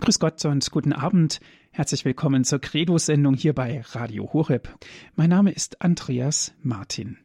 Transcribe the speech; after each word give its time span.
Grüß 0.00 0.20
Gott 0.20 0.44
und 0.44 0.70
guten 0.70 0.92
Abend. 0.92 1.40
Herzlich 1.70 2.04
willkommen 2.04 2.44
zur 2.44 2.60
Credo-Sendung 2.60 3.34
hier 3.34 3.52
bei 3.52 3.82
Radio 3.90 4.32
Horeb. 4.32 4.68
Mein 5.16 5.28
Name 5.28 5.50
ist 5.50 5.82
Andreas 5.82 6.54
Martin. 6.62 7.18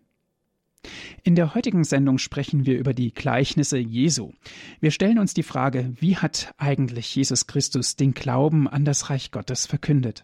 In 1.23 1.35
der 1.35 1.53
heutigen 1.53 1.83
Sendung 1.83 2.17
sprechen 2.17 2.65
wir 2.65 2.77
über 2.77 2.93
die 2.93 3.13
Gleichnisse 3.13 3.77
Jesu. 3.77 4.33
Wir 4.79 4.89
stellen 4.89 5.19
uns 5.19 5.35
die 5.35 5.43
Frage, 5.43 5.93
wie 5.99 6.17
hat 6.17 6.55
eigentlich 6.57 7.15
Jesus 7.15 7.45
Christus 7.45 7.95
den 7.95 8.15
Glauben 8.15 8.67
an 8.67 8.85
das 8.85 9.11
Reich 9.11 9.31
Gottes 9.31 9.67
verkündet? 9.67 10.23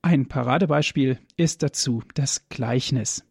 Ein 0.00 0.28
Paradebeispiel 0.28 1.18
ist 1.36 1.64
dazu 1.64 2.02
das 2.14 2.48
Gleichnis. 2.50 3.24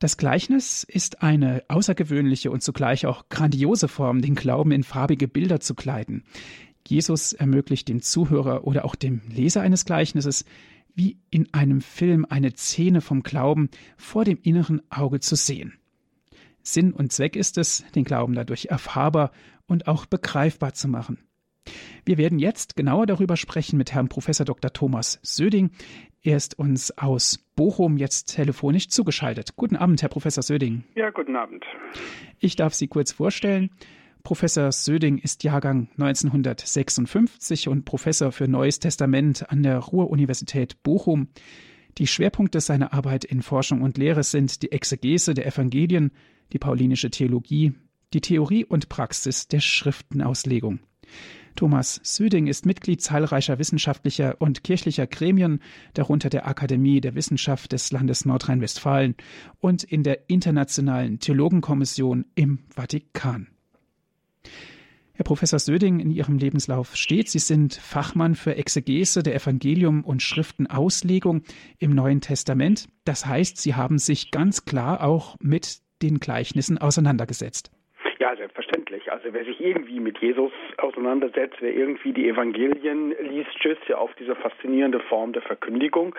Das 0.00 0.16
Gleichnis 0.16 0.84
ist 0.84 1.22
eine 1.22 1.64
außergewöhnliche 1.66 2.52
und 2.52 2.62
zugleich 2.62 3.06
auch 3.06 3.28
grandiose 3.30 3.88
Form, 3.88 4.22
den 4.22 4.36
Glauben 4.36 4.70
in 4.70 4.84
farbige 4.84 5.26
Bilder 5.26 5.58
zu 5.58 5.74
kleiden. 5.74 6.22
Jesus 6.88 7.34
ermöglicht 7.34 7.88
dem 7.88 8.00
Zuhörer 8.00 8.66
oder 8.66 8.84
auch 8.84 8.94
dem 8.94 9.20
Leser 9.28 9.60
eines 9.60 9.84
Gleichnisses, 9.84 10.44
wie 10.94 11.18
in 11.30 11.52
einem 11.52 11.80
Film 11.80 12.26
eine 12.28 12.50
Szene 12.56 13.00
vom 13.00 13.22
Glauben 13.22 13.68
vor 13.96 14.24
dem 14.24 14.38
inneren 14.42 14.80
Auge 14.90 15.20
zu 15.20 15.36
sehen. 15.36 15.74
Sinn 16.62 16.92
und 16.92 17.12
Zweck 17.12 17.36
ist 17.36 17.58
es, 17.58 17.84
den 17.94 18.04
Glauben 18.04 18.34
dadurch 18.34 18.66
erfahrbar 18.66 19.32
und 19.66 19.86
auch 19.86 20.06
begreifbar 20.06 20.72
zu 20.72 20.88
machen. 20.88 21.18
Wir 22.06 22.16
werden 22.16 22.38
jetzt 22.38 22.74
genauer 22.74 23.06
darüber 23.06 23.36
sprechen 23.36 23.76
mit 23.76 23.92
Herrn 23.92 24.08
Professor 24.08 24.46
Dr. 24.46 24.72
Thomas 24.72 25.20
Söding. 25.22 25.70
Er 26.22 26.38
ist 26.38 26.58
uns 26.58 26.96
aus 26.96 27.38
Bochum 27.54 27.98
jetzt 27.98 28.34
telefonisch 28.34 28.88
zugeschaltet. 28.88 29.56
Guten 29.56 29.76
Abend, 29.76 30.00
Herr 30.00 30.08
Professor 30.08 30.42
Söding. 30.42 30.84
Ja, 30.94 31.10
guten 31.10 31.36
Abend. 31.36 31.64
Ich 32.38 32.56
darf 32.56 32.72
Sie 32.72 32.88
kurz 32.88 33.12
vorstellen. 33.12 33.70
Professor 34.28 34.70
Söding 34.72 35.16
ist 35.16 35.42
Jahrgang 35.42 35.88
1956 35.96 37.66
und 37.66 37.86
Professor 37.86 38.30
für 38.30 38.46
Neues 38.46 38.78
Testament 38.78 39.50
an 39.50 39.62
der 39.62 39.78
Ruhr-Universität 39.78 40.82
Bochum. 40.82 41.28
Die 41.96 42.06
Schwerpunkte 42.06 42.60
seiner 42.60 42.92
Arbeit 42.92 43.24
in 43.24 43.40
Forschung 43.40 43.80
und 43.80 43.96
Lehre 43.96 44.22
sind 44.22 44.60
die 44.60 44.70
Exegese 44.70 45.32
der 45.32 45.46
Evangelien, 45.46 46.10
die 46.52 46.58
paulinische 46.58 47.10
Theologie, 47.10 47.72
die 48.12 48.20
Theorie 48.20 48.66
und 48.66 48.90
Praxis 48.90 49.48
der 49.48 49.60
Schriftenauslegung. 49.60 50.80
Thomas 51.56 51.98
Söding 52.04 52.48
ist 52.48 52.66
Mitglied 52.66 53.00
zahlreicher 53.00 53.58
wissenschaftlicher 53.58 54.36
und 54.40 54.62
kirchlicher 54.62 55.06
Gremien, 55.06 55.62
darunter 55.94 56.28
der 56.28 56.46
Akademie 56.46 57.00
der 57.00 57.14
Wissenschaft 57.14 57.72
des 57.72 57.92
Landes 57.92 58.26
Nordrhein-Westfalen 58.26 59.14
und 59.60 59.84
in 59.84 60.02
der 60.02 60.28
Internationalen 60.28 61.18
Theologenkommission 61.18 62.26
im 62.34 62.58
Vatikan. 62.68 63.46
Herr 65.18 65.24
Professor 65.24 65.58
Söding, 65.58 65.98
in 65.98 66.12
Ihrem 66.12 66.38
Lebenslauf 66.38 66.94
steht, 66.94 67.28
Sie 67.28 67.40
sind 67.40 67.74
Fachmann 67.74 68.36
für 68.36 68.54
Exegese 68.54 69.24
der 69.24 69.34
Evangelium 69.34 70.04
und 70.04 70.22
Schriftenauslegung 70.22 71.42
im 71.78 71.92
Neuen 71.92 72.20
Testament. 72.20 72.88
Das 73.04 73.26
heißt, 73.26 73.56
Sie 73.56 73.74
haben 73.74 73.98
sich 73.98 74.30
ganz 74.30 74.64
klar 74.64 75.02
auch 75.02 75.36
mit 75.40 75.80
den 76.02 76.20
Gleichnissen 76.20 76.78
auseinandergesetzt. 76.78 77.72
Ja, 78.18 78.34
selbstverständlich. 78.34 79.12
Also 79.12 79.28
wer 79.32 79.44
sich 79.44 79.60
irgendwie 79.60 80.00
mit 80.00 80.18
Jesus 80.18 80.50
auseinandersetzt, 80.78 81.58
wer 81.60 81.72
irgendwie 81.72 82.12
die 82.12 82.28
Evangelien 82.28 83.14
liest, 83.20 83.56
stößt 83.60 83.86
ja 83.86 83.98
auf 83.98 84.12
diese 84.18 84.34
faszinierende 84.34 84.98
Form 84.98 85.32
der 85.32 85.42
Verkündigung, 85.42 86.16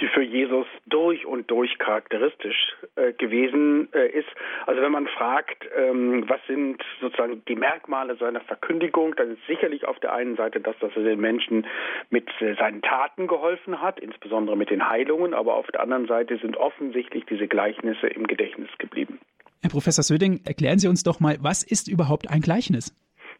die 0.00 0.06
für 0.06 0.22
Jesus 0.22 0.66
durch 0.86 1.26
und 1.26 1.50
durch 1.50 1.78
charakteristisch 1.78 2.76
äh, 2.94 3.12
gewesen 3.14 3.92
äh, 3.92 4.08
ist. 4.10 4.28
Also 4.66 4.82
wenn 4.82 4.92
man 4.92 5.08
fragt, 5.08 5.68
ähm, 5.76 6.28
was 6.28 6.40
sind 6.46 6.80
sozusagen 7.00 7.44
die 7.46 7.56
Merkmale 7.56 8.14
seiner 8.14 8.40
Verkündigung, 8.42 9.16
dann 9.16 9.32
ist 9.32 9.44
sicherlich 9.48 9.84
auf 9.88 9.98
der 9.98 10.12
einen 10.12 10.36
Seite 10.36 10.60
das, 10.60 10.78
dass 10.78 10.94
er 10.94 11.02
den 11.02 11.20
Menschen 11.20 11.66
mit 12.10 12.28
äh, 12.40 12.54
seinen 12.54 12.82
Taten 12.82 13.26
geholfen 13.26 13.82
hat, 13.82 13.98
insbesondere 13.98 14.56
mit 14.56 14.70
den 14.70 14.88
Heilungen, 14.88 15.34
aber 15.34 15.56
auf 15.56 15.66
der 15.72 15.80
anderen 15.80 16.06
Seite 16.06 16.38
sind 16.38 16.56
offensichtlich 16.56 17.24
diese 17.26 17.48
Gleichnisse 17.48 18.06
im 18.06 18.28
Gedächtnis 18.28 18.70
geblieben. 18.78 19.18
Herr 19.62 19.70
Professor 19.70 20.02
Söding, 20.02 20.40
erklären 20.44 20.80
Sie 20.80 20.88
uns 20.88 21.04
doch 21.04 21.20
mal, 21.20 21.38
was 21.40 21.62
ist 21.62 21.86
überhaupt 21.86 22.28
ein 22.28 22.40
Gleichnis? 22.40 22.92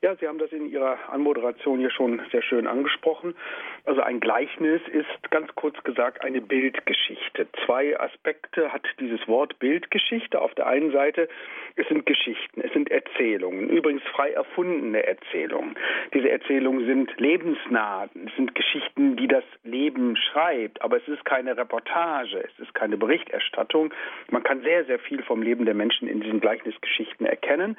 Ja, 0.04 0.16
Sie 0.16 0.26
haben 0.26 0.38
das 0.38 0.50
in 0.50 0.68
Ihrer 0.68 0.98
Anmoderation 1.10 1.78
hier 1.78 1.92
schon 1.92 2.20
sehr 2.32 2.42
schön 2.42 2.66
angesprochen. 2.66 3.36
Also 3.84 4.00
ein 4.00 4.18
Gleichnis 4.18 4.82
ist 4.88 5.30
ganz 5.30 5.54
kurz 5.54 5.80
gesagt 5.84 6.24
eine 6.24 6.40
Bildgeschichte. 6.40 7.46
Zwei 7.64 7.96
Aspekte 8.00 8.72
hat 8.72 8.82
dieses 8.98 9.28
Wort 9.28 9.60
Bildgeschichte. 9.60 10.40
Auf 10.40 10.56
der 10.56 10.66
einen 10.66 10.90
Seite, 10.90 11.28
es 11.76 11.86
sind 11.86 12.04
Geschichten, 12.04 12.62
es 12.62 12.72
sind 12.72 12.90
Erzählungen, 12.90 13.68
übrigens 13.68 14.02
frei 14.12 14.32
erfundene 14.32 15.06
Erzählungen. 15.06 15.76
Diese 16.12 16.30
Erzählungen 16.30 16.84
sind 16.84 17.20
lebensnah, 17.20 18.08
es 18.26 18.34
sind 18.34 18.56
Geschichten, 18.56 19.14
die 19.14 19.28
das 19.28 19.44
Leben 19.62 20.16
schreibt, 20.16 20.82
aber 20.82 20.96
es 20.96 21.06
ist 21.06 21.24
keine 21.24 21.56
Reportage, 21.56 22.42
es 22.42 22.58
ist 22.58 22.74
keine 22.74 22.96
Berichterstattung. 22.96 23.94
Man 24.30 24.42
kann 24.42 24.62
sehr, 24.62 24.84
sehr 24.84 24.98
viel 24.98 25.22
vom 25.22 25.42
Leben 25.42 25.64
der 25.64 25.74
Menschen 25.74 26.08
in 26.08 26.20
diesen 26.20 26.40
Gleichnisgeschichten 26.40 27.24
erkennen. 27.24 27.76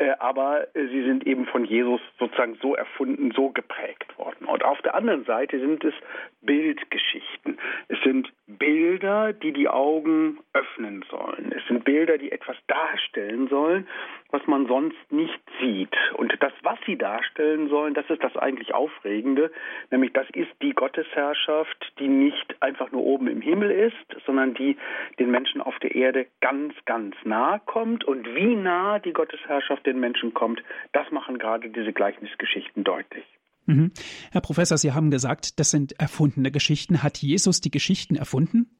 Äh, 0.00 0.16
aber 0.18 0.66
äh, 0.74 0.86
sie 0.86 1.02
sind 1.02 1.26
eben 1.26 1.44
von 1.44 1.66
Jesus 1.66 2.00
sozusagen 2.18 2.56
so 2.62 2.74
erfunden, 2.74 3.32
so 3.32 3.50
geprägt 3.50 4.16
worden. 4.16 4.46
Und 4.46 4.64
auf 4.64 4.80
der 4.80 4.94
anderen 4.94 5.24
Seite 5.26 5.60
sind 5.60 5.84
es 5.84 5.92
Bildgeschichten. 6.40 7.58
Es 7.88 7.98
sind 8.02 8.32
Bilder, 8.46 9.34
die 9.34 9.52
die 9.52 9.68
Augen 9.68 10.38
öffnen 10.54 11.04
sollen. 11.10 11.52
Es 11.54 11.66
sind 11.68 11.84
Bilder, 11.84 12.16
die 12.16 12.32
etwas 12.32 12.56
darstellen 12.66 13.48
sollen, 13.48 13.86
was 14.30 14.46
man 14.46 14.66
sonst 14.66 14.96
nicht 15.10 15.38
sieht. 15.60 15.94
Und 16.14 16.34
das, 16.40 16.52
was 16.62 16.78
sie 16.86 16.96
darstellen 16.96 17.68
sollen, 17.68 17.92
das 17.92 18.08
ist 18.08 18.24
das 18.24 18.34
eigentlich 18.38 18.72
Aufregende, 18.72 19.52
nämlich 19.90 20.14
das 20.14 20.28
ist 20.30 20.50
die 20.62 20.72
Gottesherrschaft, 20.72 21.92
die 21.98 22.08
nicht 22.08 22.56
einfach 22.62 22.90
nur 22.90 23.02
oben 23.02 23.28
im 23.28 23.42
Himmel 23.42 23.70
ist, 23.70 24.24
sondern 24.24 24.54
die 24.54 24.78
den 25.18 25.30
Menschen 25.30 25.60
auf 25.60 25.78
der 25.80 25.94
Erde 25.94 26.26
ganz, 26.40 26.74
ganz 26.86 27.14
nahe 27.24 27.60
kommt. 27.66 28.04
Und 28.04 28.34
wie 28.34 28.56
nah 28.56 28.98
die 28.98 29.12
Gottesherrschaft 29.12 29.86
den 29.92 30.00
Menschen 30.00 30.34
kommt, 30.34 30.62
das 30.92 31.10
machen 31.10 31.38
gerade 31.38 31.68
diese 31.70 31.92
Gleichnisgeschichten 31.92 32.84
deutlich. 32.84 33.24
Mhm. 33.66 33.92
Herr 34.32 34.40
Professor, 34.40 34.78
Sie 34.78 34.92
haben 34.92 35.10
gesagt, 35.10 35.60
das 35.60 35.70
sind 35.70 35.98
erfundene 36.00 36.50
Geschichten. 36.50 37.02
Hat 37.02 37.18
Jesus 37.18 37.60
die 37.60 37.70
Geschichten 37.70 38.16
erfunden? 38.16 38.76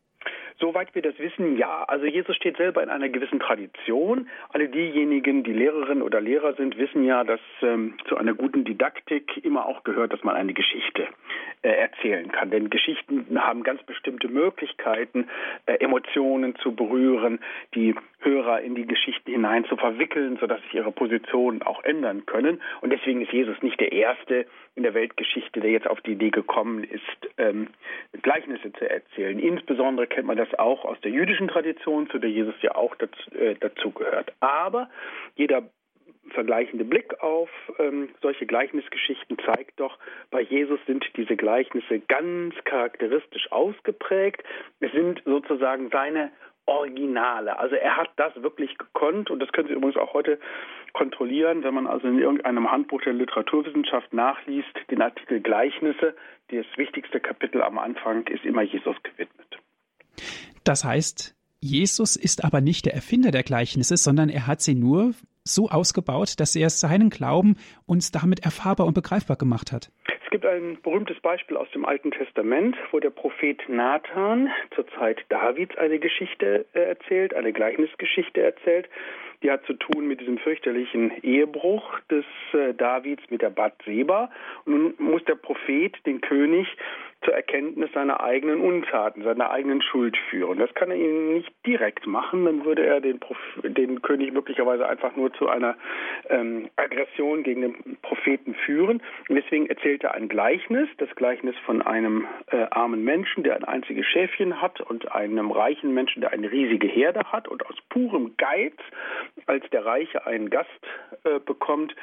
Soweit 0.60 0.94
wir 0.94 1.00
das 1.00 1.18
wissen, 1.18 1.56
ja. 1.56 1.84
Also 1.84 2.04
Jesus 2.04 2.36
steht 2.36 2.58
selber 2.58 2.82
in 2.82 2.90
einer 2.90 3.08
gewissen 3.08 3.40
Tradition. 3.40 4.28
Alle 4.50 4.68
diejenigen, 4.68 5.42
die 5.42 5.54
Lehrerinnen 5.54 6.02
oder 6.02 6.20
Lehrer 6.20 6.52
sind, 6.52 6.76
wissen 6.76 7.02
ja, 7.02 7.24
dass 7.24 7.40
ähm, 7.62 7.94
zu 8.06 8.18
einer 8.18 8.34
guten 8.34 8.64
Didaktik 8.64 9.42
immer 9.42 9.64
auch 9.64 9.84
gehört, 9.84 10.12
dass 10.12 10.22
man 10.22 10.36
eine 10.36 10.52
Geschichte 10.52 11.08
äh, 11.62 11.70
erzählen 11.70 12.30
kann. 12.30 12.50
Denn 12.50 12.68
Geschichten 12.68 13.40
haben 13.40 13.62
ganz 13.62 13.82
bestimmte 13.84 14.28
Möglichkeiten, 14.28 15.30
äh, 15.64 15.76
Emotionen 15.76 16.54
zu 16.56 16.72
berühren, 16.72 17.40
die 17.74 17.94
Hörer 18.20 18.60
in 18.60 18.74
die 18.74 18.86
Geschichten 18.86 19.30
hinein 19.30 19.64
zu 19.64 19.76
verwickeln, 19.76 20.36
sodass 20.40 20.60
sich 20.62 20.74
ihre 20.74 20.92
Positionen 20.92 21.62
auch 21.62 21.82
ändern 21.84 22.26
können. 22.26 22.60
Und 22.80 22.90
deswegen 22.90 23.22
ist 23.22 23.32
Jesus 23.32 23.60
nicht 23.62 23.80
der 23.80 23.92
Erste 23.92 24.46
in 24.74 24.82
der 24.82 24.94
Weltgeschichte, 24.94 25.60
der 25.60 25.70
jetzt 25.70 25.88
auf 25.88 26.00
die 26.02 26.12
Idee 26.12 26.30
gekommen 26.30 26.84
ist, 26.84 27.02
ähm, 27.38 27.68
Gleichnisse 28.22 28.72
zu 28.72 28.88
erzählen. 28.88 29.38
Insbesondere 29.38 30.06
kennt 30.06 30.26
man 30.26 30.36
das 30.36 30.52
auch 30.58 30.84
aus 30.84 31.00
der 31.00 31.10
jüdischen 31.10 31.48
Tradition, 31.48 32.08
zu 32.10 32.18
der 32.18 32.30
Jesus 32.30 32.54
ja 32.62 32.74
auch 32.74 32.94
dazu, 32.96 33.30
äh, 33.34 33.56
dazu 33.58 33.90
gehört. 33.90 34.32
Aber 34.40 34.88
jeder 35.36 35.62
vergleichende 36.30 36.84
Blick 36.84 37.20
auf 37.22 37.50
ähm, 37.78 38.10
solche 38.22 38.46
Gleichnisgeschichten 38.46 39.38
zeigt 39.44 39.80
doch, 39.80 39.98
bei 40.30 40.42
Jesus 40.42 40.78
sind 40.86 41.04
diese 41.16 41.36
Gleichnisse 41.36 42.00
ganz 42.00 42.54
charakteristisch 42.64 43.50
ausgeprägt. 43.50 44.42
Es 44.80 44.92
sind 44.92 45.22
sozusagen 45.24 45.90
seine 45.90 46.30
Originale. 46.70 47.58
Also 47.58 47.74
er 47.74 47.96
hat 47.96 48.10
das 48.16 48.32
wirklich 48.42 48.78
gekonnt 48.78 49.30
und 49.30 49.40
das 49.40 49.50
können 49.52 49.68
Sie 49.68 49.74
übrigens 49.74 49.96
auch 49.96 50.14
heute 50.14 50.38
kontrollieren, 50.92 51.64
wenn 51.64 51.74
man 51.74 51.86
also 51.86 52.06
in 52.06 52.18
irgendeinem 52.18 52.70
Handbuch 52.70 53.02
der 53.02 53.12
Literaturwissenschaft 53.12 54.12
nachliest, 54.12 54.70
den 54.90 55.02
Artikel 55.02 55.40
Gleichnisse, 55.40 56.14
das 56.48 56.66
wichtigste 56.76 57.20
Kapitel 57.20 57.62
am 57.62 57.78
Anfang 57.78 58.26
ist 58.28 58.44
immer 58.44 58.62
Jesus 58.62 58.96
gewidmet. 59.02 59.58
Das 60.64 60.84
heißt, 60.84 61.34
Jesus 61.60 62.16
ist 62.16 62.44
aber 62.44 62.60
nicht 62.60 62.86
der 62.86 62.94
Erfinder 62.94 63.30
der 63.30 63.42
Gleichnisse, 63.42 63.96
sondern 63.96 64.28
er 64.28 64.46
hat 64.46 64.60
sie 64.60 64.74
nur 64.74 65.12
so 65.44 65.68
ausgebaut, 65.68 66.38
dass 66.38 66.54
er 66.54 66.70
seinen 66.70 67.10
Glauben 67.10 67.56
uns 67.86 68.12
damit 68.12 68.44
erfahrbar 68.44 68.86
und 68.86 68.94
begreifbar 68.94 69.36
gemacht 69.36 69.72
hat. 69.72 69.90
Es 70.30 70.32
gibt 70.32 70.46
ein 70.46 70.78
berühmtes 70.80 71.18
Beispiel 71.18 71.56
aus 71.56 71.68
dem 71.72 71.84
Alten 71.84 72.12
Testament, 72.12 72.76
wo 72.92 73.00
der 73.00 73.10
Prophet 73.10 73.68
Nathan 73.68 74.48
zur 74.76 74.86
Zeit 74.90 75.18
Davids 75.28 75.76
eine 75.76 75.98
Geschichte 75.98 76.66
äh, 76.72 76.82
erzählt, 76.82 77.34
eine 77.34 77.52
Gleichnisgeschichte 77.52 78.40
erzählt. 78.40 78.88
Die 79.42 79.50
hat 79.50 79.66
zu 79.66 79.72
tun 79.72 80.06
mit 80.06 80.20
diesem 80.20 80.38
fürchterlichen 80.38 81.10
Ehebruch 81.24 81.98
des 82.12 82.24
äh, 82.52 82.72
Davids 82.74 83.24
mit 83.30 83.42
der 83.42 83.50
Bathseba. 83.50 84.30
Und 84.66 84.72
nun 84.72 84.94
muss 84.98 85.24
der 85.24 85.34
Prophet 85.34 85.96
den 86.06 86.20
König 86.20 86.68
zur 87.24 87.34
Erkenntnis 87.34 87.90
seiner 87.92 88.20
eigenen 88.22 88.60
Untaten, 88.60 89.22
seiner 89.22 89.50
eigenen 89.50 89.82
Schuld 89.82 90.16
führen. 90.30 90.58
Das 90.58 90.72
kann 90.74 90.90
er 90.90 90.96
ihnen 90.96 91.34
nicht 91.34 91.52
direkt 91.66 92.06
machen, 92.06 92.46
dann 92.46 92.64
würde 92.64 92.86
er 92.86 93.00
den, 93.00 93.20
den 93.62 94.00
König 94.00 94.32
möglicherweise 94.32 94.88
einfach 94.88 95.14
nur 95.16 95.32
zu 95.34 95.48
einer 95.48 95.76
ähm, 96.30 96.70
Aggression 96.76 97.42
gegen 97.42 97.62
den 97.62 97.98
Propheten 98.02 98.54
führen. 98.54 99.02
Und 99.28 99.36
deswegen 99.36 99.66
erzählt 99.66 100.02
er 100.04 100.14
ein 100.14 100.28
Gleichnis, 100.28 100.88
das 100.96 101.14
Gleichnis 101.14 101.54
von 101.66 101.82
einem 101.82 102.26
äh, 102.50 102.66
armen 102.70 103.04
Menschen, 103.04 103.42
der 103.42 103.56
ein 103.56 103.64
einziges 103.64 104.06
Schäfchen 104.06 104.62
hat 104.62 104.80
und 104.80 105.12
einem 105.12 105.50
reichen 105.50 105.92
Menschen, 105.92 106.22
der 106.22 106.32
eine 106.32 106.50
riesige 106.50 106.86
Herde 106.86 107.20
hat 107.30 107.48
und 107.48 107.66
aus 107.66 107.76
purem 107.90 108.34
Geiz, 108.38 108.76
als 109.46 109.68
der 109.70 109.84
Reiche 109.84 110.26
einen 110.26 110.48
Gast 110.48 110.70
äh, 111.24 111.38
bekommt, 111.38 111.94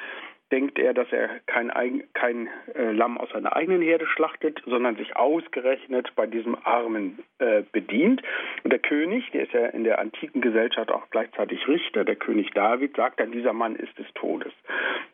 denkt 0.51 0.79
er, 0.79 0.93
dass 0.93 1.11
er 1.11 1.29
kein, 1.45 2.03
kein 2.13 2.49
äh, 2.75 2.91
Lamm 2.91 3.17
aus 3.17 3.29
seiner 3.31 3.55
eigenen 3.55 3.81
Herde 3.81 4.07
schlachtet, 4.07 4.61
sondern 4.65 4.95
sich 4.95 5.15
ausgerechnet 5.15 6.11
bei 6.15 6.25
diesem 6.25 6.57
Armen 6.63 7.19
äh, 7.39 7.63
bedient. 7.71 8.21
Und 8.63 8.71
der 8.71 8.79
König, 8.79 9.29
der 9.31 9.43
ist 9.43 9.53
ja 9.53 9.65
in 9.67 9.83
der 9.83 9.99
antiken 9.99 10.41
Gesellschaft 10.41 10.91
auch 10.91 11.09
gleichzeitig 11.09 11.67
Richter, 11.67 12.05
der 12.05 12.15
König 12.15 12.51
David, 12.51 12.95
sagt 12.95 13.19
dann, 13.19 13.31
dieser 13.31 13.53
Mann 13.53 13.75
ist 13.75 13.97
des 13.97 14.07
Todes. 14.13 14.53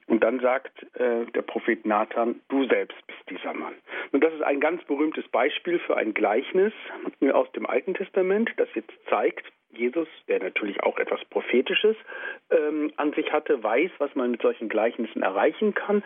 Und 0.07 0.23
dann 0.23 0.39
sagt 0.39 0.83
äh, 0.99 1.25
der 1.33 1.41
Prophet 1.41 1.85
Nathan, 1.85 2.39
du 2.49 2.65
selbst 2.67 2.97
bist 3.07 3.29
dieser 3.29 3.53
Mann. 3.53 3.73
Und 4.11 4.23
das 4.23 4.33
ist 4.33 4.43
ein 4.43 4.59
ganz 4.59 4.83
berühmtes 4.83 5.27
Beispiel 5.29 5.79
für 5.79 5.97
ein 5.97 6.13
Gleichnis 6.13 6.73
aus 7.31 7.51
dem 7.53 7.65
Alten 7.65 7.93
Testament, 7.93 8.51
das 8.57 8.67
jetzt 8.75 8.93
zeigt, 9.09 9.51
Jesus, 9.75 10.07
der 10.27 10.39
natürlich 10.39 10.81
auch 10.83 10.97
etwas 10.97 11.23
Prophetisches 11.25 11.95
ähm, 12.51 12.91
an 12.97 13.13
sich 13.13 13.31
hatte, 13.31 13.61
weiß, 13.61 13.91
was 13.97 14.13
man 14.15 14.31
mit 14.31 14.41
solchen 14.41 14.69
Gleichnissen 14.69 15.21
erreichen 15.21 15.73
kann. 15.73 16.03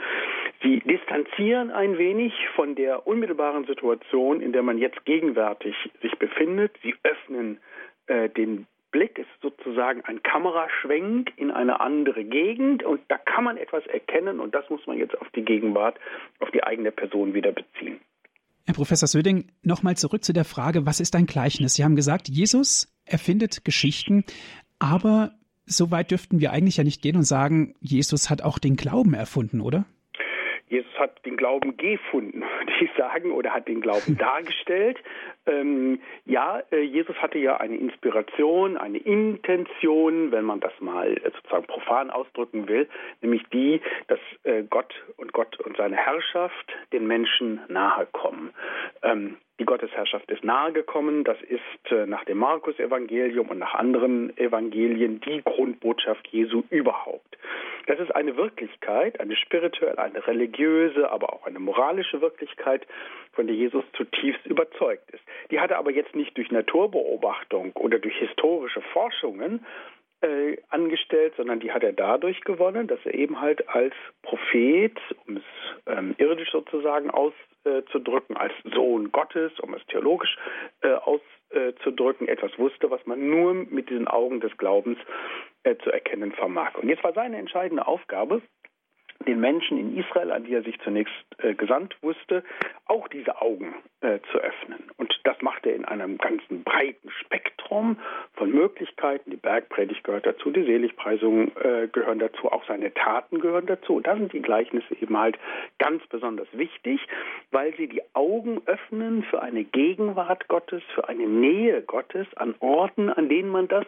Sie 0.62 0.80
distanzieren 0.80 1.72
ein 1.72 1.98
wenig 1.98 2.34
von 2.56 2.76
der 2.76 3.08
unmittelbaren 3.08 3.66
Situation, 3.66 4.42
in 4.42 4.52
der 4.52 4.64
man 4.64 4.78
jetzt 4.78 5.06
gegenwärtig 5.06 5.76
sich 6.02 6.18
befindet. 6.18 6.72
Sie 6.84 6.96
öffnen 7.04 7.60
äh, 8.08 8.30
den 8.30 8.68
Blick, 8.92 9.20
ist 9.20 9.30
sozusagen 9.42 10.02
ein 10.06 10.24
Kameraschwenk 10.24 11.34
in 11.36 11.52
eine 11.52 11.82
andere 11.82 12.24
Gegend 12.24 12.84
und 12.84 13.02
da 13.10 13.18
kann 13.18 13.44
man 13.44 13.58
etwas 13.58 13.86
erkennen 13.88 14.40
und 14.40 14.56
das 14.56 14.70
muss 14.70 14.86
man 14.88 14.98
jetzt 14.98 15.20
auf 15.20 15.30
die 15.36 15.44
Gegenwart, 15.44 16.00
auf 16.40 16.50
die 16.52 16.64
eigene 16.64 16.92
Person 16.92 17.34
wieder 17.34 17.52
beziehen. 17.52 18.00
Herr 18.68 18.74
Professor 18.74 19.08
Söding, 19.08 19.46
nochmal 19.64 19.96
zurück 19.96 20.26
zu 20.26 20.34
der 20.34 20.44
Frage, 20.44 20.86
was 20.86 21.00
ist 21.00 21.16
ein 21.16 21.26
Gleichnis? 21.26 21.76
Sie 21.76 21.86
haben 21.86 21.96
gesagt, 21.96 22.28
Jesus 22.28 22.94
erfindet 23.06 23.64
Geschichten, 23.64 24.26
aber 24.78 25.32
so 25.66 25.90
weit 25.90 26.12
dürften 26.12 26.42
wir 26.42 26.52
eigentlich 26.52 26.76
ja 26.76 26.84
nicht 26.84 27.02
gehen 27.02 27.16
und 27.16 27.24
sagen, 27.24 27.76
Jesus 27.80 28.30
hat 28.30 28.42
auch 28.42 28.60
den 28.60 28.76
Glauben 28.76 29.14
erfunden, 29.14 29.62
oder? 29.62 29.86
Jesus 30.68 30.92
hat 31.00 31.26
den 31.26 31.38
Glauben 31.38 31.78
gefunden, 31.78 32.42
würde 32.60 32.74
ich 32.82 32.90
sagen, 32.98 33.32
oder 33.32 33.52
hat 33.52 33.70
den 33.70 33.80
Glauben 33.80 34.18
dargestellt. 34.20 34.98
Ähm, 35.48 36.02
ja, 36.26 36.62
äh, 36.72 36.82
Jesus 36.82 37.16
hatte 37.18 37.40
ja 37.40 37.58
eine 37.58 37.78
Inspiration, 37.78 38.78
eine 38.78 38.98
Intention, 38.98 40.32
wenn 40.32 40.44
man 40.44 40.60
das 40.60 40.74
mal 40.80 41.14
äh, 41.14 41.32
sozusagen 41.36 41.66
profan 41.66 42.10
ausdrücken 42.10 42.68
will, 42.68 42.88
nämlich 43.22 43.44
die, 43.54 43.82
dass 44.08 44.20
äh, 44.44 44.64
Gott 44.70 44.94
und 45.16 45.32
Gott 45.32 45.60
und 45.62 45.78
seine 45.78 45.96
Herrschaft 45.96 46.72
den 46.92 47.08
Menschen 47.08 47.62
nahe 47.70 48.06
kommen. 48.12 48.54
Ähm, 49.04 49.38
die 49.60 49.66
Gottesherrschaft 49.66 50.30
ist 50.30 50.44
nahegekommen. 50.44 51.24
Das 51.24 51.38
ist 51.42 52.08
nach 52.08 52.24
dem 52.26 52.38
Markus-Evangelium 52.38 53.48
und 53.48 53.58
nach 53.58 53.74
anderen 53.74 54.38
Evangelien 54.38 55.20
die 55.22 55.42
Grundbotschaft 55.44 56.28
Jesu 56.28 56.62
überhaupt. 56.70 57.38
Das 57.88 58.00
ist 58.00 58.14
eine 58.14 58.36
Wirklichkeit, 58.36 59.20
eine 59.20 59.36
spirituelle, 59.36 59.98
eine 59.98 60.28
religiöse, 60.28 61.10
aber 61.10 61.34
auch 61.34 61.48
eine 61.48 61.60
moralische 61.60 62.22
Wirklichkeit, 62.22 62.86
von 63.38 63.46
der 63.46 63.56
Jesus 63.56 63.86
zutiefst 63.94 64.46
überzeugt 64.48 65.12
ist. 65.12 65.24
Die 65.52 65.60
hat 65.60 65.70
er 65.70 65.78
aber 65.78 65.92
jetzt 65.92 66.16
nicht 66.16 66.36
durch 66.36 66.50
Naturbeobachtung 66.50 67.72
oder 67.74 68.00
durch 68.00 68.18
historische 68.18 68.82
Forschungen 68.94 69.64
äh, 70.22 70.58
angestellt, 70.70 71.36
sondern 71.38 71.60
die 71.60 71.72
hat 71.72 71.84
er 71.84 71.94
dadurch 71.94 72.42
gewonnen, 72.42 72.88
dass 72.88 73.00
er 73.06 73.14
eben 73.14 73.40
halt 73.40 73.70
als 73.70 73.94
Prophet, 74.24 75.00
um 75.28 75.38
es 75.38 75.44
ähm, 75.86 76.16
irdisch 76.18 76.52
sozusagen 76.52 77.12
auszudrücken, 77.12 78.36
als 78.36 78.54
Sohn 78.74 79.12
Gottes, 79.12 79.52
um 79.60 79.76
es 79.76 79.86
theologisch 79.86 80.36
äh, 80.82 80.94
auszudrücken, 80.94 82.28
etwas 82.28 82.58
wusste, 82.58 82.90
was 82.90 83.06
man 83.06 83.30
nur 83.30 83.54
mit 83.54 83.92
diesen 83.92 84.08
Augen 84.08 84.40
des 84.40 84.58
Glaubens 84.58 84.98
äh, 85.62 85.76
zu 85.84 85.92
erkennen 85.92 86.32
vermag. 86.32 86.74
Und 86.82 86.90
jetzt 86.90 87.04
war 87.04 87.14
seine 87.14 87.38
entscheidende 87.38 87.86
Aufgabe, 87.86 88.42
den 89.26 89.40
Menschen 89.40 89.78
in 89.78 89.98
Israel, 89.98 90.32
an 90.32 90.44
die 90.44 90.54
er 90.54 90.64
sich 90.64 90.80
zunächst 90.82 91.14
äh, 91.40 91.54
gesandt 91.54 91.96
wusste, 92.02 92.44
auch 92.86 93.08
diese 93.08 93.42
Augen 93.42 93.74
äh, 94.02 94.20
zu 94.32 94.38
öffnen. 94.38 94.84
Und 94.98 95.20
das 95.24 95.42
macht 95.42 95.66
er 95.66 95.76
in 95.76 95.86
einem 95.86 96.18
ganzen 96.18 96.64
breiten 96.64 97.10
Spektrum 97.10 97.98
von 98.34 98.52
Möglichkeiten. 98.52 99.32
Die 99.32 99.38
Bergpredigt 99.38 100.04
gehört 100.04 100.26
dazu, 100.26 100.52
die 100.52 100.64
Seligpreisungen 100.64 101.52
äh, 101.58 101.88
gehören 101.92 102.20
dazu, 102.20 102.52
auch 102.52 102.66
seine 102.68 102.94
Taten 102.94 103.40
gehören 103.40 103.66
dazu. 103.66 103.96
Und 103.96 104.08
da 104.08 104.16
sind 104.16 104.34
die 104.34 104.42
Gleichnisse 104.42 104.96
eben 105.02 105.18
halt 105.18 105.38
ganz 105.80 106.06
besonders 106.08 106.48
wichtig, 106.54 107.02
weil 107.52 107.76
sie 107.76 107.88
die 107.88 108.04
Augen 108.14 108.62
öffnen 108.66 109.24
für 109.24 109.42
eine 109.42 109.64
Gegenwart 109.64 110.48
Gottes, 110.48 110.84
für 110.94 111.10
eine 111.10 111.28
Nähe 111.28 111.82
Gottes 111.82 112.28
an 112.36 112.56
Orten, 112.60 113.10
an 113.10 113.30
denen 113.30 113.50
man 113.50 113.68
das 113.68 113.86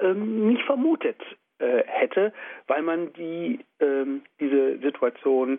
ähm, 0.00 0.48
nicht 0.48 0.62
vermutet 0.62 1.20
äh, 1.58 1.82
hätte, 1.86 2.32
weil 2.66 2.82
man 2.82 3.12
die, 3.14 3.60
ähm, 3.80 4.22
diese 4.40 4.78
Situation 4.78 5.58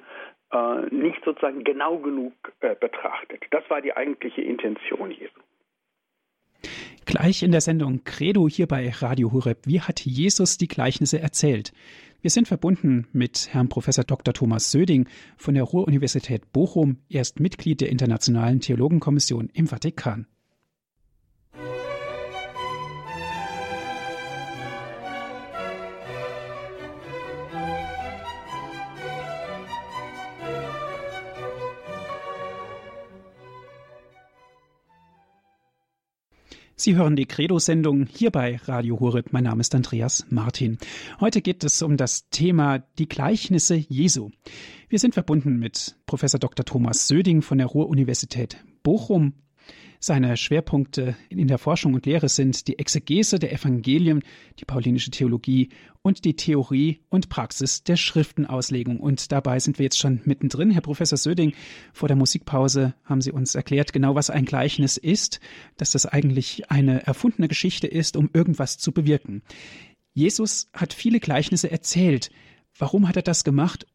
äh, 0.51 0.81
nicht 0.91 1.23
sozusagen 1.25 1.63
genau 1.63 1.97
genug 1.97 2.33
äh, 2.61 2.75
betrachtet. 2.75 3.43
Das 3.51 3.69
war 3.69 3.81
die 3.81 3.95
eigentliche 3.95 4.41
Intention 4.41 5.11
Jesu. 5.11 5.39
Gleich 7.05 7.41
in 7.41 7.51
der 7.51 7.61
Sendung 7.61 8.03
Credo 8.03 8.49
hier 8.49 8.67
bei 8.67 8.89
Radio 8.89 9.31
Hureb. 9.31 9.59
Wie 9.65 9.79
hat 9.79 10.01
Jesus 10.01 10.57
die 10.57 10.67
Gleichnisse 10.67 11.19
erzählt? 11.19 11.71
Wir 12.21 12.31
sind 12.31 12.47
verbunden 12.47 13.07
mit 13.13 13.47
Herrn 13.53 13.69
Professor 13.69 14.03
Dr. 14.03 14.33
Thomas 14.33 14.71
Söding 14.71 15.07
von 15.37 15.53
der 15.53 15.63
Ruhr-Universität 15.63 16.51
Bochum. 16.51 16.97
Er 17.09 17.21
ist 17.21 17.39
Mitglied 17.39 17.79
der 17.79 17.89
Internationalen 17.89 18.59
Theologenkommission 18.59 19.49
im 19.53 19.67
Vatikan. 19.67 20.27
Sie 36.87 36.95
hören 36.95 37.17
die 37.17 37.25
Credo-Sendung 37.25 38.05
hier 38.05 38.31
bei 38.31 38.61
Radio 38.63 38.97
Horeb. 39.01 39.33
Mein 39.33 39.43
Name 39.43 39.59
ist 39.59 39.75
Andreas 39.75 40.25
Martin. 40.29 40.77
Heute 41.19 41.41
geht 41.41 41.65
es 41.65 41.81
um 41.81 41.97
das 41.97 42.29
Thema 42.29 42.79
die 42.79 43.09
Gleichnisse 43.09 43.75
Jesu. 43.75 44.29
Wir 44.87 44.97
sind 44.97 45.13
verbunden 45.13 45.59
mit 45.59 45.97
Professor 46.05 46.39
Dr. 46.39 46.63
Thomas 46.63 47.09
Söding 47.09 47.41
von 47.41 47.57
der 47.57 47.67
Ruhr-Universität 47.67 48.63
Bochum 48.83 49.33
seine 49.99 50.37
Schwerpunkte 50.37 51.15
in 51.29 51.47
der 51.47 51.57
Forschung 51.57 51.93
und 51.93 52.05
Lehre 52.05 52.29
sind 52.29 52.67
die 52.67 52.79
Exegese 52.79 53.39
der 53.39 53.51
Evangelien, 53.51 54.23
die 54.59 54.65
paulinische 54.65 55.11
Theologie 55.11 55.69
und 56.01 56.23
die 56.23 56.35
Theorie 56.35 57.01
und 57.09 57.29
Praxis 57.29 57.83
der 57.83 57.97
Schriftenauslegung. 57.97 58.99
Und 58.99 59.31
dabei 59.31 59.59
sind 59.59 59.79
wir 59.79 59.83
jetzt 59.83 59.99
schon 59.99 60.21
mittendrin. 60.25 60.71
Herr 60.71 60.81
Professor 60.81 61.17
Söding, 61.17 61.53
vor 61.93 62.07
der 62.07 62.15
Musikpause 62.15 62.93
haben 63.03 63.21
Sie 63.21 63.31
uns 63.31 63.55
erklärt, 63.55 63.91
genau 63.91 64.15
was 64.15 64.29
ein 64.29 64.45
Gleichnis 64.45 64.97
ist, 64.97 65.39
dass 65.77 65.91
das 65.91 66.05
eigentlich 66.05 66.69
eine 66.71 67.05
erfundene 67.05 67.47
Geschichte 67.47 67.87
ist, 67.87 68.15
um 68.15 68.29
irgendwas 68.33 68.77
zu 68.77 68.91
bewirken. 68.91 69.41
Jesus 70.13 70.69
hat 70.73 70.93
viele 70.93 71.19
Gleichnisse 71.19 71.69
erzählt. 71.69 72.31
Warum 72.77 73.07
hat 73.07 73.15
er 73.15 73.23
das 73.23 73.43
gemacht 73.43 73.85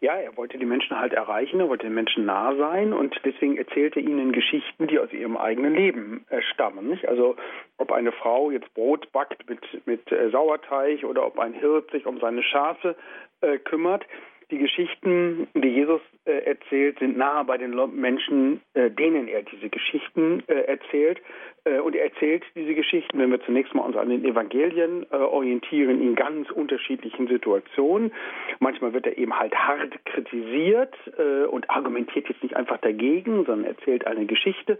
ja, 0.00 0.14
er 0.14 0.36
wollte 0.36 0.56
die 0.56 0.66
Menschen 0.66 0.98
halt 0.98 1.12
erreichen, 1.12 1.60
er 1.60 1.68
wollte 1.68 1.86
den 1.86 1.94
Menschen 1.94 2.24
nah 2.24 2.54
sein 2.56 2.92
und 2.92 3.14
deswegen 3.24 3.58
erzählte 3.58 4.00
er 4.00 4.06
ihnen 4.06 4.32
Geschichten, 4.32 4.86
die 4.86 4.98
aus 4.98 5.12
ihrem 5.12 5.36
eigenen 5.36 5.74
Leben 5.74 6.24
äh, 6.30 6.40
stammen. 6.42 6.88
Nicht? 6.88 7.06
Also 7.06 7.36
ob 7.76 7.92
eine 7.92 8.12
Frau 8.12 8.50
jetzt 8.50 8.72
Brot 8.74 9.12
backt 9.12 9.48
mit, 9.48 9.60
mit 9.86 10.10
äh, 10.10 10.30
Sauerteig 10.30 11.04
oder 11.04 11.26
ob 11.26 11.38
ein 11.38 11.52
Hirt 11.52 11.90
sich 11.90 12.06
um 12.06 12.18
seine 12.18 12.42
Schafe 12.42 12.96
äh, 13.42 13.58
kümmert. 13.58 14.06
Die 14.50 14.58
Geschichten, 14.58 15.46
die 15.54 15.68
Jesus 15.68 16.00
äh, 16.24 16.44
erzählt, 16.44 16.98
sind 16.98 17.16
nahe 17.16 17.44
bei 17.44 17.58
den 17.58 17.76
Menschen, 17.94 18.60
äh, 18.74 18.90
denen 18.90 19.28
er 19.28 19.42
diese 19.42 19.68
Geschichten 19.68 20.42
äh, 20.48 20.62
erzählt. 20.62 21.20
Äh, 21.64 21.80
und 21.80 21.94
er 21.94 22.04
erzählt 22.04 22.44
diese 22.54 22.74
Geschichten, 22.74 23.18
wenn 23.18 23.30
wir 23.30 23.40
zunächst 23.42 23.74
mal 23.74 23.82
uns 23.82 23.96
an 23.96 24.08
den 24.08 24.24
Evangelien 24.24 25.06
äh, 25.10 25.16
orientieren, 25.16 26.00
in 26.00 26.14
ganz 26.14 26.50
unterschiedlichen 26.50 27.28
Situationen. 27.28 28.12
Manchmal 28.58 28.92
wird 28.92 29.06
er 29.06 29.18
eben 29.18 29.38
halt 29.38 29.54
hart 29.54 30.04
kritisiert 30.06 30.94
äh, 31.18 31.44
und 31.44 31.70
argumentiert 31.70 32.28
jetzt 32.28 32.42
nicht 32.42 32.56
einfach 32.56 32.78
dagegen, 32.78 33.44
sondern 33.44 33.64
erzählt 33.64 34.06
eine 34.06 34.26
Geschichte. 34.26 34.78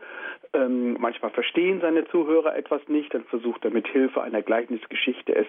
Ähm, 0.53 0.97
manchmal 0.99 1.31
verstehen 1.31 1.81
seine 1.81 2.07
Zuhörer 2.09 2.57
etwas 2.57 2.81
nicht, 2.89 3.13
dann 3.15 3.25
versucht 3.25 3.65
er 3.65 3.71
mit 3.71 3.87
Hilfe 3.89 4.23
einer 4.23 4.43
Gleichnisgeschichte 4.43 5.35
es 5.35 5.47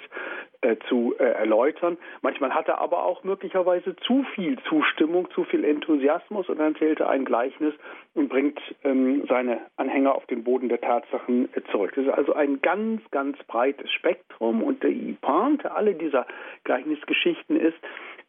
zu 0.90 1.16
erläutern. 1.18 1.98
Manchmal 2.22 2.54
hat 2.54 2.68
er 2.68 2.80
aber 2.80 3.04
auch 3.04 3.24
möglicherweise 3.24 3.96
zu 3.96 4.24
viel 4.36 4.60
Zustimmung, 4.70 5.28
zu 5.32 5.44
viel 5.44 5.66
Enthusiasmus 5.66 6.50
und 6.50 6.60
erzählt 6.60 7.00
er 7.00 7.10
ein 7.10 7.26
Gleichnis 7.26 7.74
und 8.14 8.30
bringt 8.30 8.60
ähm, 8.84 9.26
seine 9.28 9.60
Anhänger 9.78 10.14
auf 10.14 10.28
den 10.28 10.44
Boden 10.44 10.70
der 10.70 10.80
Tatsachen 10.80 11.21
äh, 11.28 11.62
zurück. 11.72 11.94
Das 11.96 12.06
ist 12.06 12.12
also 12.12 12.34
ein 12.34 12.62
ganz, 12.62 13.02
ganz 13.12 13.38
breites 13.48 13.92
Spektrum 13.92 14.64
und 14.64 14.84
die 14.84 15.18
Pointe 15.22 15.72
aller 15.72 15.94
dieser 15.94 16.26
Gleichnisgeschichten 16.64 17.56
ist, 17.56 17.78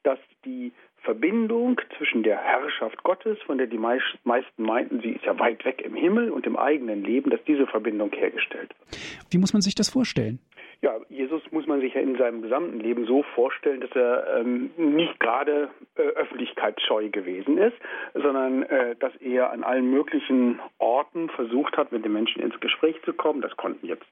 dass 0.02 0.18
die 0.44 0.72
Verbindung 1.02 1.80
zwischen 1.98 2.22
der 2.22 2.38
Herrschaft 2.38 3.02
Gottes, 3.02 3.38
von 3.46 3.58
der 3.58 3.66
die 3.66 3.78
meisten 3.78 4.62
meinten, 4.62 5.00
sie 5.00 5.10
ist 5.10 5.24
ja 5.24 5.38
weit 5.38 5.64
weg 5.64 5.82
im 5.84 5.94
Himmel 5.94 6.30
und 6.30 6.46
im 6.46 6.56
eigenen 6.56 7.02
Leben, 7.04 7.30
dass 7.30 7.42
diese 7.44 7.66
Verbindung 7.66 8.12
hergestellt 8.12 8.70
wird. 8.78 9.00
Wie 9.30 9.38
muss 9.38 9.52
man 9.52 9.62
sich 9.62 9.74
das 9.74 9.90
vorstellen? 9.90 10.38
Ja, 10.82 10.96
Jesus 11.08 11.40
muss 11.52 11.64
man 11.68 11.80
sich 11.80 11.94
ja 11.94 12.00
in 12.00 12.18
seinem 12.18 12.42
gesamten 12.42 12.80
Leben 12.80 13.06
so 13.06 13.22
vorstellen, 13.36 13.80
dass 13.80 13.92
er 13.92 14.40
ähm, 14.40 14.72
nicht 14.76 15.20
gerade 15.20 15.70
äh, 15.94 16.02
öffentlichkeitsscheu 16.02 17.08
gewesen 17.08 17.56
ist, 17.56 17.76
sondern 18.14 18.64
äh, 18.64 18.96
dass 18.96 19.14
er 19.20 19.52
an 19.52 19.62
allen 19.62 19.88
möglichen 19.92 20.58
Orten 20.78 21.30
versucht 21.30 21.76
hat, 21.76 21.92
mit 21.92 22.04
den 22.04 22.12
Menschen 22.12 22.42
ins 22.42 22.58
Gespräch 22.58 23.00
zu 23.04 23.12
kommen. 23.12 23.42
Das 23.42 23.56
konnten 23.56 23.86
jetzt 23.86 24.06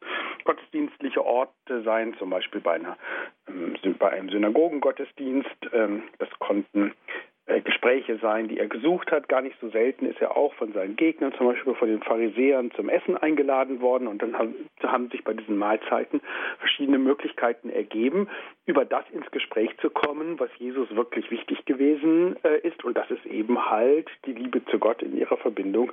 gottesdienstliche 0.44 1.26
Orte 1.26 1.82
sein, 1.82 2.14
zum 2.20 2.30
Beispiel 2.30 2.60
bei, 2.60 2.74
einer, 2.74 2.96
ähm, 3.48 3.74
bei 3.98 4.10
einem 4.10 4.28
Synagogengottesdienst. 4.28 5.50
Ähm, 5.72 6.04
das 6.18 6.30
konnten 6.38 6.92
Gespräche 7.59 8.19
sein, 8.19 8.49
die 8.49 8.59
er 8.59 8.69
gesucht 8.69 9.11
hat. 9.11 9.28
Gar 9.28 9.42
nicht 9.42 9.57
so 9.61 9.69
selten 9.71 10.07
ist 10.07 10.21
er 10.21 10.37
auch 10.37 10.54
von 10.54 10.73
seinen 10.73 10.97
Gegnern, 10.97 11.33
zum 11.35 11.49
Beispiel 11.49 11.75
von 11.75 11.88
den 11.88 12.02
Pharisäern, 12.02 12.71
zum 12.73 12.88
Essen 12.88 13.16
eingeladen 13.16 13.80
worden. 13.80 14.07
Und 14.07 14.23
dann 14.23 14.37
haben, 14.37 15.11
sich 15.11 15.25
bei 15.25 15.33
diesen 15.33 15.57
Mahlzeiten 15.57 16.21
verschiedene 16.59 16.99
Möglichkeiten 16.99 17.71
ergeben, 17.71 18.28
über 18.66 18.85
das 18.85 19.04
ins 19.11 19.30
Gespräch 19.30 19.71
zu 19.78 19.90
kommen, 19.90 20.38
was 20.38 20.50
Jesus 20.59 20.95
wirklich 20.95 21.30
wichtig 21.30 21.64
gewesen 21.64 22.37
äh, 22.45 22.59
ist. 22.61 22.85
Und 22.85 22.97
das 22.97 23.11
ist 23.11 23.26
eben 23.26 23.71
halt 23.71 24.09
die 24.26 24.33
Liebe 24.33 24.64
zu 24.66 24.78
Gott 24.78 25.02
in 25.02 25.16
ihrer 25.16 25.37
Verbindung 25.37 25.92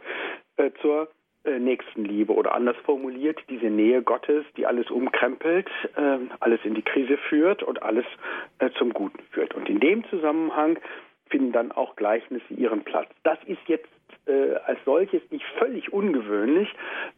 äh, 0.58 0.72
zur 0.82 1.10
äh, 1.48 1.60
Nächstenliebe 1.60 2.34
oder 2.34 2.54
anders 2.54 2.76
formuliert, 2.84 3.40
diese 3.50 3.68
Nähe 3.68 4.02
Gottes, 4.02 4.46
die 4.58 4.66
alles 4.66 4.92
umkrempelt, 4.92 5.70
äh, 5.96 6.18
alles 6.40 6.60
in 6.66 6.74
die 6.76 6.82
Krise 6.82 7.18
führt 7.30 7.64
und 7.64 7.82
alles 7.82 8.06
äh, 8.60 8.70
zum 8.78 8.94
Guten 8.94 9.24
führt. 9.32 9.54
Und 9.56 9.70
in 9.70 9.80
dem 9.80 10.04
Zusammenhang 10.10 10.78
finden 11.30 11.52
dann 11.52 11.72
auch 11.72 11.96
Gleichnisse 11.96 12.54
ihren 12.54 12.84
Platz. 12.84 13.10
Das 13.24 13.38
ist 13.46 13.62
jetzt 13.68 13.88
äh, 14.28 14.56
als 14.66 14.80
solches 14.86 15.22
nicht 15.32 15.46
völlig 15.58 15.94
ungewöhnlich, 15.94 16.70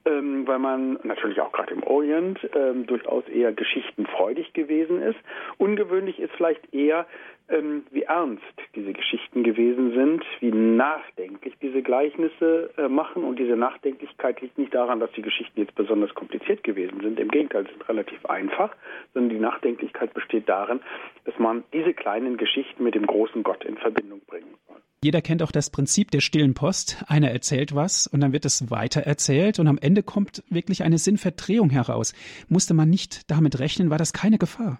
ähm, 0.06 0.48
weil 0.48 0.60
man 0.60 1.00
natürlich 1.04 1.42
auch 1.42 1.52
gerade 1.52 1.74
im 1.74 1.84
Orient 1.84 2.40
ähm, 2.56 2.86
durchaus 2.86 3.28
eher 3.28 3.52
geschichtenfreudig 3.52 4.54
gewesen 4.54 5.02
ist. 5.02 5.18
Ungewöhnlich 5.58 6.20
ist 6.20 6.34
vielleicht 6.36 6.74
eher, 6.74 7.08
ähm, 7.50 7.84
wie 7.92 8.04
ernst 8.04 8.44
diese 8.76 8.94
Geschichten 8.94 9.44
gewesen 9.44 9.94
sind, 9.94 10.24
wie 10.40 10.52
nachdenklich 10.52 11.56
diese 11.62 11.82
Gleichnisse 11.82 12.70
äh, 12.78 12.88
machen. 12.88 13.24
Und 13.24 13.40
diese 13.40 13.56
Nachdenklichkeit 13.56 14.42
liegt 14.42 14.58
nicht 14.58 14.74
daran, 14.74 15.00
dass 15.00 15.12
die 15.14 15.22
Geschichten 15.22 15.60
jetzt 15.60 15.76
besonders 15.76 16.14
kompliziert 16.14 16.64
gewesen 16.64 17.02
sind. 17.02 17.20
Im 17.20 17.30
Gegenteil, 17.30 17.66
sie 17.66 17.72
sind 17.72 17.90
relativ 17.90 18.26
einfach, 18.26 18.76
sondern 19.14 19.30
die 19.30 19.40
Nachdenklichkeit 19.40 20.14
besteht 20.14 20.48
darin, 20.48 20.80
dass 21.26 21.38
man 21.40 21.64
diese 21.74 21.94
kleinen 21.94 22.38
Geschichten 22.38 22.84
mit 22.84 22.96
dem 22.96 23.06
großen 23.06 23.44
Gott 23.44 23.64
in 23.66 23.78
Verbindung 23.78 24.22
bringen 24.28 24.56
soll. 24.68 24.78
Jeder 25.02 25.22
kennt 25.22 25.42
auch 25.42 25.52
das 25.52 25.70
Prinzip 25.70 26.12
der 26.12 26.20
stillen 26.20 26.54
Post. 26.54 27.04
Einer 27.08 27.32
erzählt 27.32 27.74
was 27.74 28.06
und 28.06 28.20
dann 28.20 28.34
wird 28.34 28.44
es 28.44 28.70
weiter 28.70 29.02
erzählt 29.02 29.58
und 29.58 29.68
am 29.68 29.78
Ende 29.82 30.04
kommt 30.04 30.44
wirklich 30.50 30.84
eine 30.84 30.98
Sinnverdrehung 30.98 31.70
heraus. 31.70 32.14
Musste 32.50 32.74
man 32.74 32.90
nicht 32.90 33.32
damit 33.32 33.60
rechnen, 33.60 33.90
war 33.90 33.98
das 33.98 34.12
keine 34.12 34.38
Gefahr? 34.38 34.80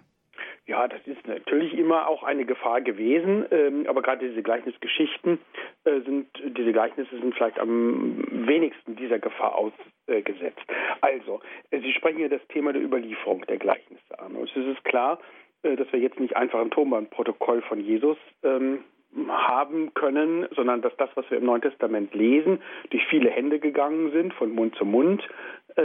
Ja, 0.70 0.86
das 0.86 1.04
ist 1.04 1.26
natürlich 1.26 1.76
immer 1.76 2.06
auch 2.06 2.22
eine 2.22 2.44
Gefahr 2.44 2.80
gewesen, 2.80 3.44
ähm, 3.50 3.86
aber 3.88 4.02
gerade 4.02 4.28
diese 4.28 4.40
Gleichnisgeschichten 4.40 5.40
äh, 5.82 6.00
sind, 6.02 6.28
diese 6.56 6.70
Gleichnisse 6.70 7.18
sind 7.18 7.34
vielleicht 7.34 7.58
am 7.58 8.24
wenigsten 8.46 8.94
dieser 8.94 9.18
Gefahr 9.18 9.56
ausgesetzt. 9.56 10.62
Also, 11.00 11.40
Sie 11.72 11.92
sprechen 11.92 12.20
ja 12.20 12.28
das 12.28 12.46
Thema 12.50 12.72
der 12.72 12.82
Überlieferung 12.82 13.44
der 13.48 13.56
Gleichnisse 13.56 14.16
an. 14.20 14.36
Und 14.36 14.48
es 14.48 14.64
ist 14.64 14.84
klar, 14.84 15.18
äh, 15.64 15.74
dass 15.74 15.92
wir 15.92 15.98
jetzt 15.98 16.20
nicht 16.20 16.36
einfach 16.36 16.60
ein 16.60 16.70
Tonbandprotokoll 16.70 17.62
von 17.62 17.80
Jesus 17.80 18.16
ähm, 18.44 18.84
haben 19.28 19.92
können, 19.94 20.46
sondern 20.54 20.82
dass 20.82 20.96
das, 20.98 21.10
was 21.16 21.28
wir 21.32 21.38
im 21.38 21.46
Neuen 21.46 21.62
Testament 21.62 22.14
lesen, 22.14 22.62
durch 22.90 23.04
viele 23.08 23.30
Hände 23.30 23.58
gegangen 23.58 24.12
sind, 24.12 24.32
von 24.34 24.54
Mund 24.54 24.76
zu 24.76 24.84
Mund 24.84 25.28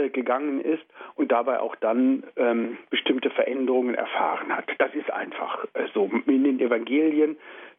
gegangen 0.08 0.60
ist 0.60 0.84
und 1.14 1.32
dabei 1.32 1.60
auch 1.60 1.76
dann 1.76 2.24
ähm, 2.36 2.78
bestimmte 2.90 3.30
Veränderungen 3.30 3.94
erfahren 3.94 4.54
hat. 4.54 4.66
Das 4.78 4.94
ist 4.94 5.10
einfach 5.10 5.64
äh, 5.74 5.86
so. 5.94 6.10
In 6.26 6.44
den 6.44 6.60
Evangelien 6.60 7.36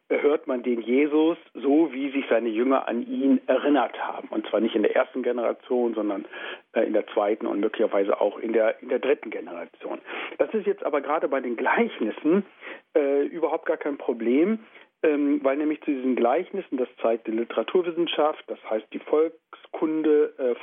äh, 0.08 0.20
hört 0.22 0.46
man 0.46 0.62
den 0.62 0.80
Jesus 0.80 1.36
so, 1.54 1.92
wie 1.92 2.10
sich 2.10 2.24
seine 2.28 2.48
Jünger 2.48 2.88
an 2.88 3.06
ihn 3.06 3.40
erinnert 3.46 3.98
haben. 3.98 4.28
Und 4.28 4.46
zwar 4.48 4.60
nicht 4.60 4.74
in 4.74 4.82
der 4.82 4.96
ersten 4.96 5.22
Generation, 5.22 5.94
sondern 5.94 6.24
äh, 6.72 6.82
in 6.82 6.92
der 6.92 7.06
zweiten 7.08 7.46
und 7.46 7.60
möglicherweise 7.60 8.20
auch 8.20 8.38
in 8.38 8.52
der, 8.52 8.82
in 8.82 8.88
der 8.88 8.98
dritten 8.98 9.30
Generation. 9.30 9.98
Das 10.38 10.52
ist 10.54 10.66
jetzt 10.66 10.84
aber 10.84 11.00
gerade 11.00 11.28
bei 11.28 11.40
den 11.40 11.56
Gleichnissen 11.56 12.44
äh, 12.96 13.26
überhaupt 13.26 13.66
gar 13.66 13.76
kein 13.76 13.98
Problem, 13.98 14.60
ähm, 15.02 15.40
weil 15.44 15.56
nämlich 15.56 15.80
zu 15.82 15.92
diesen 15.92 16.16
Gleichnissen, 16.16 16.76
das 16.76 16.88
zeigt 17.00 17.28
die 17.28 17.32
Literaturwissenschaft, 17.32 18.42
das 18.48 18.58
heißt 18.68 18.86
die 18.92 18.98
Volkskunde, 18.98 20.34
äh, 20.38 20.54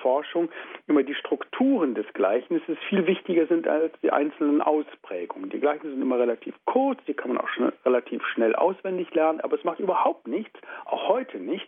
immer 0.88 1.04
die 1.04 1.15
Strukturen 1.15 1.96
des 1.96 2.06
Gleichnisses 2.13 2.77
viel 2.89 3.08
wichtiger 3.08 3.48
sind 3.48 3.68
als 3.68 3.94
die 4.01 4.12
einzelnen 4.12 4.62
Ausprägungen. 4.62 5.50
Die 5.50 5.60
Gleichnisse 5.60 5.92
sind 5.92 6.01
immer 6.01 6.20
relativ 6.20 6.54
kurz, 6.65 7.00
die 7.08 7.13
kann 7.13 7.34
man 7.34 7.39
auch 7.39 7.48
schnell, 7.50 7.72
relativ 7.86 8.25
schnell 8.34 8.56
auswendig 8.56 9.13
lernen, 9.13 9.39
aber 9.39 9.58
es 9.58 9.63
macht 9.63 9.80
überhaupt 9.80 10.27
nichts, 10.27 10.60
auch 10.86 11.08
heute 11.08 11.38
nicht, 11.38 11.68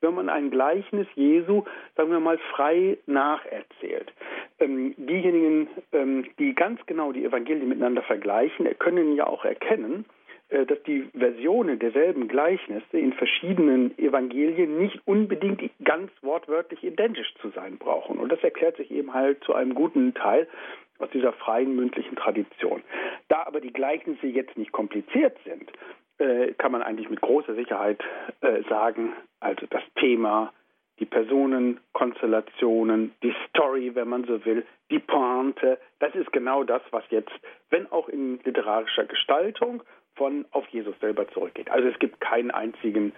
wenn 0.00 0.14
man 0.14 0.28
ein 0.28 0.50
Gleichnis 0.50 1.06
Jesu, 1.14 1.64
sagen 1.96 2.10
wir 2.10 2.20
mal, 2.20 2.38
frei 2.54 2.98
nacherzählt. 3.06 4.12
Ähm, 4.58 4.94
diejenigen, 4.96 5.68
ähm, 5.92 6.26
die 6.38 6.54
ganz 6.54 6.80
genau 6.86 7.12
die 7.12 7.24
Evangelien 7.24 7.68
miteinander 7.68 8.02
vergleichen, 8.02 8.66
können 8.78 9.14
ja 9.16 9.26
auch 9.26 9.44
erkennen, 9.44 10.06
dass 10.48 10.82
die 10.84 11.08
Versionen 11.12 11.78
derselben 11.78 12.28
Gleichnisse 12.28 12.98
in 12.98 13.12
verschiedenen 13.12 13.98
Evangelien 13.98 14.78
nicht 14.78 15.00
unbedingt 15.04 15.62
ganz 15.82 16.10
wortwörtlich 16.22 16.84
identisch 16.84 17.34
zu 17.40 17.50
sein 17.50 17.78
brauchen. 17.78 18.18
Und 18.18 18.30
das 18.30 18.42
erklärt 18.44 18.76
sich 18.76 18.90
eben 18.90 19.12
halt 19.12 19.42
zu 19.42 19.54
einem 19.54 19.74
guten 19.74 20.14
Teil 20.14 20.46
aus 20.98 21.10
dieser 21.10 21.32
freien 21.32 21.74
mündlichen 21.74 22.16
Tradition. 22.16 22.82
Da 23.28 23.44
aber 23.44 23.60
die 23.60 23.72
Gleichnisse 23.72 24.26
jetzt 24.26 24.56
nicht 24.56 24.72
kompliziert 24.72 25.36
sind, 25.44 25.72
äh, 26.18 26.52
kann 26.54 26.72
man 26.72 26.82
eigentlich 26.82 27.10
mit 27.10 27.20
großer 27.20 27.54
Sicherheit 27.54 28.02
äh, 28.40 28.62
sagen, 28.68 29.12
also 29.40 29.66
das 29.68 29.82
Thema, 29.96 30.52
die 30.98 31.04
Personen, 31.04 31.78
Konstellationen, 31.92 33.12
die 33.22 33.34
Story, 33.48 33.94
wenn 33.94 34.08
man 34.08 34.24
so 34.24 34.42
will, 34.44 34.64
die 34.90 34.98
Pointe, 34.98 35.78
das 35.98 36.14
ist 36.14 36.32
genau 36.32 36.64
das, 36.64 36.80
was 36.90 37.04
jetzt, 37.10 37.32
wenn 37.68 37.90
auch 37.92 38.08
in 38.08 38.40
literarischer 38.44 39.04
Gestaltung 39.04 39.82
von 40.16 40.44
auf 40.50 40.66
Jesus 40.68 40.94
selber 41.00 41.28
zurückgeht. 41.28 41.70
Also 41.70 41.88
es 41.88 41.98
gibt 41.98 42.20
keinen 42.20 42.50
einzigen, 42.50 43.12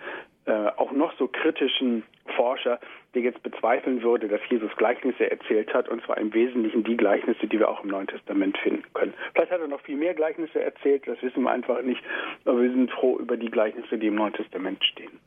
äh, 0.47 0.71
auch 0.77 0.93
noch 0.93 1.17
so 1.19 1.29
kritischen 1.29 2.03
Forscher, 2.37 2.79
der 3.15 3.23
jetzt 3.23 3.43
bezweifeln 3.43 4.03
würde, 4.03 4.29
dass 4.29 4.41
Jesus 4.49 4.71
Gleichnisse 4.77 5.31
erzählt 5.31 5.73
hat, 5.73 5.89
und 5.89 6.05
zwar 6.05 6.19
im 6.19 6.33
Wesentlichen 6.35 6.85
die 6.85 6.97
Gleichnisse, 6.97 7.47
die 7.47 7.59
wir 7.59 7.69
auch 7.69 7.83
im 7.83 7.91
Neuen 7.91 8.07
Testament 8.07 8.59
finden 8.59 8.85
können. 8.95 9.15
Vielleicht 9.33 9.53
hat 9.53 9.61
er 9.61 9.69
noch 9.69 9.81
viel 9.81 9.97
mehr 9.97 10.15
Gleichnisse 10.15 10.61
erzählt, 10.61 11.07
das 11.07 11.23
wissen 11.23 11.43
wir 11.43 11.51
einfach 11.51 11.81
nicht, 11.83 12.03
aber 12.45 12.63
wir 12.63 12.71
sind 12.71 12.91
froh 12.91 13.19
über 13.19 13.37
die 13.37 13.51
Gleichnisse, 13.51 13.99
die 13.99 14.09
im 14.09 14.17
Neuen 14.17 14.35
Testament 14.35 14.85
stehen. 14.85 15.19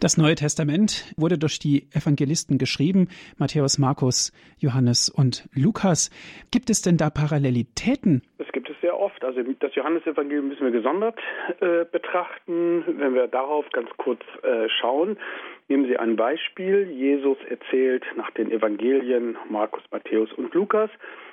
Das 0.00 0.16
Neue 0.16 0.36
Testament 0.36 1.12
wurde 1.16 1.38
durch 1.38 1.58
die 1.58 1.88
Evangelisten 1.92 2.56
geschrieben, 2.56 3.08
Matthäus, 3.36 3.78
Markus, 3.78 4.32
Johannes 4.60 5.08
und 5.08 5.48
Lukas. 5.56 6.10
Gibt 6.52 6.70
es 6.70 6.82
denn 6.82 6.96
da 6.96 7.10
Parallelitäten? 7.10 8.22
Es 8.38 8.46
gibt 8.52 8.70
es 8.70 8.76
sehr 8.80 8.96
oft. 8.96 9.24
Also 9.24 9.42
das 9.58 9.74
Johannesevangelium 9.74 10.46
müssen 10.46 10.62
wir 10.62 10.70
gesondert 10.70 11.18
äh, 11.58 11.84
betrachten. 11.84 12.84
Wenn 12.86 13.14
wir 13.14 13.26
darauf 13.26 13.68
ganz 13.72 13.90
kurz 13.96 14.20
äh, 14.44 14.68
schauen, 14.68 15.18
nehmen 15.66 15.86
Sie 15.88 15.96
ein 15.96 16.14
Beispiel. 16.14 16.88
Jesus 16.92 17.38
erzählt 17.48 18.04
nach 18.16 18.30
den 18.30 18.52
Evangelien 18.52 19.36
Markus, 19.50 19.82
Matthäus 19.90 20.32
und 20.34 20.54
Lukas 20.54 20.90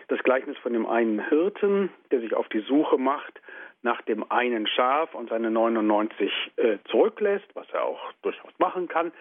das 0.08 0.20
Gleichnis 0.24 0.58
von 0.58 0.74
dem 0.74 0.86
einen 0.86 1.30
Hirten, 1.30 1.90
der 2.12 2.20
sich 2.20 2.34
auf 2.34 2.48
die 2.50 2.62
Suche 2.62 2.98
macht 2.98 3.42
nach 3.86 4.02
dem 4.02 4.30
einen 4.32 4.66
Schaf 4.66 5.14
und 5.14 5.30
seine 5.30 5.52
99 5.52 6.32
äh, 6.58 6.78
zurücklässt, 6.90 7.46
was 7.54 7.70
er 7.72 7.84
auch 7.84 8.12
durchaus 8.24 8.52
machen 8.58 8.88
kann, 8.88 9.12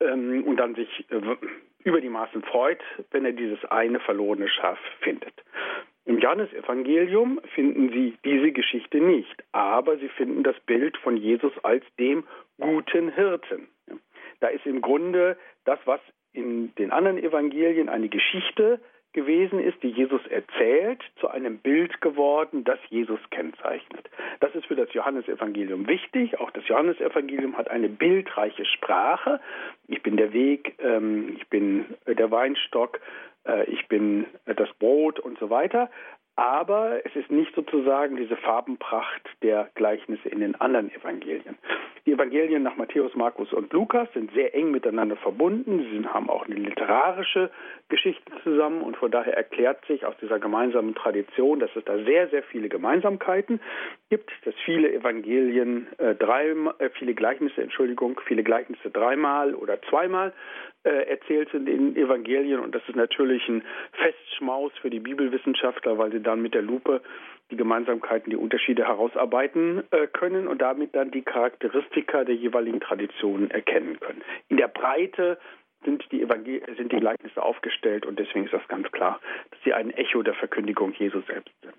ähm, 0.00 0.44
und 0.44 0.56
dann 0.56 0.76
sich 0.76 1.04
äh, 1.10 1.20
über 1.84 2.00
die 2.00 2.08
Maßen 2.08 2.42
freut, 2.42 2.80
wenn 3.10 3.24
er 3.24 3.32
dieses 3.32 3.62
eine 3.64 3.98
verlorene 3.98 4.48
Schaf 4.48 4.78
findet. 5.00 5.34
Im 6.04 6.18
Johannesevangelium 6.18 7.40
finden 7.54 7.90
Sie 7.90 8.16
diese 8.24 8.52
Geschichte 8.52 8.98
nicht, 8.98 9.42
aber 9.50 9.98
Sie 9.98 10.08
finden 10.08 10.44
das 10.44 10.58
Bild 10.60 10.96
von 10.98 11.16
Jesus 11.16 11.52
als 11.64 11.84
dem 11.98 12.24
guten 12.60 13.12
Hirten. 13.12 13.68
Da 14.38 14.48
ist 14.48 14.66
im 14.66 14.80
Grunde 14.82 15.36
das, 15.64 15.80
was 15.84 16.00
in 16.32 16.72
den 16.76 16.92
anderen 16.92 17.18
Evangelien 17.18 17.88
eine 17.88 18.08
Geschichte 18.08 18.80
gewesen 19.12 19.58
ist, 19.58 19.82
die 19.82 19.90
Jesus 19.90 20.20
erzählt, 20.28 21.02
zu 21.20 21.28
einem 21.28 21.58
Bild 21.58 22.00
geworden, 22.00 22.64
das 22.64 22.78
Jesus 22.88 23.20
kennzeichnet. 23.30 24.08
Das 24.40 24.54
ist 24.54 24.66
für 24.66 24.76
das 24.76 24.92
Johannesevangelium 24.92 25.86
wichtig. 25.86 26.38
Auch 26.40 26.50
das 26.50 26.66
Johannesevangelium 26.68 27.56
hat 27.56 27.70
eine 27.70 27.88
bildreiche 27.88 28.64
Sprache. 28.64 29.40
Ich 29.88 30.02
bin 30.02 30.16
der 30.16 30.32
Weg, 30.32 30.74
ähm, 30.78 31.36
ich 31.36 31.48
bin 31.48 31.86
der 32.06 32.30
Weinstock, 32.30 33.00
äh, 33.46 33.64
ich 33.70 33.86
bin 33.88 34.26
das 34.46 34.72
Brot 34.78 35.20
und 35.20 35.38
so 35.38 35.50
weiter 35.50 35.90
aber 36.36 37.04
es 37.04 37.14
ist 37.14 37.30
nicht 37.30 37.54
sozusagen 37.54 38.16
diese 38.16 38.36
Farbenpracht 38.36 39.22
der 39.42 39.70
Gleichnisse 39.74 40.28
in 40.28 40.40
den 40.40 40.54
anderen 40.60 40.90
Evangelien. 40.94 41.58
Die 42.04 42.12
Evangelien 42.12 42.64
nach 42.64 42.76
Matthäus, 42.76 43.14
Markus 43.14 43.52
und 43.52 43.72
Lukas 43.72 44.08
sind 44.12 44.32
sehr 44.32 44.56
eng 44.56 44.72
miteinander 44.72 45.14
verbunden. 45.14 45.86
Sie 45.92 46.04
haben 46.08 46.28
auch 46.28 46.46
eine 46.46 46.56
literarische 46.56 47.48
Geschichte 47.88 48.32
zusammen 48.42 48.82
und 48.82 48.96
von 48.96 49.12
daher 49.12 49.36
erklärt 49.36 49.84
sich 49.86 50.04
aus 50.04 50.16
dieser 50.20 50.40
gemeinsamen 50.40 50.96
Tradition, 50.96 51.60
dass 51.60 51.70
es 51.76 51.84
da 51.84 51.96
sehr, 52.02 52.28
sehr 52.28 52.42
viele 52.42 52.68
Gemeinsamkeiten 52.68 53.60
gibt, 54.10 54.32
dass 54.44 54.54
viele 54.64 54.92
Evangelien 54.92 55.86
äh, 55.98 56.16
drei, 56.16 56.48
äh, 56.78 56.90
viele 56.98 57.14
Gleichnisse, 57.14 57.62
Entschuldigung, 57.62 58.20
viele 58.26 58.42
Gleichnisse 58.42 58.90
dreimal 58.90 59.54
oder 59.54 59.80
zweimal 59.82 60.32
äh, 60.84 61.08
erzählt 61.08 61.50
sind 61.52 61.68
in 61.68 61.94
den 61.94 62.04
Evangelien 62.04 62.60
und 62.60 62.74
das 62.74 62.82
ist 62.88 62.96
natürlich 62.96 63.48
ein 63.48 63.62
Festschmaus 63.92 64.72
für 64.80 64.90
die 64.90 65.00
Bibelwissenschaftler, 65.00 65.98
weil 65.98 66.12
sie 66.12 66.20
dann 66.20 66.42
mit 66.42 66.54
der 66.54 66.62
Lupe 66.62 67.02
die 67.50 67.56
Gemeinsamkeiten, 67.56 68.30
die 68.30 68.36
Unterschiede 68.36 68.86
herausarbeiten 68.86 69.84
äh, 69.90 70.06
können 70.06 70.48
und 70.48 70.60
damit 70.62 70.94
dann 70.94 71.10
die 71.10 71.22
Charakteristika 71.22 72.24
der 72.24 72.34
jeweiligen 72.34 72.80
Traditionen 72.80 73.50
erkennen 73.50 74.00
können. 74.00 74.22
In 74.48 74.56
der 74.56 74.68
Breite 74.68 75.38
sind 75.84 76.04
die, 76.10 76.22
Evangel 76.22 76.62
sind 76.76 76.92
die 76.92 77.00
Gleichnisse 77.00 77.42
aufgestellt 77.42 78.06
und 78.06 78.18
deswegen 78.18 78.46
ist 78.46 78.54
das 78.54 78.66
ganz 78.68 78.90
klar, 78.92 79.20
dass 79.50 79.60
sie 79.64 79.72
ein 79.72 79.90
Echo 79.90 80.22
der 80.22 80.34
Verkündigung 80.34 80.92
Jesus 80.94 81.24
selbst 81.26 81.54
sind. 81.62 81.74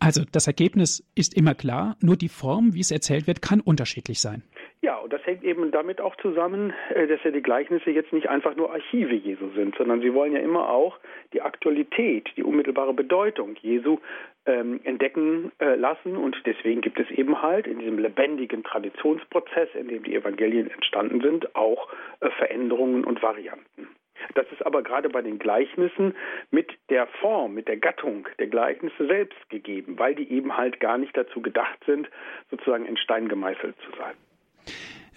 Also 0.00 0.22
das 0.30 0.46
Ergebnis 0.46 1.04
ist 1.14 1.36
immer 1.36 1.54
klar, 1.54 1.96
nur 2.00 2.16
die 2.16 2.28
Form, 2.28 2.74
wie 2.74 2.80
es 2.80 2.90
erzählt 2.90 3.26
wird, 3.26 3.42
kann 3.42 3.60
unterschiedlich 3.60 4.20
sein. 4.20 4.42
Ja, 4.80 4.98
und 4.98 5.12
das 5.12 5.24
hängt 5.26 5.42
eben 5.42 5.72
damit 5.72 6.00
auch 6.00 6.14
zusammen, 6.16 6.72
äh, 6.94 7.08
dass 7.08 7.22
ja 7.24 7.32
die 7.32 7.42
Gleichnisse 7.42 7.90
jetzt 7.90 8.12
nicht 8.12 8.28
einfach 8.28 8.54
nur 8.54 8.72
Archive 8.72 9.14
Jesu 9.14 9.48
sind, 9.50 9.74
sondern 9.76 10.00
sie 10.00 10.14
wollen 10.14 10.32
ja 10.32 10.38
immer 10.38 10.68
auch 10.70 10.98
die 11.32 11.42
Aktualität, 11.42 12.30
die 12.36 12.44
unmittelbare 12.44 12.94
Bedeutung 12.94 13.56
Jesu 13.60 13.98
ähm, 14.46 14.78
entdecken 14.84 15.50
äh, 15.58 15.74
lassen. 15.74 16.16
Und 16.16 16.36
deswegen 16.46 16.80
gibt 16.80 17.00
es 17.00 17.10
eben 17.10 17.42
halt 17.42 17.66
in 17.66 17.80
diesem 17.80 17.98
lebendigen 17.98 18.62
Traditionsprozess, 18.62 19.68
in 19.74 19.88
dem 19.88 20.04
die 20.04 20.14
Evangelien 20.14 20.70
entstanden 20.70 21.20
sind, 21.22 21.56
auch 21.56 21.88
äh, 22.20 22.30
Veränderungen 22.30 23.04
und 23.04 23.20
Varianten. 23.20 23.88
Das 24.34 24.46
ist 24.52 24.64
aber 24.64 24.82
gerade 24.82 25.08
bei 25.08 25.22
den 25.22 25.40
Gleichnissen 25.40 26.14
mit 26.50 26.72
der 26.88 27.06
Form, 27.20 27.54
mit 27.54 27.66
der 27.66 27.78
Gattung 27.78 28.28
der 28.38 28.46
Gleichnisse 28.46 29.06
selbst 29.06 29.50
gegeben, 29.50 29.98
weil 29.98 30.14
die 30.14 30.30
eben 30.30 30.56
halt 30.56 30.78
gar 30.78 30.98
nicht 30.98 31.16
dazu 31.16 31.40
gedacht 31.40 31.78
sind, 31.84 32.08
sozusagen 32.50 32.86
in 32.86 32.96
Stein 32.96 33.28
gemeißelt 33.28 33.74
zu 33.80 33.90
sein. 33.98 34.14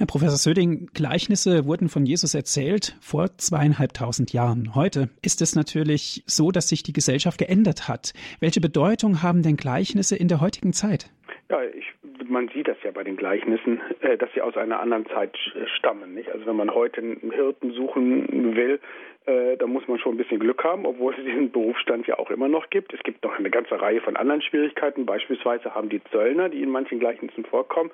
Herr 0.01 0.07
Professor 0.07 0.37
Söding, 0.37 0.89
Gleichnisse 0.95 1.67
wurden 1.67 1.87
von 1.87 2.07
Jesus 2.07 2.33
erzählt 2.33 2.97
vor 3.01 3.37
zweieinhalbtausend 3.37 4.33
Jahren. 4.33 4.73
Heute 4.73 5.09
ist 5.21 5.41
es 5.41 5.55
natürlich 5.55 6.23
so, 6.25 6.49
dass 6.49 6.69
sich 6.69 6.81
die 6.81 6.91
Gesellschaft 6.91 7.37
geändert 7.37 7.87
hat. 7.87 8.13
Welche 8.39 8.61
Bedeutung 8.61 9.21
haben 9.21 9.43
denn 9.43 9.57
Gleichnisse 9.57 10.15
in 10.15 10.27
der 10.27 10.41
heutigen 10.41 10.73
Zeit? 10.73 11.11
Ja, 11.51 11.61
ich, 11.63 11.85
man 12.27 12.47
sieht 12.47 12.67
das 12.67 12.77
ja 12.83 12.89
bei 12.89 13.03
den 13.03 13.15
Gleichnissen, 13.15 13.79
äh, 13.99 14.17
dass 14.17 14.29
sie 14.33 14.41
aus 14.41 14.57
einer 14.57 14.79
anderen 14.79 15.05
Zeit 15.07 15.37
stammen. 15.77 16.15
Nicht? 16.15 16.31
Also 16.31 16.47
wenn 16.47 16.55
man 16.55 16.73
heute 16.73 17.01
einen 17.01 17.31
Hirten 17.31 17.71
suchen 17.73 18.55
will, 18.55 18.79
äh, 19.27 19.55
da 19.57 19.67
muss 19.67 19.87
man 19.87 19.99
schon 19.99 20.15
ein 20.15 20.17
bisschen 20.17 20.39
Glück 20.39 20.63
haben, 20.63 20.85
obwohl 20.85 21.13
es 21.13 21.23
diesen 21.23 21.51
Berufsstand 21.51 22.07
ja 22.07 22.17
auch 22.17 22.31
immer 22.31 22.47
noch 22.47 22.71
gibt. 22.71 22.91
Es 22.93 23.03
gibt 23.03 23.23
noch 23.23 23.37
eine 23.37 23.51
ganze 23.51 23.79
Reihe 23.79 24.01
von 24.01 24.15
anderen 24.15 24.41
Schwierigkeiten. 24.41 25.05
Beispielsweise 25.05 25.75
haben 25.75 25.89
die 25.89 26.03
Zöllner, 26.05 26.49
die 26.49 26.63
in 26.63 26.69
manchen 26.69 26.99
Gleichnissen 26.99 27.45
vorkommen, 27.45 27.91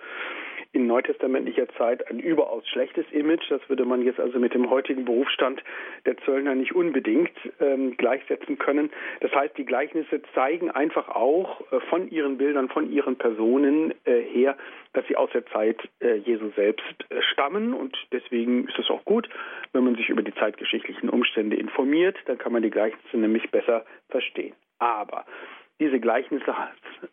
in 0.72 0.88
neutestamentlicher 0.88 1.68
Zeit 1.78 2.10
ein 2.10 2.20
überaus 2.20 2.68
schlechtes 2.68 3.06
Image. 3.12 3.50
Das 3.50 3.62
würde 3.70 3.86
man 3.86 4.04
jetzt 4.04 4.20
also 4.20 4.40
mit 4.40 4.54
dem 4.54 4.70
heutigen 4.70 5.06
Berufsstand 5.06 5.64
der 6.06 6.18
Zöllner 6.20 6.56
nicht 6.56 6.74
unbedingt 6.74 7.32
ähm, 7.60 7.96
gleichsetzen 7.98 8.58
können. 8.58 8.90
Das 9.22 9.32
heißt, 9.34 9.58
die 9.58 9.66
Gleichnisse 9.66 10.22
zeigen 10.34 10.70
einfach 10.72 11.10
auch 11.10 11.62
äh, 11.72 11.80
von 11.90 12.10
ihren 12.10 12.38
Bildern, 12.38 12.70
von 12.70 12.92
ihren 12.92 13.18
Personen 13.18 13.94
äh, 14.06 14.22
her, 14.22 14.58
dass 14.94 15.06
sie 15.08 15.16
aus 15.16 15.30
der 15.32 15.46
Zeit 15.48 15.78
äh, 16.00 16.16
Jesu 16.16 16.52
selbst 16.56 17.06
äh, 17.10 17.22
stammen. 17.22 17.74
Und 17.74 17.96
deswegen 18.12 18.68
ist 18.68 18.80
es 18.80 18.90
auch 18.90 19.06
gut, 19.06 19.30
wenn 19.74 19.84
man 19.84 19.96
sich 19.96 20.10
über 20.10 20.22
die 20.22 20.34
zeitgeschichtlichen 20.34 21.10
Umstände 21.10 21.56
informiert. 21.56 22.18
Dann 22.26 22.38
kann 22.38 22.52
man 22.52 22.64
die 22.64 22.72
Gleichnisse 22.72 23.18
nämlich 23.18 23.50
besser 23.52 23.86
verstehen. 24.10 24.54
Aber 24.80 25.26
diese 25.80 26.00
Gleichnisse 26.00 26.54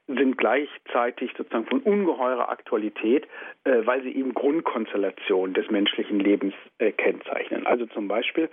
sind 0.07 0.38
gleichzeitig 0.38 1.33
sozusagen 1.37 1.66
von 1.66 1.81
ungeheurer 1.81 2.48
Aktualität, 2.48 3.27
äh, 3.64 3.85
weil 3.85 4.03
sie 4.03 4.14
eben 4.14 4.33
Grundkonstellationen 4.35 5.55
des 5.55 5.70
menschlichen 5.70 6.20
Lebens 6.20 6.55
äh, 6.79 6.92
kennzeichnen. 6.92 7.66
Also 7.66 7.87
zum 7.87 8.09
Beispiel 8.09 8.48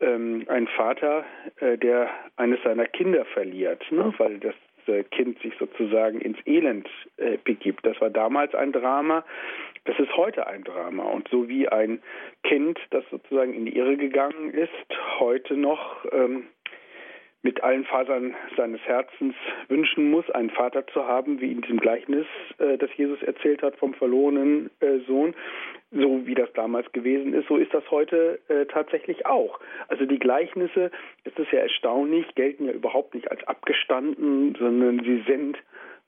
ähm, 0.00 0.44
ein 0.48 0.68
Vater, 0.68 1.24
äh, 1.60 1.78
der 1.78 2.10
eines 2.36 2.62
seiner 2.62 2.86
Kinder 2.86 3.24
verliert, 3.24 3.90
ne, 3.90 4.12
weil 4.18 4.38
das 4.38 4.54
äh, 4.86 5.04
Kind 5.04 5.40
sich 5.40 5.54
sozusagen 5.58 6.20
ins 6.20 6.38
Elend 6.46 6.88
äh, 7.16 7.38
begibt. 7.42 7.86
Das 7.86 8.00
war 8.00 8.10
damals 8.10 8.54
ein 8.54 8.72
Drama, 8.72 9.24
das 9.84 9.98
ist 9.98 10.14
heute 10.16 10.46
ein 10.46 10.64
Drama. 10.64 11.04
Und 11.04 11.28
so 11.28 11.48
wie 11.48 11.68
ein 11.68 12.02
Kind, 12.42 12.78
das 12.90 13.04
sozusagen 13.10 13.54
in 13.54 13.66
die 13.66 13.76
Irre 13.76 13.96
gegangen 13.96 14.50
ist, 14.50 14.70
heute 15.18 15.56
noch 15.56 16.04
ähm, 16.12 16.44
mit 17.44 17.62
allen 17.62 17.84
Fasern 17.84 18.34
seines 18.56 18.80
Herzens 18.80 19.34
wünschen 19.68 20.10
muss, 20.10 20.28
einen 20.30 20.50
Vater 20.50 20.86
zu 20.88 21.06
haben, 21.06 21.40
wie 21.40 21.52
in 21.52 21.60
diesem 21.60 21.78
Gleichnis, 21.78 22.26
äh, 22.58 22.78
das 22.78 22.90
Jesus 22.96 23.22
erzählt 23.22 23.62
hat 23.62 23.76
vom 23.76 23.92
verlorenen 23.94 24.70
äh, 24.80 24.98
Sohn, 25.06 25.34
so 25.92 26.26
wie 26.26 26.34
das 26.34 26.52
damals 26.54 26.90
gewesen 26.92 27.34
ist, 27.34 27.46
so 27.46 27.58
ist 27.58 27.72
das 27.72 27.88
heute 27.90 28.40
äh, 28.48 28.64
tatsächlich 28.64 29.26
auch. 29.26 29.60
Also 29.88 30.06
die 30.06 30.18
Gleichnisse, 30.18 30.90
das 31.24 31.34
ist 31.36 31.52
ja 31.52 31.60
erstaunlich, 31.60 32.34
gelten 32.34 32.64
ja 32.64 32.72
überhaupt 32.72 33.14
nicht 33.14 33.30
als 33.30 33.46
abgestanden, 33.46 34.56
sondern 34.58 35.04
sie 35.04 35.22
sind 35.28 35.58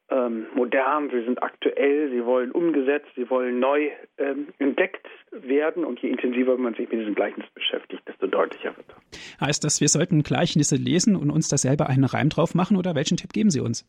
ähm, 0.08 0.46
modern, 0.54 1.10
sie 1.10 1.24
sind 1.24 1.42
aktuell, 1.42 2.10
sie 2.10 2.24
wollen 2.24 2.52
umgesetzt, 2.52 3.08
sie 3.16 3.28
wollen 3.28 3.58
neu 3.58 3.90
ähm, 4.18 4.48
entdeckt 4.58 5.06
werden 5.32 5.84
und 5.84 6.00
je 6.00 6.10
intensiver 6.10 6.56
man 6.56 6.74
sich 6.74 6.88
mit 6.90 7.00
diesem 7.00 7.14
Gleichnis 7.14 7.46
beschäftigt, 7.54 8.02
desto 8.06 8.26
deutlicher 8.26 8.76
wird 8.76 8.86
er. 8.88 9.46
Heißt 9.46 9.64
das, 9.64 9.80
wir 9.80 9.88
sollten 9.88 10.22
Gleichnisse 10.22 10.76
lesen 10.76 11.16
und 11.16 11.30
uns 11.30 11.48
da 11.48 11.56
selber 11.56 11.88
einen 11.88 12.04
Reim 12.04 12.28
drauf 12.28 12.54
machen 12.54 12.76
oder 12.76 12.94
welchen 12.94 13.16
Tipp 13.16 13.32
geben 13.32 13.50
Sie 13.50 13.60
uns? 13.60 13.84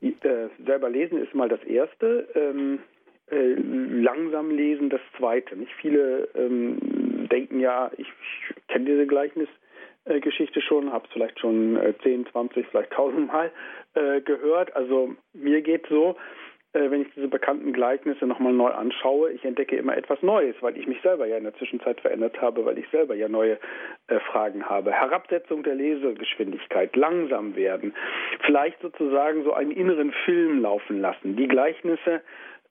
Äh, 0.00 0.48
selber 0.64 0.90
lesen 0.90 1.18
ist 1.18 1.34
mal 1.34 1.48
das 1.48 1.62
Erste. 1.64 2.28
Ähm, 2.34 2.78
äh, 3.30 3.54
langsam 3.54 4.50
lesen 4.50 4.90
das 4.90 5.00
Zweite. 5.16 5.56
Nicht 5.56 5.72
viele 5.80 6.28
ähm, 6.34 7.28
denken 7.30 7.60
ja, 7.60 7.90
ich, 7.96 8.06
ich 8.06 8.66
kenne 8.68 8.84
diese 8.84 9.06
Gleichnis 9.06 9.48
Geschichte 10.04 10.60
schon, 10.60 10.92
habe 10.92 11.06
es 11.06 11.12
vielleicht 11.12 11.38
schon 11.38 11.76
äh, 11.76 11.94
10, 12.02 12.26
20, 12.26 12.66
vielleicht 12.68 12.90
1000 12.92 13.26
Mal 13.26 13.50
äh, 13.94 14.20
gehört. 14.20 14.74
Also 14.74 15.14
mir 15.32 15.62
geht 15.62 15.86
so, 15.88 16.16
äh, 16.74 16.90
wenn 16.90 17.02
ich 17.02 17.08
diese 17.14 17.28
bekannten 17.28 17.72
Gleichnisse 17.72 18.26
nochmal 18.26 18.52
neu 18.52 18.70
anschaue, 18.70 19.30
ich 19.30 19.44
entdecke 19.44 19.76
immer 19.76 19.96
etwas 19.96 20.22
Neues, 20.22 20.56
weil 20.60 20.76
ich 20.78 20.86
mich 20.86 21.00
selber 21.02 21.26
ja 21.26 21.36
in 21.36 21.44
der 21.44 21.54
Zwischenzeit 21.54 22.00
verändert 22.00 22.40
habe, 22.40 22.64
weil 22.64 22.78
ich 22.78 22.88
selber 22.88 23.14
ja 23.14 23.28
neue 23.28 23.58
äh, 24.08 24.18
Fragen 24.20 24.64
habe. 24.68 24.90
Herabsetzung 24.90 25.62
der 25.62 25.74
Lesegeschwindigkeit, 25.74 26.96
langsam 26.96 27.56
werden, 27.56 27.94
vielleicht 28.46 28.80
sozusagen 28.80 29.44
so 29.44 29.52
einen 29.52 29.70
inneren 29.70 30.12
Film 30.24 30.62
laufen 30.62 31.00
lassen. 31.00 31.36
Die 31.36 31.48
Gleichnisse 31.48 32.22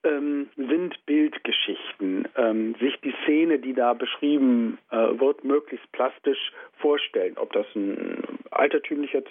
ähm, 0.04 0.48
sind 0.56 1.04
Bildgeschichten. 1.06 2.28
Ähm, 2.36 2.74
sich 2.80 2.98
die 3.00 3.14
Szene, 3.24 3.58
die 3.58 3.74
da 3.74 3.94
beschrieben 3.94 4.78
äh, 4.90 4.96
wird, 4.96 5.44
möglichst 5.44 5.90
plastisch 5.92 6.52
vorstellen. 6.78 7.36
Ob 7.36 7.52
das 7.52 7.66
ein 7.74 8.22
altertümlicher 8.50 9.22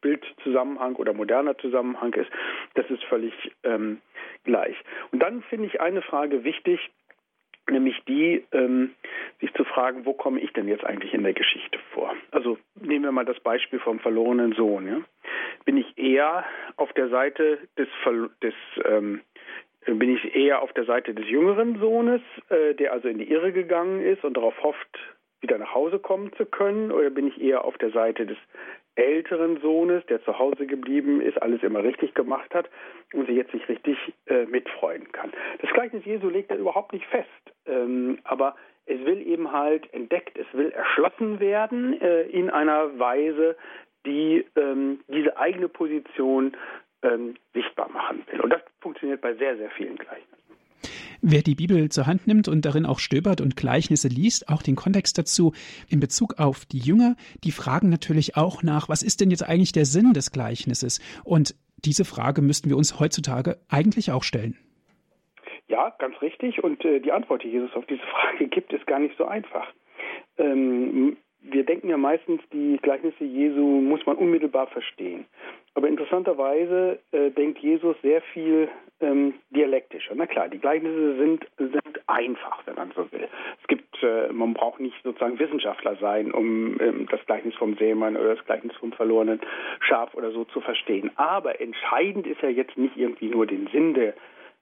Bildzusammenhang 0.00 0.96
oder 0.96 1.12
moderner 1.12 1.56
Zusammenhang 1.58 2.14
ist, 2.14 2.30
das 2.74 2.88
ist 2.90 3.04
völlig 3.04 3.34
ähm, 3.64 4.00
gleich. 4.44 4.76
Und 5.12 5.22
dann 5.22 5.42
finde 5.42 5.66
ich 5.66 5.80
eine 5.80 6.02
Frage 6.02 6.44
wichtig, 6.44 6.80
nämlich 7.70 8.00
die, 8.06 8.44
ähm, 8.52 8.94
sich 9.40 9.52
zu 9.54 9.64
fragen, 9.64 10.06
wo 10.06 10.12
komme 10.12 10.40
ich 10.40 10.52
denn 10.52 10.68
jetzt 10.68 10.84
eigentlich 10.84 11.12
in 11.12 11.22
der 11.22 11.32
Geschichte 11.32 11.78
vor? 11.92 12.14
Also 12.30 12.58
nehmen 12.80 13.04
wir 13.04 13.12
mal 13.12 13.24
das 13.24 13.40
Beispiel 13.40 13.80
vom 13.80 13.98
verlorenen 13.98 14.52
Sohn. 14.52 14.86
Ja? 14.86 15.00
Bin 15.64 15.76
ich 15.76 15.98
eher 15.98 16.44
auf 16.76 16.92
der 16.92 17.08
Seite 17.08 17.58
des, 17.76 17.88
des 18.42 18.54
ähm, 18.84 19.20
bin 19.86 20.16
ich 20.16 20.34
eher 20.34 20.62
auf 20.62 20.72
der 20.72 20.84
Seite 20.84 21.14
des 21.14 21.28
jüngeren 21.28 21.78
Sohnes, 21.78 22.20
äh, 22.48 22.74
der 22.74 22.92
also 22.92 23.08
in 23.08 23.18
die 23.18 23.30
Irre 23.30 23.52
gegangen 23.52 24.00
ist 24.02 24.24
und 24.24 24.36
darauf 24.36 24.60
hofft, 24.62 24.98
wieder 25.40 25.58
nach 25.58 25.74
Hause 25.74 25.98
kommen 25.98 26.32
zu 26.36 26.46
können, 26.46 26.90
oder 26.90 27.10
bin 27.10 27.28
ich 27.28 27.40
eher 27.40 27.64
auf 27.64 27.78
der 27.78 27.90
Seite 27.90 28.26
des 28.26 28.38
älteren 28.96 29.60
Sohnes, 29.60 30.04
der 30.06 30.22
zu 30.24 30.38
Hause 30.38 30.66
geblieben 30.66 31.20
ist, 31.20 31.40
alles 31.40 31.62
immer 31.62 31.84
richtig 31.84 32.14
gemacht 32.14 32.52
hat 32.54 32.68
und 33.12 33.26
sich 33.26 33.36
jetzt 33.36 33.52
nicht 33.52 33.68
richtig 33.68 33.96
äh, 34.26 34.46
mitfreuen 34.46 35.12
kann. 35.12 35.32
Das 35.60 35.70
Gleichnis 35.72 36.04
Jesu 36.04 36.28
legt 36.28 36.50
er 36.50 36.56
überhaupt 36.56 36.92
nicht 36.92 37.04
fest, 37.06 37.28
ähm, 37.66 38.18
aber 38.24 38.56
es 38.86 38.98
will 39.04 39.20
eben 39.26 39.52
halt 39.52 39.92
entdeckt, 39.92 40.38
es 40.38 40.46
will 40.52 40.70
erschlossen 40.70 41.40
werden 41.40 42.00
äh, 42.00 42.22
in 42.22 42.50
einer 42.50 42.98
Weise, 42.98 43.56
die 44.06 44.46
ähm, 44.56 45.00
diese 45.08 45.36
eigene 45.36 45.68
Position 45.68 46.56
ähm, 47.06 47.34
sichtbar 47.54 47.88
machen 47.90 48.22
will. 48.30 48.40
Und 48.40 48.50
das 48.50 48.60
funktioniert 48.80 49.20
bei 49.20 49.34
sehr, 49.34 49.56
sehr 49.56 49.70
vielen 49.70 49.96
Gleichnissen. 49.96 50.36
Wer 51.22 51.42
die 51.42 51.54
Bibel 51.54 51.88
zur 51.88 52.06
Hand 52.06 52.26
nimmt 52.26 52.46
und 52.46 52.64
darin 52.64 52.86
auch 52.86 52.98
stöbert 52.98 53.40
und 53.40 53.56
Gleichnisse 53.56 54.08
liest, 54.08 54.48
auch 54.48 54.62
den 54.62 54.76
Kontext 54.76 55.18
dazu 55.18 55.52
in 55.88 55.98
Bezug 55.98 56.38
auf 56.38 56.66
die 56.66 56.78
Jünger, 56.78 57.16
die 57.42 57.52
fragen 57.52 57.88
natürlich 57.88 58.36
auch 58.36 58.62
nach, 58.62 58.88
was 58.88 59.02
ist 59.02 59.20
denn 59.20 59.30
jetzt 59.30 59.42
eigentlich 59.42 59.72
der 59.72 59.86
Sinn 59.86 60.12
des 60.12 60.30
Gleichnisses? 60.30 61.00
Und 61.24 61.54
diese 61.84 62.04
Frage 62.04 62.42
müssten 62.42 62.68
wir 62.68 62.76
uns 62.76 63.00
heutzutage 63.00 63.56
eigentlich 63.68 64.12
auch 64.12 64.22
stellen. 64.22 64.58
Ja, 65.68 65.90
ganz 65.98 66.20
richtig. 66.22 66.62
Und 66.62 66.84
äh, 66.84 67.00
die 67.00 67.12
Antwort, 67.12 67.42
die 67.42 67.48
Jesus 67.48 67.74
auf 67.74 67.86
diese 67.86 68.02
Frage 68.02 68.48
gibt, 68.50 68.72
ist 68.72 68.86
gar 68.86 68.98
nicht 68.98 69.16
so 69.16 69.24
einfach. 69.26 69.66
Ähm, 70.38 71.16
wir 71.50 71.64
denken 71.64 71.88
ja 71.88 71.96
meistens, 71.96 72.40
die 72.52 72.78
Gleichnisse 72.82 73.24
Jesu 73.24 73.60
muss 73.60 74.04
man 74.06 74.16
unmittelbar 74.16 74.66
verstehen. 74.68 75.26
Aber 75.74 75.88
interessanterweise 75.88 76.98
äh, 77.12 77.30
denkt 77.30 77.58
Jesus 77.58 77.96
sehr 78.02 78.22
viel 78.32 78.68
ähm, 79.00 79.34
dialektischer. 79.50 80.14
Na 80.14 80.26
klar, 80.26 80.48
die 80.48 80.58
Gleichnisse 80.58 81.16
sind, 81.16 81.46
sind 81.58 82.00
einfach, 82.06 82.66
wenn 82.66 82.76
man 82.76 82.92
so 82.96 83.10
will. 83.12 83.28
Es 83.60 83.66
gibt, 83.68 84.02
äh, 84.02 84.32
man 84.32 84.54
braucht 84.54 84.80
nicht 84.80 84.96
sozusagen 85.02 85.38
Wissenschaftler 85.38 85.96
sein, 85.96 86.32
um 86.32 86.80
ähm, 86.80 87.06
das 87.10 87.24
Gleichnis 87.26 87.54
vom 87.56 87.76
Seemann 87.76 88.16
oder 88.16 88.36
das 88.36 88.44
Gleichnis 88.46 88.74
vom 88.76 88.92
verlorenen 88.92 89.40
Schaf 89.80 90.14
oder 90.14 90.30
so 90.30 90.44
zu 90.44 90.60
verstehen. 90.60 91.10
Aber 91.16 91.60
entscheidend 91.60 92.26
ist 92.26 92.40
ja 92.40 92.48
jetzt 92.48 92.78
nicht 92.78 92.96
irgendwie 92.96 93.28
nur 93.28 93.46
den 93.46 93.68
Sinn 93.72 93.94
der 93.94 94.14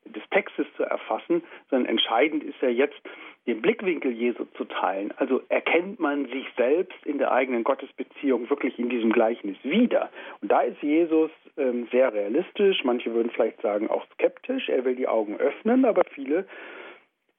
des 0.07 0.23
Textes 0.31 0.67
zu 0.77 0.85
erfassen, 0.85 1.43
sondern 1.71 1.89
entscheidend 1.89 2.45
ist 2.45 2.61
ja 2.61 2.69
jetzt, 2.69 3.01
den 3.47 3.61
Blickwinkel 3.61 4.13
Jesu 4.13 4.47
zu 4.57 4.65
teilen. 4.65 5.13
Also 5.17 5.43
erkennt 5.49 6.01
man 6.01 6.27
sich 6.27 6.47
selbst 6.57 6.97
in 7.05 7.19
der 7.19 7.33
eigenen 7.33 7.63
Gottesbeziehung 7.63 8.49
wirklich 8.49 8.79
in 8.79 8.89
diesem 8.89 9.13
Gleichnis 9.13 9.57
wieder. 9.63 10.11
Und 10.41 10.51
da 10.51 10.63
ist 10.63 10.81
Jesus 10.83 11.31
ähm, 11.59 11.87
sehr 11.93 12.13
realistisch, 12.13 12.85
manche 12.85 13.13
würden 13.13 13.31
vielleicht 13.31 13.61
sagen 13.61 13.91
auch 13.91 14.07
skeptisch, 14.15 14.69
er 14.69 14.85
will 14.85 14.97
die 14.97 15.09
Augen 15.09 15.37
öffnen, 15.37 15.85
aber 15.85 16.03
viele 16.15 16.47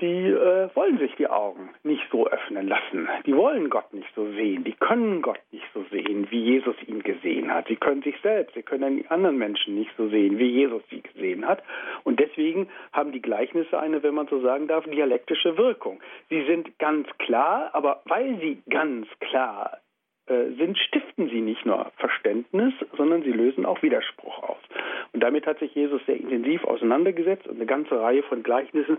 die 0.02 0.28
äh, 0.28 0.70
wollen 0.76 0.98
sich 0.98 1.16
die 1.16 1.28
Augen 1.28 1.70
nicht 1.84 2.04
so 2.12 2.28
öffnen 2.28 2.68
lassen. 2.68 3.08
Die 3.26 3.36
wollen 3.36 3.70
Gott 3.70 3.94
nicht 3.94 4.10
so 4.14 4.30
sehen. 4.34 4.64
Die 4.66 4.74
können 4.74 5.22
Gott 5.22 5.40
nicht 5.52 5.66
so 5.74 5.86
sehen, 5.90 6.28
wie 6.32 6.44
Jesus 6.44 6.76
ihn 6.86 7.02
gesehen 7.02 7.54
hat. 7.54 7.68
Sie 7.68 7.78
können 7.78 8.02
sich 8.02 8.16
selbst, 8.22 8.56
sie 8.56 8.64
können 8.64 8.98
die 8.98 9.08
anderen 9.08 9.38
Menschen 9.38 9.76
nicht 9.76 9.92
so 9.98 10.10
sehen, 10.10 10.38
wie 10.38 10.50
Jesus 10.50 10.84
sie 10.90 11.02
gesehen 11.02 11.48
hat. 11.48 11.64
Und 12.04 12.20
deswegen 12.20 12.68
haben 12.92 13.14
die 13.14 13.22
Gleichnisse 13.22 13.80
eine, 13.80 14.04
wenn 14.04 14.16
man 14.16 14.28
so 14.28 14.42
sagen 14.42 14.68
darf, 14.68 14.84
dialektische 14.86 15.58
Wirkung. 15.58 16.02
Sie 16.30 16.46
sind 16.46 16.78
ganz 16.78 17.08
klar, 17.18 17.70
aber 17.74 18.02
weil 18.06 18.38
sie 18.40 18.62
ganz 18.70 19.08
klar 19.20 19.80
sind, 20.28 20.78
stiften 20.78 21.30
sie 21.30 21.42
nicht 21.42 21.66
nur 21.66 21.92
Verständnis, 21.98 22.74
sondern 22.98 23.22
sie 23.24 23.32
lösen 23.32 23.66
auch 23.66 23.82
Widerspruch 23.84 24.42
aus. 24.44 24.62
Und 25.14 25.22
damit 25.22 25.46
hat 25.46 25.60
sich 25.60 25.74
Jesus 25.76 26.02
sehr 26.06 26.18
intensiv 26.18 26.64
auseinandergesetzt 26.64 27.48
und 27.48 27.58
eine 27.58 27.66
ganze 27.66 28.00
Reihe 28.00 28.24
von 28.24 28.44
Gleichnissen 28.44 28.98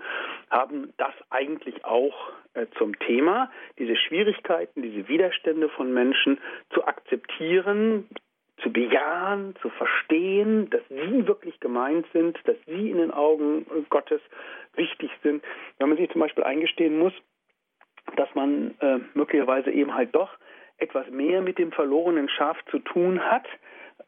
haben 0.50 0.92
das 0.98 1.14
eigentlich 1.30 1.84
auch 1.84 2.14
äh, 2.54 2.66
zum 2.78 2.98
Thema, 3.00 3.50
diese 3.78 3.96
Schwierigkeiten, 3.96 4.82
diese 4.82 5.08
Widerstände 5.08 5.68
von 5.68 5.92
Menschen 5.92 6.38
zu 6.70 6.86
akzeptieren, 6.86 8.08
zu 8.62 8.72
bejahen, 8.72 9.54
zu 9.60 9.68
verstehen, 9.70 10.70
dass 10.70 10.80
sie 10.88 11.26
wirklich 11.26 11.60
gemeint 11.60 12.06
sind, 12.12 12.38
dass 12.44 12.56
sie 12.66 12.90
in 12.90 12.98
den 12.98 13.10
Augen 13.10 13.66
Gottes 13.90 14.20
wichtig 14.74 15.10
sind. 15.22 15.44
Wenn 15.78 15.88
man 15.88 15.98
sich 15.98 16.10
zum 16.10 16.20
Beispiel 16.20 16.44
eingestehen 16.44 16.98
muss, 16.98 17.12
dass 18.16 18.34
man 18.34 18.74
äh, 18.80 18.98
möglicherweise 19.14 19.70
eben 19.70 19.94
halt 19.94 20.14
doch 20.14 20.30
etwas 20.78 21.08
mehr 21.10 21.40
mit 21.42 21.58
dem 21.58 21.72
verlorenen 21.72 22.28
Schaf 22.28 22.56
zu 22.70 22.78
tun 22.78 23.20
hat, 23.20 23.46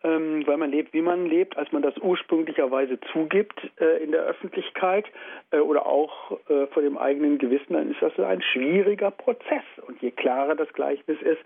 ähm, 0.04 0.46
weil 0.46 0.58
man 0.58 0.70
lebt, 0.70 0.92
wie 0.94 1.02
man 1.02 1.26
lebt, 1.26 1.56
als 1.56 1.72
man 1.72 1.82
das 1.82 1.96
ursprünglicherweise 1.98 3.00
zugibt 3.12 3.58
äh, 3.80 4.02
in 4.02 4.12
der 4.12 4.22
Öffentlichkeit 4.22 5.06
äh, 5.50 5.58
oder 5.58 5.86
auch 5.86 6.38
äh, 6.48 6.66
vor 6.68 6.82
dem 6.82 6.96
eigenen 6.96 7.38
Gewissen, 7.38 7.72
dann 7.72 7.90
ist 7.90 8.00
das 8.00 8.16
ein 8.18 8.42
schwieriger 8.42 9.10
Prozess. 9.10 9.64
Und 9.86 10.00
je 10.00 10.12
klarer 10.12 10.54
das 10.54 10.72
Gleichnis 10.72 11.20
ist, 11.22 11.40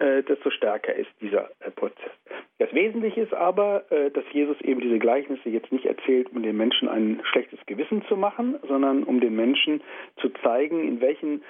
äh, 0.00 0.22
desto 0.24 0.50
stärker 0.50 0.94
ist 0.94 1.10
dieser 1.20 1.50
äh, 1.60 1.70
Prozess. 1.70 2.10
Das 2.58 2.72
Wesentliche 2.74 3.20
ist 3.20 3.34
aber, 3.34 3.84
äh, 3.90 4.10
dass 4.10 4.24
Jesus 4.32 4.60
eben 4.62 4.80
diese 4.80 4.98
Gleichnisse 4.98 5.48
jetzt 5.48 5.70
nicht 5.70 5.86
erzählt, 5.86 6.32
um 6.32 6.42
den 6.42 6.56
Menschen 6.56 6.88
ein 6.88 7.20
schlechtes 7.30 7.60
Gewissen 7.66 8.04
zu 8.08 8.16
machen, 8.16 8.58
sondern 8.66 9.04
um 9.04 9.20
den 9.20 9.36
Menschen 9.36 9.80
zu 10.16 10.30
zeigen, 10.42 10.86
in 10.88 11.00
welchen 11.00 11.42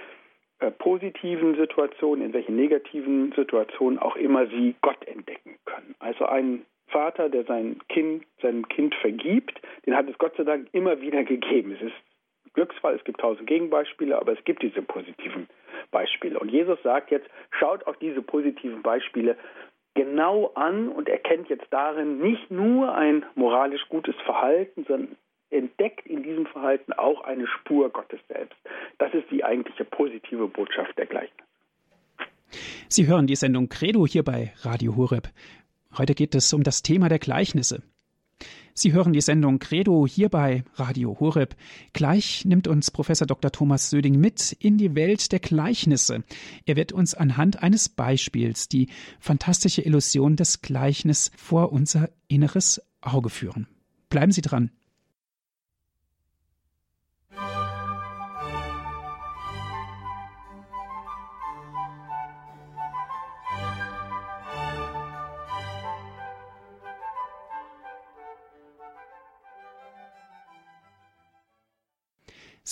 positiven 0.71 1.57
Situationen, 1.57 2.27
in 2.27 2.33
welchen 2.33 2.57
negativen 2.57 3.33
Situationen 3.33 3.99
auch 3.99 4.17
immer 4.17 4.47
sie 4.47 4.75
Gott 4.83 5.05
entdecken 5.07 5.57
können. 5.65 5.95
Also 5.99 6.27
ein 6.27 6.65
Vater, 6.89 7.29
der 7.29 7.45
sein 7.45 7.81
Kind, 7.89 8.25
seinem 8.41 8.69
Kind 8.69 8.95
vergibt, 8.97 9.61
den 9.87 9.97
hat 9.97 10.09
es 10.09 10.19
Gott 10.19 10.37
sei 10.37 10.45
Dank 10.45 10.69
immer 10.73 11.01
wieder 11.01 11.25
gegeben. 11.25 11.73
Es 11.73 11.83
ist 11.83 11.95
Glücksfall, 12.55 12.95
es 12.95 13.05
gibt 13.05 13.21
tausend 13.21 13.47
Gegenbeispiele, 13.47 14.19
aber 14.19 14.33
es 14.33 14.45
gibt 14.45 14.63
diese 14.63 14.83
positiven 14.83 15.49
Beispiele. 15.91 16.39
Und 16.39 16.51
Jesus 16.51 16.79
sagt 16.83 17.11
jetzt, 17.11 17.29
schaut 17.51 17.87
auch 17.87 17.97
diese 17.97 18.21
positiven 18.21 18.83
Beispiele 18.83 19.37
genau 19.95 20.53
an 20.55 20.89
und 20.89 21.09
erkennt 21.09 21.49
jetzt 21.49 21.67
darin 21.71 22.19
nicht 22.19 22.51
nur 22.51 22.95
ein 22.95 23.25
moralisch 23.35 23.89
gutes 23.89 24.15
Verhalten, 24.25 24.85
sondern 24.87 25.17
entdeckt 25.53 26.07
in 26.07 26.23
diesem 26.23 26.47
Verhalten 26.47 26.93
auch 26.93 27.23
eine 27.23 27.47
Spur 27.47 27.91
Gottes 27.91 28.21
selbst. 28.29 28.57
Das 28.99 29.13
ist 29.15 29.31
die 29.31 29.45
eigentliche 29.45 29.85
positive 29.85 30.49
Botschaft 30.49 30.97
der 30.99 31.07
Gleichnis. 31.07 31.47
Sie 32.89 33.07
hören 33.07 33.27
die 33.27 33.37
Sendung 33.37 33.69
Credo 33.69 34.07
hier 34.07 34.23
bei 34.23 34.53
Radio 34.61 34.97
Horeb. 34.97 35.29
Heute 35.97 36.15
geht 36.15 36.35
es 36.35 36.53
um 36.53 36.63
das 36.63 36.83
Thema 36.83 37.09
der 37.09 37.19
Gleichnisse. 37.19 37.83
Sie 38.75 38.93
hören 38.93 39.13
die 39.13 39.21
Sendung 39.21 39.59
Credo 39.59 40.07
hier 40.07 40.31
bei 40.31 40.65
Radio 40.75 41.19
Horeb. 41.21 41.55
Gleich 41.93 42.47
nimmt 42.47 42.67
uns 42.67 42.91
Professor 42.91 43.27
Dr. 43.27 43.53
Thomas 43.53 43.91
Söding 43.91 44.19
mit 44.19 44.53
in 44.53 44.79
die 44.79 44.95
Welt 44.95 45.31
der 45.33 45.41
Gleichnisse. 45.41 46.25
Er 46.65 46.77
wird 46.77 46.93
uns 46.93 47.15
anhand 47.15 47.63
eines 47.63 47.91
Beispiels 47.91 48.69
die 48.69 48.89
fantastische 49.21 49.83
Illusion 49.83 50.37
des 50.37 50.63
Gleichnis 50.63 51.31
vor 51.37 51.73
unser 51.73 52.09
inneres 52.29 52.81
Auge 53.03 53.29
führen. 53.29 53.69
Bleiben 54.09 54.33
Sie 54.33 54.43
dran. 54.43 54.71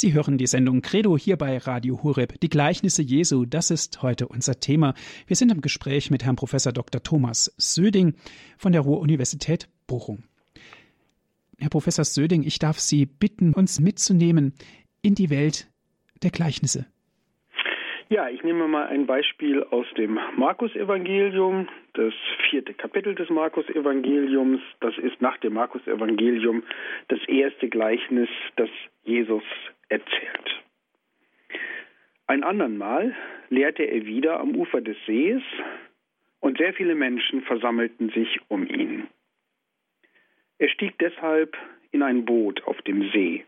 Sie 0.01 0.15
hören 0.15 0.39
die 0.39 0.47
Sendung 0.47 0.81
Credo 0.81 1.19
hier 1.19 1.37
bei 1.37 1.59
Radio 1.59 2.03
Hureb. 2.03 2.41
Die 2.41 2.49
Gleichnisse 2.49 3.03
Jesu, 3.03 3.45
das 3.45 3.71
ist 3.71 4.01
heute 4.01 4.29
unser 4.29 4.59
Thema. 4.59 4.95
Wir 5.27 5.37
sind 5.37 5.53
im 5.53 5.61
Gespräch 5.61 6.11
mit 6.11 6.25
Herrn 6.25 6.37
Professor 6.37 6.73
Dr. 6.73 7.03
Thomas 7.03 7.55
Söding 7.59 8.15
von 8.57 8.73
der 8.73 8.81
Ruhr-Universität 8.81 9.69
Bochum. 9.87 10.25
Herr 11.59 11.69
Professor 11.69 12.07
Söding, 12.07 12.45
ich 12.45 12.59
darf 12.59 12.79
Sie 12.79 13.05
bitten, 13.05 13.53
uns 13.53 13.79
mitzunehmen 13.79 14.55
in 15.03 15.15
die 15.15 15.29
Welt 15.29 15.69
der 16.23 16.31
Gleichnisse. 16.31 16.87
Ja, 18.09 18.31
ich 18.31 18.43
nehme 18.43 18.69
mal 18.69 18.87
ein 18.87 19.05
Beispiel 19.05 19.63
aus 19.65 19.85
dem 19.99 20.19
Markus-Evangelium, 20.35 21.69
das 21.93 22.15
vierte 22.49 22.73
Kapitel 22.73 23.15
des 23.15 23.29
Markus-Evangeliums. 23.29 24.63
Das 24.81 24.97
ist 24.97 25.21
nach 25.21 25.37
dem 25.41 25.53
Markus-Evangelium 25.53 26.63
das 27.09 27.21
erste 27.29 27.69
Gleichnis, 27.69 28.31
das 28.57 28.71
Jesus 29.05 29.43
erzählt. 29.91 30.65
Ein 32.27 32.45
andern 32.45 32.79
Mal 32.79 33.15
lehrte 33.49 33.83
er 33.83 34.07
wieder 34.07 34.41
am 34.41 34.55
Ufer 34.55 34.81
des 34.81 34.97
Sees 35.05 35.43
und 36.39 36.59
sehr 36.59 36.73
viele 36.73 36.95
Menschen 36.95 37.43
versammelten 37.43 38.11
sich 38.11 38.41
um 38.49 38.67
ihn. 38.67 39.09
Er 40.59 40.69
stieg 40.69 40.99
deshalb 40.99 41.57
in 41.91 42.03
ein 42.03 42.25
Boot 42.25 42.63
auf 42.65 42.81
dem 42.83 43.11
See 43.11 43.45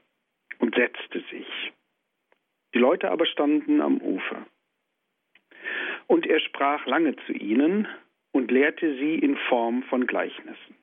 und 0.58 0.74
setzte 0.74 1.20
sich. 1.30 1.72
Die 2.74 2.78
Leute 2.78 3.10
aber 3.10 3.26
standen 3.26 3.80
am 3.80 3.98
Ufer. 3.98 4.46
Und 6.06 6.26
er 6.26 6.40
sprach 6.40 6.86
lange 6.86 7.14
zu 7.26 7.32
ihnen 7.32 7.86
und 8.32 8.50
lehrte 8.50 8.96
sie 8.96 9.14
in 9.14 9.36
Form 9.48 9.82
von 9.84 10.06
Gleichnissen. 10.06 10.76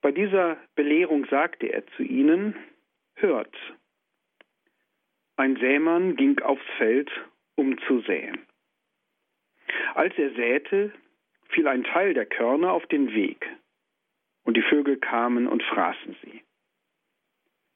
Bei 0.00 0.12
dieser 0.12 0.58
Belehrung 0.74 1.26
sagte 1.26 1.66
er 1.66 1.86
zu 1.96 2.02
ihnen, 2.02 2.54
Hört, 3.14 3.56
ein 5.36 5.56
Sämann 5.56 6.16
ging 6.16 6.38
aufs 6.40 6.64
Feld, 6.76 7.10
um 7.54 7.78
zu 7.86 8.00
säen. 8.00 8.38
Als 9.94 10.16
er 10.18 10.32
säte, 10.34 10.92
fiel 11.48 11.68
ein 11.68 11.84
Teil 11.84 12.14
der 12.14 12.26
Körner 12.26 12.72
auf 12.72 12.86
den 12.86 13.14
Weg, 13.14 13.46
und 14.44 14.56
die 14.56 14.62
Vögel 14.62 14.98
kamen 14.98 15.46
und 15.46 15.62
fraßen 15.62 16.16
sie. 16.22 16.42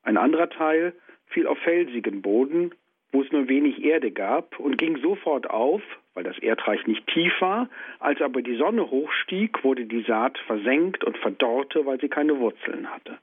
Ein 0.02 0.16
anderer 0.16 0.50
Teil 0.50 0.94
fiel 1.26 1.46
auf 1.46 1.58
felsigen 1.58 2.22
Boden 2.22 2.72
wo 3.12 3.22
es 3.22 3.32
nur 3.32 3.48
wenig 3.48 3.82
Erde 3.82 4.10
gab, 4.10 4.58
und 4.60 4.76
ging 4.76 4.98
sofort 4.98 5.48
auf, 5.48 5.82
weil 6.14 6.24
das 6.24 6.38
Erdreich 6.38 6.86
nicht 6.86 7.06
tief 7.06 7.32
war. 7.40 7.68
Als 7.98 8.20
aber 8.20 8.42
die 8.42 8.56
Sonne 8.56 8.90
hochstieg, 8.90 9.64
wurde 9.64 9.86
die 9.86 10.02
Saat 10.02 10.38
versenkt 10.46 11.04
und 11.04 11.16
verdorrte, 11.18 11.86
weil 11.86 12.00
sie 12.00 12.08
keine 12.08 12.38
Wurzeln 12.38 12.92
hatte. 12.92 13.18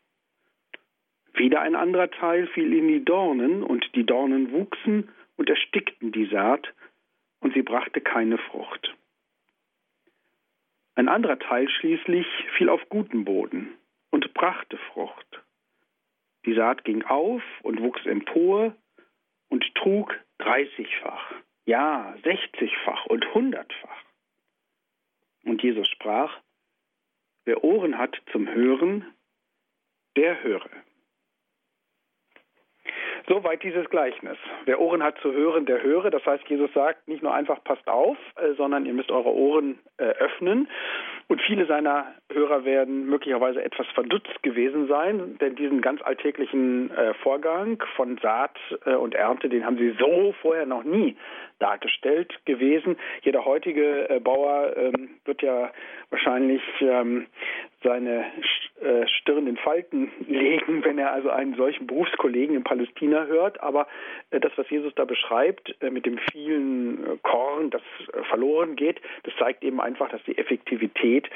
Wieder 1.33 1.61
ein 1.61 1.75
anderer 1.75 2.11
Teil 2.11 2.47
fiel 2.47 2.73
in 2.73 2.87
die 2.87 3.03
Dornen, 3.03 3.63
und 3.63 3.95
die 3.95 4.05
Dornen 4.05 4.51
wuchsen 4.51 5.09
und 5.35 5.49
erstickten 5.49 6.11
die 6.11 6.25
Saat, 6.25 6.73
und 7.39 7.53
sie 7.53 7.63
brachte 7.63 8.01
keine 8.01 8.37
Frucht. 8.37 8.95
Ein 10.95 11.09
anderer 11.09 11.39
Teil 11.39 11.67
schließlich 11.69 12.27
fiel 12.57 12.69
auf 12.69 12.87
guten 12.89 13.25
Boden 13.25 13.75
und 14.11 14.33
brachte 14.33 14.77
Frucht. 14.93 15.41
Die 16.45 16.53
Saat 16.53 16.83
ging 16.83 17.03
auf 17.03 17.41
und 17.63 17.81
wuchs 17.81 18.05
empor 18.05 18.75
und 19.49 19.73
trug 19.75 20.13
dreißigfach, 20.37 21.33
ja 21.65 22.15
sechzigfach 22.23 23.05
und 23.07 23.33
hundertfach. 23.33 24.03
Und 25.45 25.63
Jesus 25.63 25.89
sprach, 25.89 26.39
wer 27.45 27.63
Ohren 27.63 27.97
hat 27.97 28.21
zum 28.31 28.47
Hören, 28.47 29.05
der 30.15 30.43
höre. 30.43 30.69
Soweit 33.27 33.63
dieses 33.63 33.89
Gleichnis. 33.89 34.37
Wer 34.65 34.81
Ohren 34.81 35.01
hat 35.01 35.17
zu 35.19 35.31
hören, 35.31 35.65
der 35.65 35.81
höre. 35.81 36.09
Das 36.09 36.25
heißt, 36.25 36.43
Jesus 36.49 36.71
sagt 36.73 37.07
nicht 37.07 37.23
nur 37.23 37.33
einfach 37.33 37.63
passt 37.63 37.87
auf, 37.87 38.17
äh, 38.35 38.53
sondern 38.57 38.85
ihr 38.85 38.93
müsst 38.93 39.11
eure 39.11 39.33
Ohren 39.33 39.79
äh, 39.97 40.03
öffnen. 40.03 40.67
Und 41.27 41.41
viele 41.41 41.65
seiner 41.65 42.07
Hörer 42.31 42.65
werden 42.65 43.05
möglicherweise 43.07 43.63
etwas 43.63 43.87
verdutzt 43.93 44.43
gewesen 44.43 44.87
sein, 44.87 45.37
denn 45.39 45.55
diesen 45.55 45.81
ganz 45.81 46.01
alltäglichen 46.01 46.91
äh, 46.91 47.13
Vorgang 47.15 47.81
von 47.95 48.17
Saat 48.17 48.57
und 48.99 49.15
Ernte, 49.15 49.47
den 49.47 49.65
haben 49.65 49.77
sie 49.77 49.95
so 49.97 50.35
vorher 50.41 50.65
noch 50.65 50.83
nie 50.83 51.15
dargestellt 51.63 52.33
gewesen. 52.45 52.97
Jeder 53.21 53.45
heutige 53.45 54.21
Bauer 54.23 54.75
ähm, 54.75 55.11
wird 55.25 55.41
ja 55.41 55.71
wahrscheinlich 56.09 56.61
ähm, 56.81 57.27
seine 57.83 58.25
äh, 58.81 59.07
Stirn 59.07 59.47
in 59.47 59.57
Falten 59.57 60.11
legen, 60.27 60.83
wenn 60.83 60.97
er 60.97 61.11
also 61.11 61.29
einen 61.29 61.55
solchen 61.55 61.87
Berufskollegen 61.87 62.55
in 62.55 62.63
Palästina 62.63 63.25
hört. 63.25 63.61
Aber 63.61 63.87
äh, 64.31 64.39
das, 64.39 64.51
was 64.55 64.69
Jesus 64.69 64.93
da 64.95 65.05
beschreibt, 65.05 65.75
äh, 65.81 65.89
mit 65.89 66.05
dem 66.05 66.17
vielen 66.31 67.21
Korn, 67.21 67.69
das 67.69 67.81
verloren 68.29 68.75
geht, 68.75 69.01
das 69.23 69.33
zeigt 69.37 69.63
eben 69.63 69.79
einfach, 69.79 70.09
dass 70.09 70.23
die 70.23 70.37
Effektivität 70.37 71.29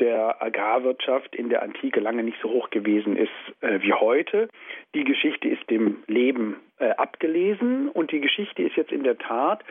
der 0.00 0.42
Agrarwirtschaft 0.42 1.36
in 1.36 1.48
der 1.48 1.62
Antike 1.62 2.00
lange 2.00 2.22
nicht 2.22 2.38
so 2.42 2.50
hoch 2.50 2.70
gewesen 2.70 3.16
ist 3.16 3.30
wie 3.60 3.92
heute. 3.92 4.48
Die 4.94 5.04
Geschichte 5.04 5.48
ist 5.48 5.68
dem 5.70 6.02
Leben 6.06 6.56
abgelesen 6.78 7.88
und 7.88 8.10
die 8.10 8.20
Geschichte 8.20 8.62
ist 8.62 8.76
jetzt 8.76 8.92
in 8.92 9.04
der 9.04 9.18
Tat 9.18 9.62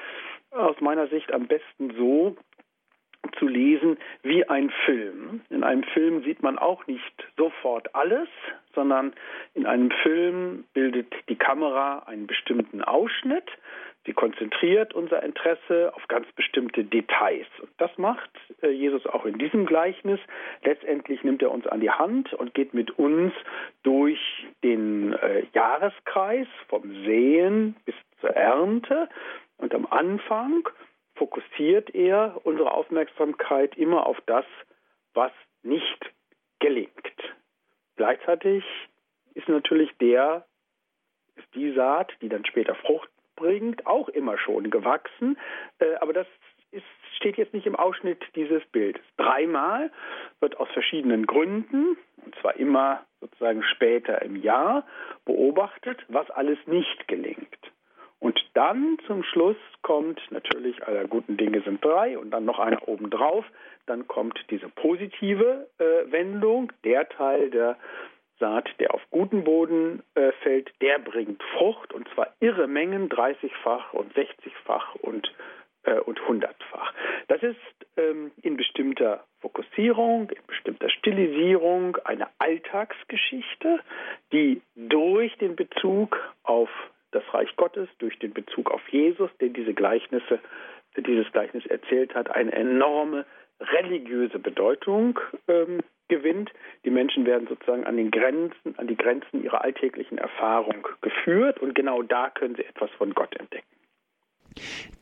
aus 0.52 0.80
meiner 0.82 1.08
Sicht 1.08 1.34
am 1.34 1.48
besten 1.48 1.94
so, 1.98 2.38
zu 3.38 3.48
lesen 3.48 3.98
wie 4.24 4.48
ein 4.48 4.72
Film. 4.86 5.42
In 5.50 5.64
einem 5.64 5.84
Film 5.84 6.24
sieht 6.24 6.42
man 6.42 6.58
auch 6.58 6.88
nicht 6.88 7.04
sofort 7.38 7.94
alles, 7.94 8.30
sondern 8.74 9.14
in 9.54 9.66
einem 9.66 9.92
Film 10.04 10.64
bildet 10.74 11.14
die 11.28 11.36
Kamera 11.36 12.00
einen 12.08 12.28
bestimmten 12.28 12.82
Ausschnitt. 12.82 13.50
Sie 14.10 14.14
konzentriert 14.14 14.96
unser 14.96 15.22
Interesse 15.22 15.94
auf 15.94 16.08
ganz 16.08 16.26
bestimmte 16.32 16.84
Details. 16.84 17.46
Und 17.62 17.70
das 17.78 17.96
macht 18.00 18.32
äh, 18.64 18.70
Jesus 18.70 19.06
auch 19.06 19.24
in 19.24 19.38
diesem 19.38 19.68
Gleichnis. 19.68 20.20
Letztendlich 20.64 21.24
nimmt 21.24 21.44
er 21.44 21.52
uns 21.52 21.68
an 21.68 21.80
die 21.80 21.92
Hand 21.92 22.34
und 22.34 22.56
geht 22.56 22.74
mit 22.74 22.90
uns 22.98 23.34
durch 23.84 24.20
den 24.64 25.14
äh, 25.14 25.46
Jahreskreis 25.54 26.48
vom 26.70 26.92
Sehen 27.06 27.76
bis 27.86 27.94
zur 28.20 28.32
Ernte. 28.32 29.10
Und 29.58 29.76
am 29.76 29.86
Anfang 29.86 30.68
fokussiert 31.14 31.94
er 31.94 32.42
unsere 32.44 32.72
Aufmerksamkeit 32.72 33.78
immer 33.78 34.08
auf 34.08 34.18
das, 34.26 34.46
was 35.14 35.32
nicht 35.62 36.12
gelingt. 36.58 36.90
Gleichzeitig 37.96 38.64
ist 39.36 39.48
natürlich 39.48 39.96
der, 40.02 40.48
ist 41.36 41.54
die 41.54 41.74
Saat, 41.74 42.12
die 42.24 42.30
dann 42.30 42.44
später 42.44 42.74
Frucht 42.74 43.08
bringt, 43.40 43.86
auch 43.88 44.10
immer 44.10 44.38
schon 44.38 44.70
gewachsen. 44.70 45.38
Äh, 45.80 45.96
aber 45.96 46.14
das 46.14 46.28
ist, 46.72 46.84
steht 47.18 47.38
jetzt 47.38 47.54
nicht 47.54 47.66
im 47.66 47.76
Ausschnitt 47.76 48.22
dieses 48.36 48.64
Bildes. 48.68 49.02
Dreimal 49.18 49.92
wird 50.40 50.58
aus 50.60 50.70
verschiedenen 50.72 51.26
Gründen, 51.26 51.98
und 52.24 52.36
zwar 52.42 52.56
immer 52.58 53.04
sozusagen 53.22 53.64
später 53.64 54.22
im 54.22 54.36
Jahr, 54.36 54.86
beobachtet, 55.26 56.00
was 56.08 56.30
alles 56.30 56.60
nicht 56.68 57.08
gelingt. 57.08 57.58
Und 58.20 58.38
dann 58.54 58.98
zum 59.08 59.24
Schluss 59.24 59.56
kommt 59.82 60.20
natürlich, 60.30 60.86
aller 60.86 61.06
guten 61.08 61.38
Dinge 61.38 61.62
sind 61.62 61.84
drei 61.84 62.18
und 62.18 62.32
dann 62.32 62.44
noch 62.44 62.60
einer 62.60 62.86
obendrauf. 62.88 63.46
Dann 63.86 64.08
kommt 64.08 64.38
diese 64.50 64.68
positive 64.68 65.70
äh, 65.78 66.12
Wendung. 66.12 66.72
Der 66.84 67.08
Teil 67.08 67.50
der 67.50 67.78
Saat, 68.40 68.70
der 68.80 68.94
auf 68.94 69.02
guten 69.12 69.44
Boden 69.44 70.04
äh, 70.16 70.32
fällt, 70.44 70.72
der 70.82 71.00
bringt 71.00 71.42
Frucht 71.58 71.94
und 71.94 72.08
zwar 72.14 72.34
irre 72.40 72.68
Mengen, 72.68 73.10
30-fach 73.10 73.94
und 73.94 74.14
60-fach 74.14 74.96
und, 74.96 75.34
äh, 75.84 76.00
und 76.00 76.20
100-fach. 76.20 76.94
Das 77.28 77.44
ist 77.44 77.58
ähm, 77.98 78.32
in 78.42 78.58
bestimmter 78.58 79.26
Fokussierung, 79.42 80.30
in 80.30 80.46
bestimmter 80.48 80.90
Stilisierung 80.90 81.98
eine 82.06 82.28
Alltagsgeschichte, 82.40 83.80
die 84.32 84.62
durch 84.76 85.38
den 85.38 85.56
Bezug 85.56 86.18
auf 86.44 86.70
das 87.12 87.24
Reich 87.34 87.56
Gottes 87.56 87.90
durch 88.00 88.18
den 88.20 88.34
Bezug 88.34 88.72
auf 88.72 88.88
Jesus, 88.90 89.30
der 89.40 89.50
diese 89.50 89.74
Gleichnisse, 89.74 90.40
dieses 90.96 91.32
Gleichnis 91.32 91.66
erzählt 91.66 92.14
hat, 92.14 92.30
eine 92.30 92.52
enorme 92.52 93.26
religiöse 93.60 94.40
Bedeutung 94.40 95.20
ähm, 95.48 95.82
gewinnt. 96.10 96.52
Die 96.86 96.90
Menschen 96.90 97.26
werden 97.26 97.48
sozusagen 97.48 97.86
an 97.86 97.98
den 97.98 98.12
Grenzen, 98.12 98.78
an 98.78 98.88
die 98.88 98.98
Grenzen 98.98 99.44
ihrer 99.44 99.64
alltäglichen 99.64 100.18
Erfahrung 100.18 100.88
geführt 101.02 101.60
und 101.60 101.76
genau 101.76 102.02
da 102.02 102.30
können 102.30 102.56
sie 102.56 102.66
etwas 102.66 102.90
von 102.98 103.14
Gott 103.14 103.36
entdecken. 103.40 103.68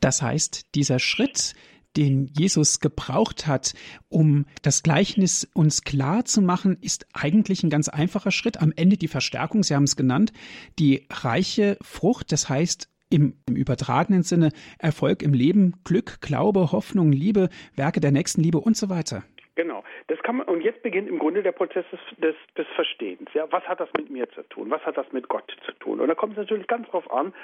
Das 0.00 0.22
heißt, 0.22 0.74
dieser 0.74 0.98
Schritt, 0.98 1.54
den 1.96 2.30
Jesus 2.38 2.80
gebraucht 2.80 3.46
hat, 3.46 3.74
um 4.08 4.46
das 4.62 4.82
Gleichnis 4.82 5.50
uns 5.54 5.82
klar 5.82 6.24
zu 6.24 6.42
machen, 6.42 6.78
ist 6.80 7.06
eigentlich 7.12 7.62
ein 7.64 7.70
ganz 7.70 7.88
einfacher 7.88 8.30
Schritt. 8.30 8.60
Am 8.60 8.72
Ende 8.76 8.96
die 8.96 9.08
Verstärkung, 9.08 9.62
Sie 9.62 9.74
haben 9.74 9.84
es 9.84 9.96
genannt, 9.96 10.32
die 10.78 11.06
reiche 11.10 11.76
Frucht, 11.82 12.30
das 12.30 12.48
heißt 12.48 12.88
im, 13.10 13.38
im, 13.48 13.56
übertragenen 13.56 14.22
Sinne 14.22 14.50
Erfolg 14.78 15.22
im 15.22 15.32
Leben, 15.32 15.74
Glück, 15.82 16.20
Glaube, 16.20 16.72
Hoffnung, 16.72 17.10
Liebe, 17.10 17.48
Werke 17.74 18.00
der 18.00 18.12
Nächstenliebe 18.12 18.58
und 18.58 18.76
so 18.76 18.90
weiter. 18.90 19.24
Genau, 19.54 19.82
das 20.08 20.18
kann 20.22 20.38
man 20.38 20.48
und 20.48 20.62
jetzt 20.62 20.82
beginnt 20.82 21.08
im 21.08 21.18
Grunde 21.18 21.42
der 21.42 21.52
Prozess 21.52 21.84
des, 21.92 22.00
des, 22.16 22.34
des 22.56 22.66
Verstehens. 22.74 23.28
Ja, 23.34 23.46
was 23.50 23.62
hat 23.68 23.78
das 23.78 23.90
mit 23.96 24.10
mir 24.10 24.28
zu 24.30 24.42
tun? 24.44 24.70
Was 24.70 24.84
hat 24.84 24.96
das 24.96 25.10
mit 25.12 25.28
Gott 25.28 25.54
zu 25.64 25.72
tun? 25.72 26.00
Und 26.00 26.08
da 26.08 26.14
kommt 26.14 26.32
es 26.32 26.38
natürlich 26.38 26.66
ganz 26.66 26.88
drauf 26.88 27.10
an, 27.12 27.34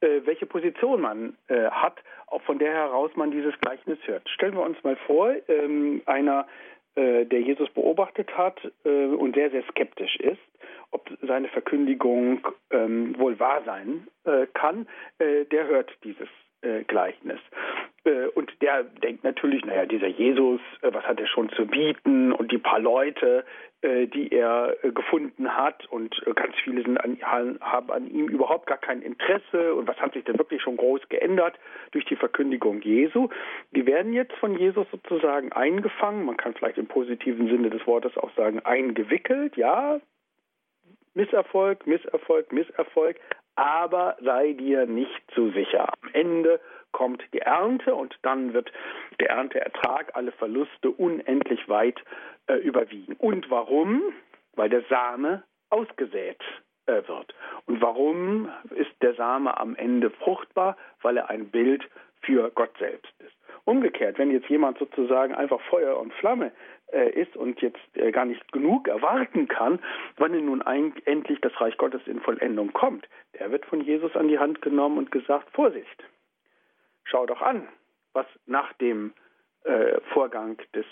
äh, 0.00 0.22
welche 0.24 0.46
Position 0.46 1.02
man 1.02 1.36
äh, 1.48 1.70
hat, 1.70 1.98
auch 2.26 2.42
von 2.42 2.58
der 2.58 2.72
heraus 2.72 3.10
man 3.16 3.30
dieses 3.30 3.58
Gleichnis 3.60 3.98
hört. 4.06 4.28
Stellen 4.30 4.54
wir 4.54 4.62
uns 4.62 4.82
mal 4.82 4.96
vor, 5.06 5.34
ähm, 5.48 6.02
einer, 6.06 6.46
äh, 6.94 7.26
der 7.26 7.42
Jesus 7.42 7.68
beobachtet 7.70 8.36
hat 8.36 8.58
äh, 8.84 9.06
und 9.06 9.34
sehr, 9.34 9.50
sehr 9.50 9.62
skeptisch 9.64 10.16
ist, 10.16 10.40
ob 10.92 11.10
seine 11.20 11.48
Verkündigung 11.48 12.48
ähm, 12.70 13.18
wohl 13.18 13.38
wahr 13.38 13.62
sein 13.66 14.08
äh, 14.24 14.46
kann, 14.54 14.88
äh, 15.18 15.44
der 15.44 15.66
hört 15.66 15.92
dieses 16.02 16.28
Gleichnis. 16.88 17.38
Und 18.34 18.52
der 18.62 18.84
denkt 18.84 19.24
natürlich, 19.24 19.64
naja, 19.64 19.84
dieser 19.86 20.06
Jesus, 20.06 20.60
was 20.82 21.04
hat 21.04 21.20
er 21.20 21.26
schon 21.26 21.50
zu 21.50 21.66
bieten? 21.66 22.32
Und 22.32 22.52
die 22.52 22.58
paar 22.58 22.78
Leute, 22.78 23.44
äh, 23.82 24.06
die 24.06 24.32
er 24.32 24.74
äh, 24.82 24.90
gefunden 24.90 25.54
hat 25.54 25.86
und 25.90 26.20
äh, 26.26 26.32
ganz 26.32 26.56
viele 26.64 26.82
an, 26.98 27.18
haben 27.22 27.90
an 27.90 28.08
ihm 28.08 28.26
überhaupt 28.28 28.66
gar 28.66 28.78
kein 28.78 29.02
Interesse 29.02 29.74
und 29.74 29.86
was 29.86 29.98
hat 29.98 30.14
sich 30.14 30.24
denn 30.24 30.38
wirklich 30.38 30.62
schon 30.62 30.78
groß 30.78 31.08
geändert 31.08 31.58
durch 31.92 32.06
die 32.06 32.16
Verkündigung 32.16 32.80
Jesu. 32.80 33.28
Die 33.72 33.86
werden 33.86 34.14
jetzt 34.14 34.32
von 34.36 34.58
Jesus 34.58 34.86
sozusagen 34.90 35.52
eingefangen, 35.52 36.24
man 36.24 36.38
kann 36.38 36.54
vielleicht 36.54 36.78
im 36.78 36.86
positiven 36.86 37.48
Sinne 37.48 37.68
des 37.68 37.86
Wortes 37.86 38.16
auch 38.16 38.30
sagen 38.34 38.60
eingewickelt, 38.60 39.56
ja, 39.56 40.00
Misserfolg, 41.14 41.86
Misserfolg, 41.86 42.52
Misserfolg, 42.52 43.16
aber 43.56 44.16
sei 44.22 44.54
dir 44.54 44.86
nicht 44.86 45.22
zu 45.34 45.50
sicher. 45.50 45.92
Am 46.02 46.10
Ende 46.12 46.60
kommt 46.96 47.22
die 47.34 47.40
Ernte 47.40 47.94
und 47.94 48.18
dann 48.22 48.54
wird 48.54 48.72
der 49.20 49.28
Ernteertrag 49.28 50.12
alle 50.14 50.32
Verluste 50.32 50.90
unendlich 50.90 51.68
weit 51.68 52.02
äh, 52.46 52.54
überwiegen. 52.54 53.16
Und 53.16 53.50
warum? 53.50 54.14
Weil 54.54 54.70
der 54.70 54.82
Same 54.88 55.42
ausgesät 55.68 56.40
äh, 56.86 57.06
wird. 57.06 57.34
Und 57.66 57.82
warum 57.82 58.48
ist 58.70 58.90
der 59.02 59.14
Same 59.14 59.60
am 59.60 59.76
Ende 59.76 60.08
fruchtbar? 60.08 60.78
Weil 61.02 61.18
er 61.18 61.28
ein 61.28 61.50
Bild 61.50 61.86
für 62.22 62.50
Gott 62.54 62.72
selbst 62.78 63.12
ist. 63.18 63.36
Umgekehrt, 63.64 64.18
wenn 64.18 64.30
jetzt 64.30 64.48
jemand 64.48 64.78
sozusagen 64.78 65.34
einfach 65.34 65.60
Feuer 65.68 65.98
und 65.98 66.14
Flamme 66.14 66.50
äh, 66.92 67.10
ist 67.10 67.36
und 67.36 67.60
jetzt 67.60 67.78
äh, 67.92 68.10
gar 68.10 68.24
nicht 68.24 68.52
genug 68.52 68.88
erwarten 68.88 69.48
kann, 69.48 69.80
wann 70.16 70.32
denn 70.32 70.46
nun 70.46 70.62
ein, 70.62 70.94
endlich 71.04 71.42
das 71.42 71.60
Reich 71.60 71.76
Gottes 71.76 72.00
in 72.06 72.20
Vollendung 72.20 72.72
kommt, 72.72 73.06
der 73.38 73.50
wird 73.52 73.66
von 73.66 73.82
Jesus 73.82 74.16
an 74.16 74.28
die 74.28 74.38
Hand 74.38 74.62
genommen 74.62 74.96
und 74.96 75.12
gesagt, 75.12 75.50
Vorsicht, 75.52 76.04
schau 77.06 77.26
doch 77.26 77.40
an, 77.40 77.66
was 78.12 78.26
nach 78.46 78.72
dem 78.74 79.14
äh, 79.64 80.00
Vorgang 80.12 80.58
des 80.74 80.86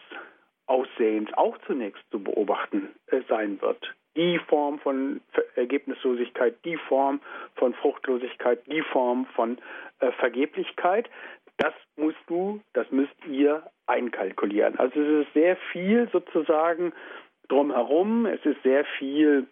Aussehens 0.67 1.31
auch 1.35 1.59
zunächst 1.67 2.03
zu 2.11 2.23
beobachten 2.23 2.95
äh, 3.09 3.21
sein 3.29 3.61
wird. 3.61 3.95
Die 4.17 4.39
Form 4.39 4.79
von 4.79 5.21
Ergebnislosigkeit, 5.57 6.57
die 6.65 6.77
Form 6.77 7.21
von 7.57 7.75
Fruchtlosigkeit, 7.75 8.63
die 8.67 8.83
Form 8.83 9.27
von 9.35 9.59
äh, 10.01 10.13
Vergeblichkeit, 10.13 11.11
das 11.59 11.75
musst 11.97 12.19
du, 12.27 12.61
das 12.73 12.91
müsst 12.91 13.15
ihr 13.27 13.63
einkalkulieren. 13.87 14.79
Also 14.79 15.01
es 15.01 15.27
ist 15.27 15.35
sehr 15.35 15.57
viel 15.73 16.09
sozusagen 16.13 16.93
drumherum, 17.49 18.27
es 18.27 18.45
ist 18.45 18.63
sehr 18.63 18.85
viel 18.99 19.47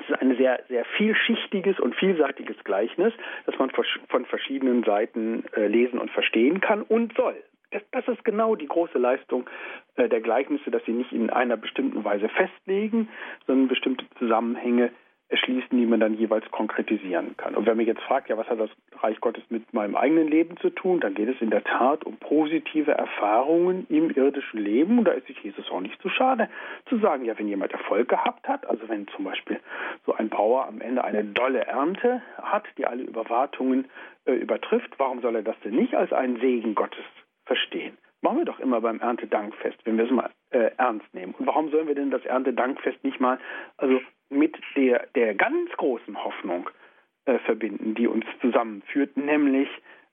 es 0.00 0.10
ist 0.10 0.20
ein 0.20 0.36
sehr, 0.36 0.60
sehr 0.68 0.84
vielschichtiges 0.96 1.78
und 1.80 1.94
vielseitiges 1.94 2.56
Gleichnis, 2.64 3.12
das 3.46 3.58
man 3.58 3.70
von 3.70 4.24
verschiedenen 4.26 4.84
Seiten 4.84 5.44
äh, 5.54 5.66
lesen 5.66 5.98
und 5.98 6.10
verstehen 6.10 6.60
kann 6.60 6.82
und 6.82 7.14
soll. 7.16 7.36
Das, 7.70 7.82
das 7.92 8.08
ist 8.08 8.24
genau 8.24 8.56
die 8.56 8.66
große 8.66 8.98
Leistung 8.98 9.48
äh, 9.96 10.08
der 10.08 10.20
Gleichnisse, 10.20 10.70
dass 10.70 10.84
sie 10.84 10.92
nicht 10.92 11.12
in 11.12 11.30
einer 11.30 11.56
bestimmten 11.56 12.04
Weise 12.04 12.28
festlegen, 12.28 13.08
sondern 13.46 13.68
bestimmte 13.68 14.04
Zusammenhänge 14.18 14.90
erschließen, 15.30 15.70
die 15.70 15.86
man 15.86 16.00
dann 16.00 16.14
jeweils 16.14 16.48
konkretisieren 16.50 17.36
kann. 17.36 17.54
Und 17.54 17.66
wenn 17.66 17.76
man 17.76 17.86
jetzt 17.86 18.02
fragt, 18.02 18.28
ja, 18.28 18.36
was 18.36 18.48
hat 18.48 18.58
das 18.58 18.70
Reich 19.00 19.20
Gottes 19.20 19.44
mit 19.48 19.72
meinem 19.72 19.96
eigenen 19.96 20.28
Leben 20.28 20.56
zu 20.56 20.70
tun, 20.70 21.00
dann 21.00 21.14
geht 21.14 21.28
es 21.28 21.40
in 21.40 21.50
der 21.50 21.62
Tat 21.62 22.04
um 22.04 22.16
positive 22.16 22.92
Erfahrungen 22.92 23.86
im 23.88 24.10
irdischen 24.10 24.60
Leben. 24.60 24.98
Und 24.98 25.04
da 25.04 25.12
ist 25.12 25.28
sich 25.28 25.38
Jesus 25.42 25.70
auch 25.70 25.80
nicht 25.80 26.00
zu 26.02 26.08
schade 26.08 26.48
zu 26.86 26.98
sagen, 26.98 27.24
ja, 27.24 27.38
wenn 27.38 27.48
jemand 27.48 27.72
Erfolg 27.72 28.08
gehabt 28.08 28.48
hat, 28.48 28.66
also 28.66 28.88
wenn 28.88 29.06
zum 29.08 29.24
Beispiel 29.24 29.60
so 30.04 30.14
ein 30.14 30.28
Bauer 30.28 30.66
am 30.66 30.80
Ende 30.80 31.04
eine 31.04 31.24
dolle 31.24 31.60
Ernte 31.60 32.22
hat, 32.42 32.64
die 32.76 32.86
alle 32.86 33.02
Überwartungen 33.02 33.86
äh, 34.24 34.32
übertrifft, 34.32 34.98
warum 34.98 35.20
soll 35.20 35.36
er 35.36 35.42
das 35.42 35.58
denn 35.64 35.76
nicht 35.76 35.94
als 35.94 36.12
einen 36.12 36.40
Segen 36.40 36.74
Gottes 36.74 37.04
verstehen. 37.46 37.96
Machen 38.22 38.38
wir 38.38 38.44
doch 38.44 38.60
immer 38.60 38.80
beim 38.80 39.00
Erntedankfest, 39.00 39.78
wenn 39.84 39.96
wir 39.96 40.04
es 40.04 40.10
mal 40.10 40.30
äh, 40.50 40.70
ernst 40.76 41.12
nehmen. 41.14 41.34
Und 41.38 41.46
warum 41.46 41.70
sollen 41.70 41.88
wir 41.88 41.94
denn 41.94 42.10
das 42.10 42.24
Erntedankfest 42.24 43.02
nicht 43.02 43.20
mal 43.20 43.38
also 43.78 44.00
mit 44.30 44.56
der, 44.76 45.06
der 45.14 45.34
ganz 45.34 45.70
großen 45.76 46.22
Hoffnung 46.22 46.70
äh, 47.26 47.38
verbinden, 47.40 47.94
die 47.94 48.06
uns 48.06 48.24
zusammenführt, 48.40 49.16
nämlich 49.16 49.68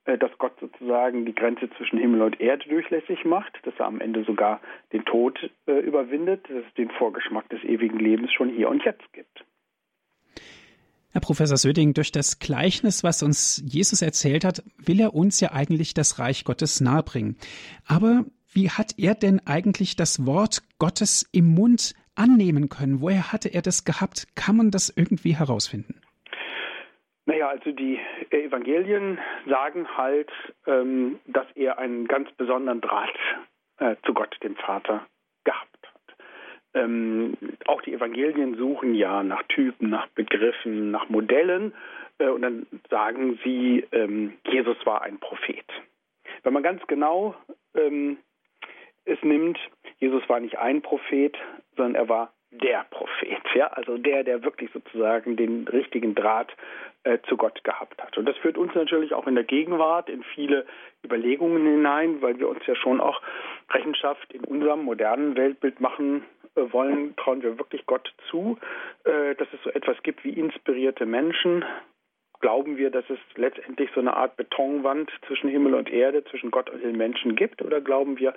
äh, 0.05 0.17
dass 0.17 0.31
Gott 0.37 0.53
sozusagen 0.59 1.25
die 1.25 1.35
Grenze 1.35 1.69
zwischen 1.77 1.99
Himmel 1.99 2.21
und 2.21 2.39
Erde 2.39 2.67
durchlässig 2.69 3.25
macht, 3.25 3.53
dass 3.63 3.73
er 3.77 3.85
am 3.85 4.01
Ende 4.01 4.23
sogar 4.23 4.61
den 4.93 5.05
Tod 5.05 5.37
äh, 5.67 5.79
überwindet, 5.79 6.45
dass 6.49 6.65
es 6.65 6.73
den 6.75 6.89
Vorgeschmack 6.91 7.47
des 7.49 7.63
ewigen 7.63 7.99
Lebens 7.99 8.31
schon 8.33 8.49
hier 8.49 8.69
und 8.69 8.83
jetzt 8.83 9.11
gibt. 9.13 9.45
Herr 11.11 11.21
Professor 11.21 11.57
Söding, 11.57 11.93
durch 11.93 12.11
das 12.11 12.39
Gleichnis, 12.39 13.03
was 13.03 13.23
uns 13.23 13.63
Jesus 13.65 14.01
erzählt 14.01 14.45
hat, 14.45 14.63
will 14.77 14.99
er 14.99 15.13
uns 15.13 15.39
ja 15.39 15.51
eigentlich 15.51 15.93
das 15.93 16.19
Reich 16.19 16.43
Gottes 16.43 16.79
nahebringen. 16.79 17.37
Aber 17.85 18.25
wie 18.53 18.69
hat 18.69 18.97
er 18.97 19.15
denn 19.15 19.41
eigentlich 19.45 19.95
das 19.95 20.25
Wort 20.25 20.63
Gottes 20.79 21.27
im 21.31 21.53
Mund 21.53 21.95
annehmen 22.17 22.69
können? 22.69 23.01
Woher 23.01 23.31
hatte 23.31 23.49
er 23.49 23.61
das 23.61 23.85
gehabt? 23.85 24.27
Kann 24.35 24.57
man 24.57 24.71
das 24.71 24.89
irgendwie 24.95 25.35
herausfinden? 25.35 26.01
Naja, 27.25 27.49
also 27.49 27.71
die 27.71 27.99
Evangelien 28.29 29.19
sagen 29.49 29.87
halt, 29.97 30.29
ähm, 30.65 31.19
dass 31.25 31.47
er 31.55 31.77
einen 31.77 32.07
ganz 32.07 32.31
besonderen 32.33 32.79
Draht 32.81 33.17
äh, 33.79 33.95
zu 34.05 34.13
Gott, 34.13 34.37
dem 34.43 34.55
Vater, 34.55 35.05
gehabt 35.43 35.77
ähm, 36.77 37.37
auch 37.65 37.81
die 37.81 37.93
Evangelien 37.93 38.55
suchen 38.55 38.93
ja 38.93 39.23
nach 39.23 39.43
Typen, 39.43 39.89
nach 39.89 40.07
Begriffen, 40.09 40.91
nach 40.91 41.09
Modellen 41.09 41.73
äh, 42.19 42.27
und 42.27 42.41
dann 42.41 42.67
sagen 42.89 43.39
sie, 43.43 43.85
ähm, 43.91 44.33
Jesus 44.49 44.77
war 44.85 45.01
ein 45.01 45.19
Prophet. 45.19 45.65
Wenn 46.43 46.53
man 46.53 46.63
ganz 46.63 46.85
genau 46.87 47.35
ähm, 47.75 48.17
es 49.07 49.21
nimmt, 49.23 49.57
Jesus 49.99 50.27
war 50.29 50.39
nicht 50.39 50.57
ein 50.57 50.81
Prophet, 50.81 51.35
sondern 51.75 51.95
er 51.95 52.09
war 52.09 52.33
der 52.51 52.85
Prophet, 52.89 53.41
ja, 53.55 53.67
also 53.67 53.97
der, 53.97 54.23
der 54.23 54.43
wirklich 54.43 54.71
sozusagen 54.71 55.35
den 55.35 55.67
richtigen 55.67 56.15
Draht 56.15 56.55
äh, 57.03 57.19
zu 57.27 57.35
Gott 57.35 57.63
gehabt 57.63 58.01
hat. 58.01 58.17
Und 58.17 58.25
das 58.25 58.37
führt 58.37 58.57
uns 58.57 58.73
natürlich 58.73 59.13
auch 59.13 59.27
in 59.27 59.35
der 59.35 59.43
Gegenwart 59.43 60.09
in 60.09 60.23
viele 60.23 60.65
Überlegungen 61.03 61.65
hinein, 61.65 62.21
weil 62.21 62.39
wir 62.39 62.47
uns 62.47 62.65
ja 62.65 62.75
schon 62.75 63.01
auch 63.01 63.21
Rechenschaft 63.69 64.33
in 64.33 64.45
unserem 64.45 64.83
modernen 64.83 65.35
Weltbild 65.35 65.81
machen 65.81 66.23
äh, 66.55 66.71
wollen, 66.71 67.15
trauen 67.17 67.43
wir 67.43 67.57
wirklich 67.57 67.85
Gott 67.85 68.13
zu, 68.29 68.57
äh, 69.03 69.35
dass 69.35 69.47
es 69.53 69.61
so 69.63 69.69
etwas 69.71 70.01
gibt 70.03 70.23
wie 70.23 70.31
inspirierte 70.31 71.05
Menschen. 71.05 71.65
Glauben 72.39 72.77
wir, 72.77 72.91
dass 72.91 73.05
es 73.09 73.19
letztendlich 73.35 73.89
so 73.93 73.99
eine 73.99 74.15
Art 74.15 74.37
Betonwand 74.37 75.11
zwischen 75.27 75.49
Himmel 75.49 75.73
und 75.73 75.89
Erde, 75.89 76.23
zwischen 76.25 76.51
Gott 76.51 76.69
und 76.69 76.83
den 76.83 76.97
Menschen 76.97 77.35
gibt? 77.35 77.61
Oder 77.61 77.81
glauben 77.81 78.19
wir, 78.19 78.33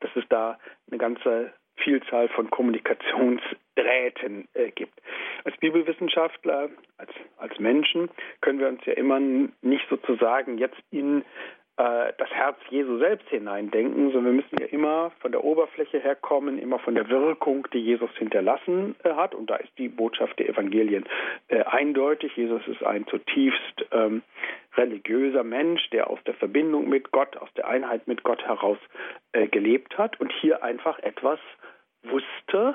dass 0.00 0.10
es 0.14 0.24
da 0.28 0.58
eine 0.90 0.98
ganze 0.98 1.52
Vielzahl 1.76 2.28
von 2.28 2.50
Kommunikationsdrähten 2.50 4.48
äh, 4.54 4.70
gibt. 4.70 5.00
Als 5.44 5.56
Bibelwissenschaftler, 5.56 6.68
als, 6.98 7.10
als 7.38 7.58
Menschen 7.58 8.10
können 8.40 8.58
wir 8.58 8.68
uns 8.68 8.84
ja 8.84 8.92
immer 8.94 9.18
nicht 9.18 9.88
sozusagen 9.88 10.58
jetzt 10.58 10.78
in 10.90 11.24
äh, 11.80 12.12
das 12.18 12.28
Herz 12.30 12.58
Jesu 12.68 12.98
selbst 12.98 13.26
hineindenken, 13.30 14.12
sondern 14.12 14.36
wir 14.36 14.42
müssen 14.42 14.58
ja 14.60 14.66
immer 14.66 15.12
von 15.20 15.32
der 15.32 15.42
Oberfläche 15.42 15.98
herkommen, 15.98 16.58
immer 16.58 16.78
von 16.78 16.94
der 16.94 17.08
Wirkung, 17.08 17.66
die 17.72 17.78
Jesus 17.78 18.10
hinterlassen 18.18 18.96
äh, 19.02 19.14
hat. 19.14 19.34
Und 19.34 19.48
da 19.48 19.56
ist 19.56 19.72
die 19.78 19.88
Botschaft 19.88 20.38
der 20.38 20.50
Evangelien 20.50 21.04
äh, 21.48 21.62
eindeutig. 21.62 22.36
Jesus 22.36 22.60
ist 22.66 22.82
ein 22.82 23.06
zutiefst 23.06 23.86
ähm, 23.92 24.22
religiöser 24.76 25.42
Mensch, 25.42 25.88
der 25.90 26.10
aus 26.10 26.18
der 26.26 26.34
Verbindung 26.34 26.86
mit 26.86 27.12
Gott, 27.12 27.36
aus 27.38 27.48
der 27.56 27.66
Einheit 27.66 28.06
mit 28.06 28.24
Gott 28.24 28.42
heraus 28.44 28.78
äh, 29.32 29.46
gelebt 29.46 29.96
hat 29.96 30.20
und 30.20 30.32
hier 30.40 30.62
einfach 30.62 30.98
etwas 30.98 31.38
wusste, 32.02 32.74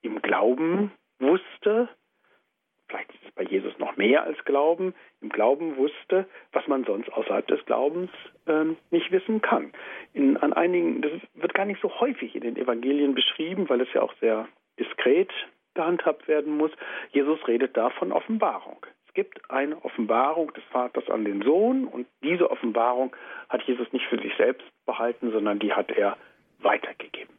im 0.00 0.22
Glauben 0.22 0.90
wusste, 1.18 1.90
vielleicht 2.88 3.10
ist 3.10 3.24
es 3.26 3.30
bei 3.32 3.44
Jesus 3.44 3.78
noch 3.78 3.96
mehr 3.96 4.24
als 4.24 4.42
Glauben, 4.44 4.94
im 5.20 5.28
Glauben 5.28 5.76
wusste, 5.76 6.26
was 6.52 6.66
man 6.66 6.84
sonst 6.84 7.12
außerhalb 7.12 7.46
des 7.46 7.64
Glaubens 7.66 8.10
ähm, 8.46 8.76
nicht 8.90 9.10
wissen 9.12 9.42
kann. 9.42 9.72
In, 10.14 10.36
an 10.38 10.52
einigen, 10.52 11.02
das 11.02 11.12
wird 11.34 11.54
gar 11.54 11.66
nicht 11.66 11.80
so 11.80 12.00
häufig 12.00 12.34
in 12.34 12.42
den 12.42 12.56
Evangelien 12.56 13.14
beschrieben, 13.14 13.68
weil 13.68 13.80
es 13.80 13.92
ja 13.92 14.02
auch 14.02 14.14
sehr 14.20 14.48
diskret 14.78 15.30
gehandhabt 15.74 16.28
werden 16.28 16.56
muss. 16.56 16.72
Jesus 17.12 17.46
redet 17.46 17.76
da 17.76 17.90
von 17.90 18.12
Offenbarung. 18.12 18.84
Es 19.06 19.14
gibt 19.14 19.50
eine 19.50 19.82
Offenbarung 19.84 20.52
des 20.54 20.64
Vaters 20.64 21.08
an 21.08 21.24
den 21.24 21.42
Sohn 21.42 21.86
und 21.86 22.06
diese 22.22 22.50
Offenbarung 22.50 23.14
hat 23.48 23.62
Jesus 23.62 23.92
nicht 23.92 24.06
für 24.06 24.18
sich 24.18 24.34
selbst 24.36 24.66
behalten, 24.86 25.30
sondern 25.32 25.58
die 25.58 25.72
hat 25.72 25.90
er 25.90 26.16
weitergegeben. 26.60 27.37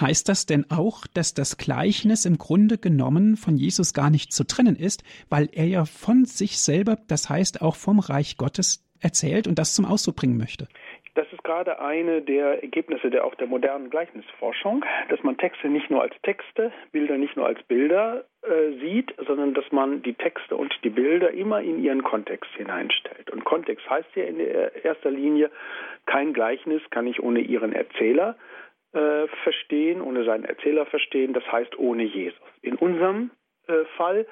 Heißt 0.00 0.28
das 0.28 0.46
denn 0.46 0.66
auch, 0.70 1.06
dass 1.14 1.34
das 1.34 1.56
Gleichnis 1.56 2.24
im 2.24 2.38
Grunde 2.38 2.78
genommen 2.78 3.36
von 3.36 3.56
Jesus 3.56 3.94
gar 3.94 4.10
nicht 4.10 4.32
zu 4.32 4.46
trennen 4.46 4.76
ist, 4.76 5.02
weil 5.28 5.48
er 5.52 5.66
ja 5.66 5.84
von 5.84 6.24
sich 6.24 6.58
selber, 6.58 6.98
das 7.08 7.28
heißt 7.28 7.62
auch 7.62 7.76
vom 7.76 7.98
Reich 7.98 8.36
Gottes 8.36 8.86
erzählt 9.00 9.46
und 9.46 9.58
das 9.58 9.74
zum 9.74 9.84
Ausdruck 9.84 10.16
bringen 10.16 10.38
möchte? 10.38 10.68
Das 11.14 11.26
ist 11.32 11.42
gerade 11.44 11.80
eine 11.80 12.20
der 12.20 12.62
Ergebnisse 12.62 13.08
der 13.08 13.24
auch 13.24 13.34
der 13.36 13.46
modernen 13.46 13.88
Gleichnisforschung, 13.88 14.84
dass 15.08 15.22
man 15.22 15.38
Texte 15.38 15.68
nicht 15.68 15.90
nur 15.90 16.02
als 16.02 16.14
Texte, 16.22 16.72
Bilder 16.92 17.16
nicht 17.16 17.36
nur 17.36 17.46
als 17.46 17.62
Bilder 17.62 18.24
äh, 18.42 18.78
sieht, 18.80 19.14
sondern 19.26 19.54
dass 19.54 19.64
man 19.72 20.02
die 20.02 20.12
Texte 20.12 20.56
und 20.56 20.74
die 20.84 20.90
Bilder 20.90 21.30
immer 21.30 21.62
in 21.62 21.82
ihren 21.82 22.02
Kontext 22.02 22.50
hineinstellt. 22.58 23.30
Und 23.30 23.46
Kontext 23.46 23.88
heißt 23.88 24.14
ja 24.14 24.24
in 24.24 24.38
erster 24.82 25.10
Linie, 25.10 25.50
kein 26.04 26.34
Gleichnis 26.34 26.82
kann 26.90 27.06
ich 27.06 27.22
ohne 27.22 27.40
ihren 27.40 27.72
Erzähler 27.72 28.36
äh, 28.96 29.28
verstehen, 29.42 30.00
ohne 30.00 30.24
seinen 30.24 30.44
Erzähler 30.44 30.86
verstehen, 30.86 31.34
das 31.34 31.44
heißt 31.52 31.78
ohne 31.78 32.02
Jesus. 32.04 32.40
In 32.62 32.76
unserem 32.76 33.30
äh, 33.68 33.84
Fall, 33.96 34.26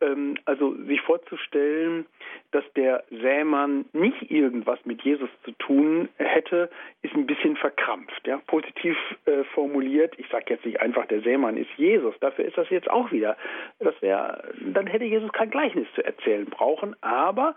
ähm, 0.00 0.36
also 0.46 0.74
sich 0.84 1.00
vorzustellen, 1.02 2.06
dass 2.50 2.64
der 2.74 3.04
Sämann 3.10 3.84
nicht 3.92 4.30
irgendwas 4.30 4.78
mit 4.84 5.02
Jesus 5.02 5.30
zu 5.44 5.52
tun 5.52 6.08
hätte, 6.16 6.70
ist 7.02 7.14
ein 7.14 7.26
bisschen 7.26 7.56
verkrampft. 7.56 8.26
Ja? 8.26 8.38
Positiv 8.48 8.96
äh, 9.26 9.44
formuliert, 9.54 10.14
ich 10.18 10.28
sage 10.28 10.46
jetzt 10.48 10.66
nicht 10.66 10.80
einfach, 10.80 11.06
der 11.06 11.20
Sämann 11.20 11.56
ist 11.56 11.70
Jesus, 11.76 12.14
dafür 12.20 12.46
ist 12.46 12.58
das 12.58 12.68
jetzt 12.70 12.90
auch 12.90 13.12
wieder. 13.12 13.36
Das 13.78 13.94
wäre, 14.02 14.52
dann 14.72 14.88
hätte 14.88 15.04
Jesus 15.04 15.32
kein 15.32 15.50
Gleichnis 15.50 15.86
zu 15.94 16.04
erzählen 16.04 16.46
brauchen, 16.46 16.96
aber 17.00 17.54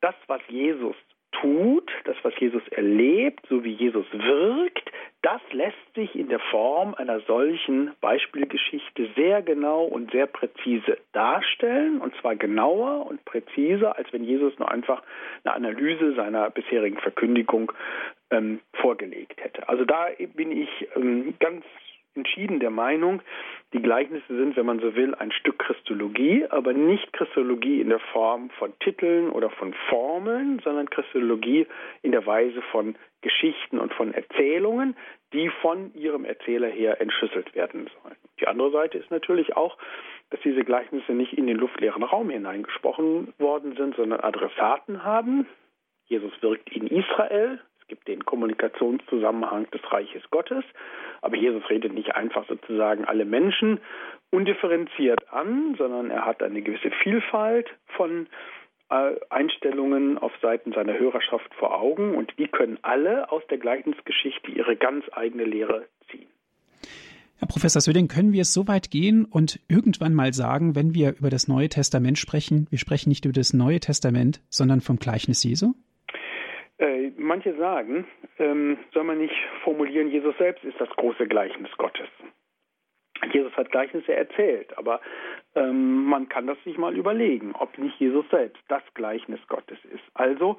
das, 0.00 0.14
was 0.28 0.40
Jesus 0.48 0.94
tut, 1.32 1.90
das, 2.04 2.16
was 2.22 2.32
Jesus 2.38 2.66
erlebt, 2.68 3.44
so 3.48 3.64
wie 3.64 3.72
Jesus 3.72 4.06
wirkt, 4.12 4.90
das 5.22 5.40
lässt 5.52 5.94
sich 5.94 6.14
in 6.14 6.28
der 6.28 6.38
Form 6.38 6.94
einer 6.94 7.20
solchen 7.20 7.92
Beispielgeschichte 8.00 9.08
sehr 9.16 9.42
genau 9.42 9.84
und 9.84 10.12
sehr 10.12 10.26
präzise 10.26 10.98
darstellen, 11.12 12.00
und 12.00 12.14
zwar 12.20 12.36
genauer 12.36 13.06
und 13.06 13.24
präziser, 13.24 13.96
als 13.96 14.12
wenn 14.12 14.24
Jesus 14.24 14.58
nur 14.58 14.70
einfach 14.70 15.02
eine 15.44 15.54
Analyse 15.54 16.14
seiner 16.14 16.50
bisherigen 16.50 16.98
Verkündigung 16.98 17.72
ähm, 18.30 18.60
vorgelegt 18.74 19.42
hätte. 19.42 19.68
Also 19.68 19.84
da 19.84 20.08
bin 20.34 20.52
ich 20.52 20.68
ähm, 20.94 21.34
ganz 21.40 21.64
entschieden 22.18 22.60
der 22.60 22.70
Meinung, 22.70 23.22
die 23.72 23.82
Gleichnisse 23.82 24.36
sind, 24.36 24.56
wenn 24.56 24.66
man 24.66 24.80
so 24.80 24.94
will, 24.94 25.14
ein 25.14 25.32
Stück 25.32 25.58
Christologie, 25.58 26.46
aber 26.48 26.72
nicht 26.72 27.12
Christologie 27.12 27.80
in 27.80 27.88
der 27.88 27.98
Form 27.98 28.50
von 28.58 28.72
Titeln 28.80 29.30
oder 29.30 29.50
von 29.50 29.74
Formeln, 29.88 30.60
sondern 30.64 30.90
Christologie 30.90 31.66
in 32.02 32.12
der 32.12 32.26
Weise 32.26 32.62
von 32.70 32.96
Geschichten 33.20 33.78
und 33.78 33.92
von 33.94 34.14
Erzählungen, 34.14 34.96
die 35.32 35.50
von 35.60 35.92
ihrem 35.94 36.24
Erzähler 36.24 36.68
her 36.68 37.00
entschlüsselt 37.00 37.54
werden 37.54 37.90
sollen. 38.02 38.16
Die 38.40 38.46
andere 38.46 38.70
Seite 38.70 38.98
ist 38.98 39.10
natürlich 39.10 39.56
auch, 39.56 39.76
dass 40.30 40.40
diese 40.40 40.64
Gleichnisse 40.64 41.12
nicht 41.12 41.32
in 41.32 41.46
den 41.46 41.56
luftleeren 41.56 42.02
Raum 42.02 42.30
hineingesprochen 42.30 43.34
worden 43.38 43.74
sind, 43.76 43.96
sondern 43.96 44.20
Adressaten 44.20 45.04
haben. 45.04 45.46
Jesus 46.06 46.32
wirkt 46.40 46.70
in 46.70 46.86
Israel, 46.86 47.60
gibt 47.88 48.06
den 48.06 48.24
Kommunikationszusammenhang 48.24 49.70
des 49.70 49.80
Reiches 49.90 50.22
Gottes, 50.30 50.64
aber 51.22 51.36
Jesus 51.36 51.68
redet 51.68 51.92
nicht 51.92 52.14
einfach 52.14 52.46
sozusagen 52.46 53.04
alle 53.04 53.24
Menschen 53.24 53.80
undifferenziert 54.30 55.32
an, 55.32 55.74
sondern 55.76 56.10
er 56.10 56.26
hat 56.26 56.42
eine 56.42 56.62
gewisse 56.62 56.90
Vielfalt 57.02 57.68
von 57.96 58.28
äh, 58.90 59.16
Einstellungen 59.30 60.18
auf 60.18 60.32
Seiten 60.40 60.72
seiner 60.72 60.98
Hörerschaft 60.98 61.52
vor 61.54 61.78
Augen 61.78 62.14
und 62.14 62.32
die 62.38 62.48
können 62.48 62.78
alle 62.82 63.30
aus 63.30 63.42
der 63.50 63.58
Gleichnisgeschichte 63.58 64.50
ihre 64.50 64.76
ganz 64.76 65.04
eigene 65.12 65.44
Lehre 65.44 65.86
ziehen. 66.10 66.28
Herr 67.36 67.48
Professor 67.48 67.80
Söding, 67.80 68.08
können 68.08 68.32
wir 68.32 68.42
es 68.42 68.52
so 68.52 68.66
weit 68.66 68.90
gehen 68.90 69.24
und 69.24 69.60
irgendwann 69.68 70.12
mal 70.12 70.32
sagen, 70.34 70.74
wenn 70.74 70.94
wir 70.94 71.16
über 71.18 71.30
das 71.30 71.46
Neue 71.46 71.68
Testament 71.68 72.18
sprechen, 72.18 72.66
wir 72.70 72.78
sprechen 72.78 73.10
nicht 73.10 73.24
über 73.24 73.32
das 73.32 73.52
Neue 73.52 73.78
Testament, 73.78 74.40
sondern 74.48 74.80
vom 74.80 74.98
Gleichnis 74.98 75.44
Jesu? 75.44 75.74
Äh, 76.78 77.10
manche 77.16 77.56
sagen, 77.56 78.06
ähm, 78.38 78.78
soll 78.92 79.04
man 79.04 79.18
nicht 79.18 79.34
formulieren, 79.64 80.10
Jesus 80.10 80.36
selbst 80.38 80.64
ist 80.64 80.80
das 80.80 80.88
große 80.90 81.26
Gleichnis 81.26 81.70
Gottes. 81.76 82.08
Jesus 83.32 83.52
hat 83.56 83.70
Gleichnisse 83.72 84.14
erzählt, 84.14 84.76
aber 84.78 85.00
ähm, 85.56 86.04
man 86.04 86.28
kann 86.28 86.46
das 86.46 86.62
sich 86.62 86.78
mal 86.78 86.96
überlegen, 86.96 87.52
ob 87.58 87.76
nicht 87.78 87.98
Jesus 87.98 88.24
selbst 88.30 88.62
das 88.68 88.82
Gleichnis 88.94 89.40
Gottes 89.48 89.78
ist. 89.92 90.04
Also 90.14 90.56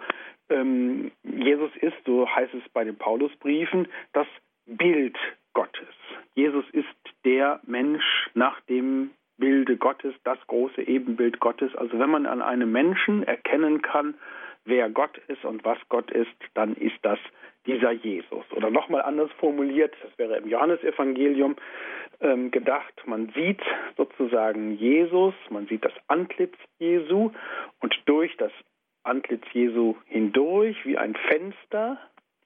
ähm, 0.49 1.11
Jesus 1.23 1.71
ist, 1.79 1.95
so 2.05 2.27
heißt 2.27 2.53
es 2.53 2.67
bei 2.73 2.83
den 2.83 2.97
Paulusbriefen, 2.97 3.87
das 4.11 4.27
Bild 4.65 5.17
Gottes. 5.53 5.87
Jesus 6.35 6.65
ist 6.71 6.87
der 7.23 7.61
Mensch 7.65 8.29
nach 8.33 8.59
dem 8.61 9.11
Bilde 9.37 9.77
Gottes, 9.77 10.13
das 10.25 10.37
große 10.47 10.81
Ebenbild 10.81 11.39
Gottes. 11.39 11.73
Also 11.75 11.97
wenn 11.97 12.09
man 12.09 12.25
an 12.25 12.41
einem 12.41 12.71
Menschen 12.71 13.23
erkennen 13.23 13.81
kann, 13.81 14.15
wer 14.69 14.89
Gott 14.89 15.17
ist 15.27 15.43
und 15.43 15.63
was 15.65 15.77
Gott 15.89 16.11
ist, 16.11 16.35
dann 16.53 16.75
ist 16.75 16.97
das 17.01 17.19
dieser 17.65 17.91
Jesus. 17.91 18.45
Oder 18.55 18.69
nochmal 18.69 19.01
anders 19.01 19.31
formuliert, 19.39 19.93
das 20.01 20.17
wäre 20.17 20.37
im 20.37 20.47
Johannesevangelium 20.47 21.55
ähm, 22.21 22.51
gedacht, 22.51 22.93
man 23.05 23.31
sieht 23.35 23.61
sozusagen 23.97 24.75
Jesus, 24.77 25.33
man 25.49 25.67
sieht 25.67 25.85
das 25.85 25.93
Antlitz 26.07 26.55
Jesu 26.79 27.31
und 27.79 27.95
durch 28.05 28.35
das 28.37 28.51
Antlitz 29.03 29.43
Jesu 29.53 29.95
hindurch, 30.05 30.85
wie 30.85 30.97
ein 30.97 31.15
Fenster, 31.15 31.97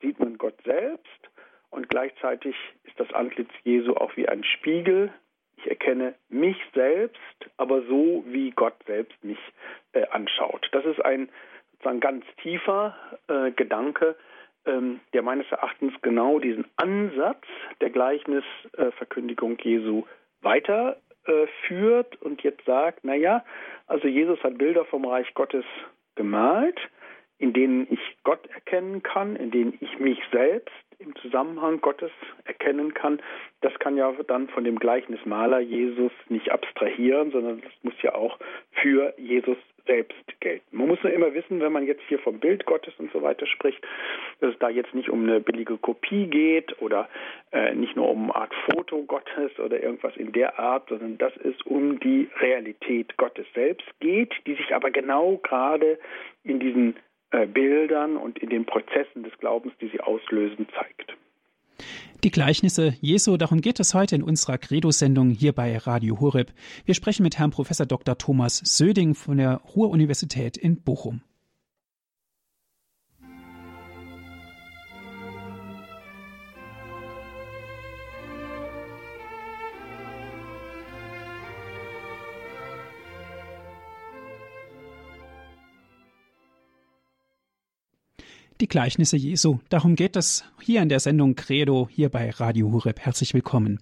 sieht 0.02 0.20
man 0.20 0.38
Gott 0.38 0.56
selbst 0.64 1.30
und 1.70 1.90
gleichzeitig 1.90 2.56
ist 2.84 3.00
das 3.00 3.12
Antlitz 3.14 3.50
Jesu 3.64 3.96
auch 3.96 4.16
wie 4.16 4.28
ein 4.28 4.44
Spiegel. 4.44 5.12
Ich 5.58 5.68
erkenne 5.68 6.14
mich 6.30 6.58
selbst, 6.74 7.20
aber 7.58 7.84
so, 7.84 8.24
wie 8.28 8.52
Gott 8.52 8.76
selbst 8.86 9.24
mich 9.24 9.40
äh, 9.94 10.06
anschaut. 10.08 10.68
Das 10.72 10.86
ist 10.86 11.04
ein 11.04 11.30
sozusagen 11.84 12.00
ganz 12.00 12.26
tiefer 12.42 12.96
äh, 13.28 13.52
Gedanke, 13.52 14.16
ähm, 14.66 15.02
der 15.14 15.22
meines 15.22 15.50
Erachtens 15.52 15.94
genau 16.02 16.40
diesen 16.40 16.66
Ansatz 16.78 17.46
der 17.82 17.90
Gleichnisverkündigung 17.90 19.60
äh, 19.60 19.64
Jesu 19.64 20.04
weiterführt 20.42 22.22
und 22.22 22.42
jetzt 22.44 22.64
sagt, 22.66 23.04
naja, 23.04 23.44
also 23.88 24.08
Jesus 24.08 24.42
hat 24.44 24.58
Bilder 24.58 24.86
vom 24.86 25.06
Reich 25.06 25.34
Gottes 25.34 25.66
gemalt, 26.16 26.80
in 27.38 27.52
denen 27.52 27.88
ich 27.90 28.00
Gott 28.24 28.48
erkennen 28.48 29.04
kann, 29.04 29.36
in 29.36 29.52
denen 29.52 29.78
ich 29.82 30.00
mich 30.00 30.20
selbst 30.32 30.74
im 31.00 31.14
Zusammenhang 31.18 31.82
Gottes 31.82 32.12
erkennen 32.46 32.94
kann. 32.94 33.22
Das 33.60 33.78
kann 33.80 33.98
ja 33.98 34.14
dann 34.28 34.48
von 34.48 34.64
dem 34.64 34.80
Gleichnismaler 34.80 35.60
Jesus 35.60 36.12
nicht 36.30 36.50
abstrahieren, 36.52 37.32
sondern 37.32 37.62
das 37.62 37.72
muss 37.82 38.02
ja 38.02 38.16
auch 38.16 38.40
für 38.72 39.14
Jesus 39.18 39.58
selbst 39.86 40.40
gelten. 40.40 40.66
Man 40.78 40.88
muss 40.88 41.04
nur 41.04 41.12
immer 41.12 41.34
wissen, 41.34 41.60
wenn 41.60 41.72
man 41.72 41.86
jetzt 41.86 42.04
hier 42.08 42.20
vom 42.20 42.40
Bild 42.40 42.66
Gottes 42.66 42.94
und 42.98 43.12
so 43.12 43.22
weiter 43.22 43.46
spricht, 43.48 43.82
dass 44.40 44.54
es 44.54 44.60
da 44.60 44.70
jetzt 44.70 44.94
nicht 44.94 45.10
um 45.10 45.24
eine 45.24 45.40
billige 45.40 45.78
Kopie 45.78 46.28
geht 46.28 46.82
oder 46.82 47.10
äh, 47.52 47.74
nicht 47.76 47.96
nur 47.96 48.10
um 48.10 48.32
eine 48.32 48.36
Art 48.36 48.54
Foto 48.66 49.04
Gottes 49.04 49.58
oder 49.60 49.82
irgendwas 49.82 50.16
in 50.18 50.32
der 50.32 50.60
Art, 50.60 50.90
sondern 50.90 51.18
dass 51.18 51.36
es 51.38 51.62
um 51.64 52.00
die 52.00 52.30
Realität 52.40 53.18
Gottes 53.18 53.46
selbst 53.54 53.88
geht, 54.00 54.34
die 54.46 54.56
sich 54.56 54.74
aber 54.74 54.92
genau 54.92 55.38
gerade 55.38 56.00
in 56.44 56.60
diesen 56.60 56.96
äh, 57.32 57.46
Bildern 57.46 58.18
und 58.18 58.40
in 58.40 58.50
den 58.50 58.66
Prozessen 58.66 59.24
des 59.24 59.38
Glaubens, 59.40 59.74
die 59.82 59.88
sie 59.88 60.00
auslösen, 60.00 60.68
zeigt. 60.80 61.16
Die 62.24 62.32
Gleichnisse 62.32 62.96
Jesu, 63.02 63.36
darum 63.36 63.60
geht 63.60 63.80
es 63.80 63.94
heute 63.94 64.16
in 64.16 64.24
unserer 64.24 64.58
Credo-Sendung 64.58 65.32
hier 65.32 65.52
bei 65.52 65.78
Radio 65.78 66.22
Horeb. 66.22 66.54
Wir 66.86 66.96
sprechen 66.96 67.24
mit 67.24 67.38
Herrn 67.38 67.52
Professor 67.52 67.86
Dr. 67.86 68.18
Thomas 68.18 68.62
Söding 68.64 69.14
von 69.14 69.38
der 69.38 69.56
Ruhr-Universität 69.76 70.56
in 70.56 70.82
Bochum. 70.82 71.22
Die 88.64 88.68
Gleichnisse 88.70 89.18
Jesu. 89.18 89.60
Darum 89.68 89.98
geht 89.98 90.16
es 90.16 90.46
hier 90.62 90.82
in 90.82 90.88
der 90.88 91.02
Sendung 91.02 91.36
Credo 91.36 91.90
hier 91.92 92.08
bei 92.08 92.30
Radio 92.30 92.72
Hureb. 92.72 92.98
Herzlich 92.98 93.34
willkommen. 93.34 93.82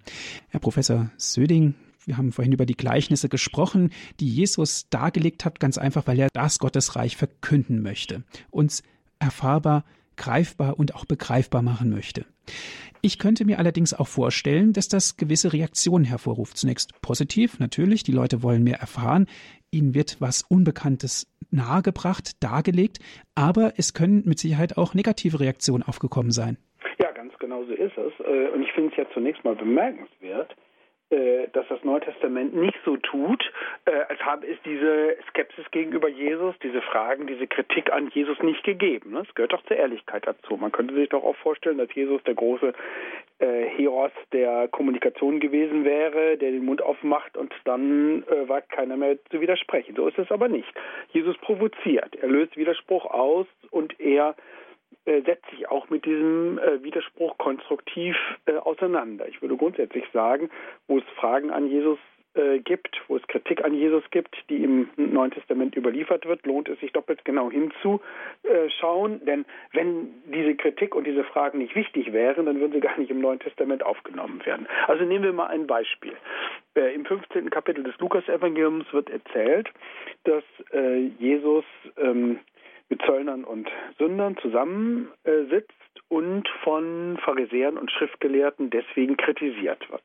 Herr 0.49 0.59
Professor 0.59 1.11
Söding, 1.17 1.75
wir 2.07 2.17
haben 2.17 2.31
vorhin 2.31 2.51
über 2.51 2.65
die 2.65 2.73
Gleichnisse 2.73 3.29
gesprochen, 3.29 3.91
die 4.19 4.27
Jesus 4.27 4.89
dargelegt 4.89 5.45
hat, 5.45 5.59
ganz 5.59 5.77
einfach, 5.77 6.07
weil 6.07 6.17
er 6.17 6.29
das 6.33 6.57
Gottesreich 6.57 7.15
verkünden 7.15 7.83
möchte, 7.83 8.23
uns 8.49 8.81
erfahrbar, 9.19 9.85
greifbar 10.17 10.79
und 10.79 10.95
auch 10.95 11.05
begreifbar 11.05 11.61
machen 11.61 11.91
möchte. 11.91 12.25
Ich 13.01 13.19
könnte 13.19 13.45
mir 13.45 13.59
allerdings 13.59 13.93
auch 13.93 14.07
vorstellen, 14.07 14.73
dass 14.73 14.87
das 14.87 15.15
gewisse 15.15 15.53
Reaktionen 15.53 16.05
hervorruft. 16.05 16.57
Zunächst 16.57 16.99
positiv, 17.03 17.59
natürlich, 17.59 18.01
die 18.01 18.13
Leute 18.13 18.41
wollen 18.41 18.63
mehr 18.63 18.79
erfahren, 18.79 19.27
ihnen 19.71 19.95
wird 19.95 20.17
was 20.19 20.43
Unbekanntes 20.43 21.27
nahegebracht, 21.51 22.41
dargelegt, 22.43 22.99
aber 23.35 23.73
es 23.77 23.93
können 23.93 24.23
mit 24.25 24.39
Sicherheit 24.39 24.77
auch 24.77 24.93
negative 24.93 25.39
Reaktionen 25.39 25.83
aufgekommen 25.83 26.31
sein. 26.31 26.57
Ja, 26.99 27.11
ganz 27.11 27.33
genau 27.39 27.63
so 27.65 27.73
ist 27.73 27.97
es. 27.97 28.13
Äh, 28.25 28.49
und 28.49 28.63
ich 28.63 28.71
finde 28.73 28.91
es 28.91 28.97
ja 28.97 29.05
zunächst 29.13 29.43
mal 29.43 29.55
bemerkenswert, 29.55 30.55
dass 31.53 31.67
das 31.67 31.83
Neue 31.83 32.01
Testament 32.01 32.55
nicht 32.55 32.77
so 32.85 32.97
tut, 32.97 33.43
äh, 33.85 33.91
als 34.09 34.19
habe 34.21 34.47
es 34.47 34.57
diese 34.63 35.17
Skepsis 35.29 35.69
gegenüber 35.71 36.07
Jesus, 36.07 36.55
diese 36.63 36.81
Fragen, 36.81 37.27
diese 37.27 37.47
Kritik 37.47 37.91
an 37.91 38.09
Jesus 38.13 38.39
nicht 38.41 38.63
gegeben. 38.63 39.17
Es 39.17 39.33
gehört 39.35 39.53
doch 39.53 39.63
zur 39.65 39.77
Ehrlichkeit 39.77 40.25
dazu. 40.25 40.57
Man 40.57 40.71
könnte 40.71 40.93
sich 40.95 41.09
doch 41.09 41.23
auch 41.23 41.35
vorstellen, 41.37 41.77
dass 41.77 41.93
Jesus 41.93 42.23
der 42.23 42.35
große 42.35 42.73
äh, 43.39 43.65
Heros 43.65 44.11
der 44.31 44.67
Kommunikation 44.69 45.39
gewesen 45.39 45.83
wäre, 45.83 46.37
der 46.37 46.51
den 46.51 46.65
Mund 46.65 46.81
aufmacht 46.81 47.35
und 47.37 47.53
dann 47.65 48.23
wagt 48.47 48.69
keiner 48.71 48.97
mehr 48.97 49.17
zu 49.29 49.41
widersprechen. 49.41 49.95
So 49.95 50.07
ist 50.07 50.17
es 50.17 50.31
aber 50.31 50.47
nicht. 50.47 50.71
Jesus 51.11 51.37
provoziert, 51.37 52.15
er 52.15 52.29
löst 52.29 52.55
Widerspruch 52.55 53.05
aus 53.05 53.47
und 53.69 53.99
er 53.99 54.29
äh, 54.29 54.33
setzt 55.05 55.49
sich 55.49 55.67
auch 55.69 55.89
mit 55.89 56.05
diesem 56.05 56.59
äh, 56.59 56.83
Widerspruch 56.83 57.37
konstruktiv 57.37 58.15
äh, 58.45 58.53
auseinander. 58.57 59.27
Ich 59.27 59.41
würde 59.41 59.57
grundsätzlich 59.57 60.05
sagen, 60.13 60.49
wo 60.87 60.99
es 60.99 61.03
Fragen 61.15 61.49
an 61.49 61.67
Jesus 61.67 61.97
äh, 62.33 62.59
gibt, 62.59 63.01
wo 63.07 63.17
es 63.17 63.27
Kritik 63.27 63.63
an 63.65 63.73
Jesus 63.73 64.03
gibt, 64.11 64.35
die 64.49 64.63
im 64.63 64.89
Neuen 64.95 65.31
Testament 65.31 65.75
überliefert 65.75 66.25
wird, 66.25 66.45
lohnt 66.45 66.69
es 66.69 66.79
sich 66.79 66.93
doppelt 66.93 67.25
genau 67.25 67.51
hinzuschauen. 67.51 69.25
Denn 69.25 69.45
wenn 69.73 70.13
diese 70.25 70.55
Kritik 70.55 70.95
und 70.95 71.05
diese 71.05 71.25
Fragen 71.25 71.57
nicht 71.57 71.75
wichtig 71.75 72.13
wären, 72.13 72.45
dann 72.45 72.59
würden 72.59 72.71
sie 72.71 72.79
gar 72.79 72.97
nicht 72.97 73.11
im 73.11 73.19
Neuen 73.19 73.39
Testament 73.39 73.83
aufgenommen 73.83 74.45
werden. 74.45 74.67
Also 74.87 75.03
nehmen 75.03 75.25
wir 75.25 75.33
mal 75.33 75.47
ein 75.47 75.67
Beispiel. 75.67 76.13
Äh, 76.75 76.95
Im 76.95 77.03
15. 77.05 77.49
Kapitel 77.49 77.83
des 77.83 77.97
Lukas-Evangeliums 77.99 78.85
wird 78.93 79.09
erzählt, 79.09 79.69
dass 80.23 80.43
äh, 80.71 81.07
Jesus 81.19 81.65
ähm, 81.97 82.39
mit 82.91 83.01
Zöllnern 83.01 83.43
und 83.43 83.67
Sündern 83.97 84.37
zusammensitzt 84.37 85.73
und 86.09 86.47
von 86.63 87.17
Pharisäern 87.25 87.79
und 87.79 87.89
Schriftgelehrten 87.91 88.69
deswegen 88.69 89.17
kritisiert 89.17 89.89
wird. 89.89 90.03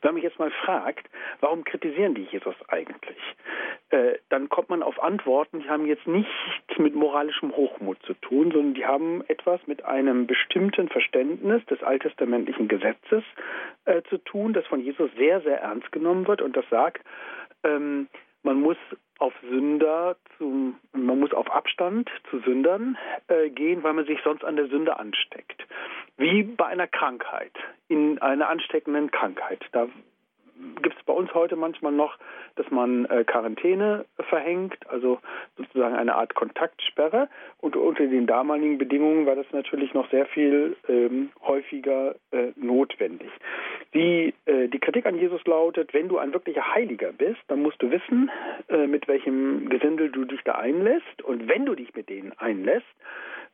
Wenn 0.00 0.08
man 0.08 0.14
mich 0.14 0.24
jetzt 0.24 0.38
mal 0.38 0.50
fragt, 0.64 1.10
warum 1.40 1.64
kritisieren 1.64 2.14
die 2.14 2.24
Jesus 2.24 2.54
eigentlich? 2.68 3.18
äh, 3.92 4.18
dann 4.30 4.48
kommt 4.48 4.70
man 4.70 4.82
auf 4.82 5.02
Antworten, 5.02 5.60
die 5.60 5.68
haben 5.68 5.86
jetzt 5.86 6.06
nichts 6.06 6.32
mit 6.78 6.94
moralischem 6.94 7.54
Hochmut 7.54 7.98
zu 8.06 8.14
tun, 8.14 8.50
sondern 8.50 8.74
die 8.74 8.86
haben 8.86 9.22
etwas 9.28 9.60
mit 9.66 9.84
einem 9.84 10.26
bestimmten 10.26 10.88
Verständnis 10.88 11.64
des 11.66 11.82
alttestamentlichen 11.82 12.68
Gesetzes 12.68 13.22
äh, 13.84 14.02
zu 14.08 14.18
tun, 14.18 14.54
das 14.54 14.66
von 14.66 14.80
Jesus 14.80 15.10
sehr, 15.16 15.42
sehr 15.42 15.60
ernst 15.60 15.92
genommen 15.92 16.26
wird 16.26 16.40
und 16.40 16.56
das 16.56 16.64
sagt, 16.70 17.04
ähm, 17.64 18.08
man 18.42 18.60
muss 18.60 18.78
auf 19.22 19.32
Sünder 19.48 20.16
zum, 20.36 20.78
man 20.92 21.20
muss 21.20 21.32
auf 21.32 21.48
Abstand 21.50 22.10
zu 22.28 22.40
Sündern 22.40 22.98
äh, 23.28 23.50
gehen, 23.50 23.82
weil 23.84 23.92
man 23.92 24.04
sich 24.04 24.18
sonst 24.24 24.44
an 24.44 24.56
der 24.56 24.66
Sünde 24.66 24.98
ansteckt. 24.98 25.64
Wie 26.16 26.42
bei 26.42 26.66
einer 26.66 26.88
Krankheit, 26.88 27.52
in 27.88 28.18
einer 28.20 28.48
ansteckenden 28.48 29.12
Krankheit. 29.12 29.64
Da 29.70 29.86
gibt 30.82 30.96
es 30.96 31.04
bei 31.04 31.12
uns 31.12 31.32
heute 31.34 31.56
manchmal 31.56 31.92
noch, 31.92 32.18
dass 32.56 32.70
man 32.70 33.04
äh, 33.06 33.24
Quarantäne 33.24 34.04
verhängt, 34.28 34.76
also 34.88 35.18
sozusagen 35.56 35.94
eine 35.94 36.14
Art 36.14 36.34
Kontaktsperre. 36.34 37.28
Und 37.58 37.76
unter 37.76 38.06
den 38.06 38.26
damaligen 38.26 38.78
Bedingungen 38.78 39.26
war 39.26 39.36
das 39.36 39.46
natürlich 39.52 39.94
noch 39.94 40.10
sehr 40.10 40.26
viel 40.26 40.76
ähm, 40.88 41.30
häufiger 41.42 42.14
äh, 42.30 42.52
notwendig. 42.56 43.30
Die, 43.94 44.34
äh, 44.46 44.68
die 44.68 44.78
Kritik 44.78 45.06
an 45.06 45.18
Jesus 45.18 45.44
lautet, 45.46 45.92
wenn 45.94 46.08
du 46.08 46.18
ein 46.18 46.32
wirklicher 46.32 46.74
Heiliger 46.74 47.12
bist, 47.12 47.40
dann 47.48 47.62
musst 47.62 47.82
du 47.82 47.90
wissen, 47.90 48.30
äh, 48.68 48.86
mit 48.86 49.08
welchem 49.08 49.68
Gesindel 49.68 50.10
du 50.10 50.24
dich 50.24 50.42
da 50.44 50.52
einlässt. 50.52 51.22
Und 51.22 51.48
wenn 51.48 51.66
du 51.66 51.74
dich 51.74 51.94
mit 51.94 52.08
denen 52.08 52.32
einlässt, 52.38 52.86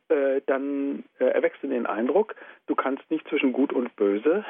äh, 0.09 0.41
dann 0.47 1.03
äh, 1.19 1.25
erwächst 1.25 1.61
du 1.61 1.67
den 1.67 1.85
Eindruck, 1.85 2.35
du 2.67 2.75
kannst 2.75 3.09
nicht 3.11 3.27
zwischen 3.27 3.53
Gut 3.53 3.71
und 3.73 3.95
Böse 3.95 4.43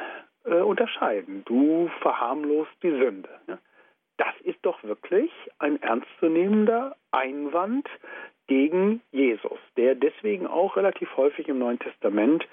äh, 0.49 0.61
unterscheiden. 0.61 1.43
Du 1.45 1.89
verharmlost 2.01 2.71
die 2.83 2.91
Sünde. 2.91 3.29
Ja? 3.47 3.57
Das 4.17 4.33
ist 4.43 4.59
doch 4.63 4.83
wirklich 4.83 5.31
ein 5.59 5.81
ernstzunehmender 5.81 6.95
Einwand 7.11 7.87
gegen 8.47 9.01
Jesus, 9.11 9.59
der 9.77 9.95
deswegen 9.95 10.47
auch 10.47 10.75
relativ 10.75 11.15
häufig 11.15 11.47
im 11.47 11.59
Neuen 11.59 11.79
Testament 11.79 12.47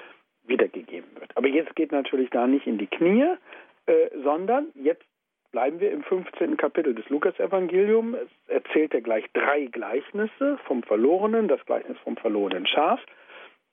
wiedergegeben 0.44 1.08
wird. 1.18 1.36
Aber 1.36 1.48
jetzt 1.48 1.74
geht 1.74 1.90
natürlich 1.90 2.30
da 2.30 2.46
nicht 2.46 2.66
in 2.66 2.78
die 2.78 2.86
Knie, 2.86 3.34
äh, 3.86 4.10
sondern 4.22 4.68
jetzt 4.74 5.04
bleiben 5.50 5.80
wir 5.80 5.90
im 5.90 6.02
15. 6.02 6.56
Kapitel 6.56 6.94
des 6.94 7.08
Lukasevangeliums. 7.08 8.16
Es 8.16 8.54
erzählt 8.54 8.94
er 8.94 9.00
gleich 9.00 9.24
drei 9.32 9.66
Gleichnisse 9.66 10.58
vom 10.66 10.82
Verlorenen, 10.82 11.48
das 11.48 11.64
Gleichnis 11.64 11.96
vom 12.04 12.16
verlorenen 12.16 12.66
Schaf, 12.66 13.00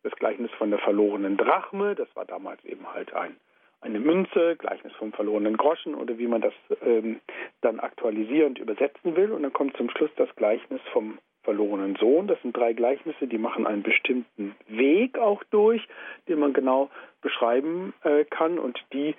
das 0.01 0.13
Gleichnis 0.13 0.51
von 0.57 0.69
der 0.69 0.79
verlorenen 0.79 1.37
Drachme, 1.37 1.93
das 1.95 2.07
war 2.15 2.25
damals 2.25 2.63
eben 2.65 2.91
halt 2.93 3.13
ein 3.13 3.35
eine 3.83 3.99
Münze, 3.99 4.55
Gleichnis 4.57 4.93
vom 4.93 5.11
verlorenen 5.11 5.57
Groschen 5.57 5.95
oder 5.95 6.17
wie 6.17 6.27
man 6.27 6.41
das 6.41 6.53
ähm, 6.81 7.19
dann 7.61 7.79
aktualisierend 7.79 8.59
übersetzen 8.59 9.15
will. 9.15 9.31
Und 9.31 9.43
dann 9.43 9.53
kommt 9.53 9.77
zum 9.77 9.89
Schluss 9.89 10.11
das 10.15 10.33
Gleichnis 10.35 10.81
vom 10.91 11.19
verlorenen 11.43 11.95
Sohn. 11.97 12.27
Das 12.27 12.41
sind 12.41 12.55
drei 12.55 12.73
Gleichnisse, 12.73 13.27
die 13.27 13.37
machen 13.37 13.67
einen 13.67 13.83
bestimmten 13.83 14.55
Weg 14.67 15.19
auch 15.19 15.43
durch, 15.51 15.85
den 16.27 16.39
man 16.39 16.53
genau 16.53 16.89
beschreiben 17.21 17.93
äh, 18.03 18.23
kann. 18.25 18.57
Und 18.57 18.83
die 18.93 19.15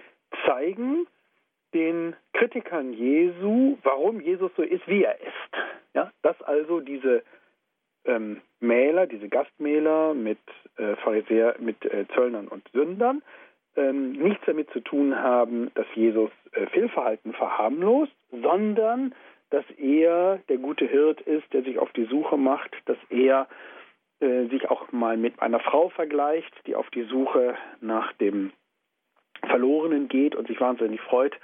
zeigen 0.46 1.06
den 1.74 2.16
Kritikern 2.32 2.92
Jesu, 2.92 3.76
warum 3.82 4.20
Jesus 4.20 4.50
so 4.56 4.62
ist, 4.62 4.86
wie 4.88 5.04
er 5.04 5.20
ist. 5.20 5.54
Ja, 5.92 6.10
dass 6.22 6.40
also 6.42 6.80
diese 6.80 7.22
ähm, 8.04 8.40
Mähler, 8.60 9.06
diese 9.06 9.28
Gastmähler 9.28 10.14
mit 10.14 10.38
äh, 10.76 10.96
Pharisäer, 10.96 11.56
mit 11.58 11.84
äh, 11.84 12.06
Zöllnern 12.14 12.48
und 12.48 12.66
Sündern, 12.72 13.22
ähm, 13.76 14.12
nichts 14.12 14.44
damit 14.46 14.70
zu 14.70 14.80
tun 14.80 15.16
haben, 15.16 15.70
dass 15.74 15.86
Jesus 15.94 16.30
äh, 16.52 16.66
Fehlverhalten 16.66 17.32
verharmlost, 17.32 18.12
sondern 18.30 19.14
dass 19.50 19.64
er 19.78 20.40
der 20.48 20.58
gute 20.58 20.86
Hirt 20.86 21.20
ist, 21.22 21.52
der 21.52 21.62
sich 21.62 21.78
auf 21.78 21.92
die 21.92 22.06
Suche 22.06 22.36
macht, 22.36 22.74
dass 22.86 22.98
er 23.10 23.48
äh, 24.20 24.46
sich 24.46 24.70
auch 24.70 24.90
mal 24.92 25.16
mit 25.16 25.40
einer 25.40 25.60
Frau 25.60 25.88
vergleicht, 25.90 26.52
die 26.66 26.74
auf 26.74 26.88
die 26.90 27.04
Suche 27.04 27.56
nach 27.80 28.12
dem 28.14 28.52
Verlorenen 29.46 30.08
geht 30.08 30.34
und 30.34 30.48
sich 30.48 30.60
wahnsinnig 30.60 31.00
freut, 31.02 31.34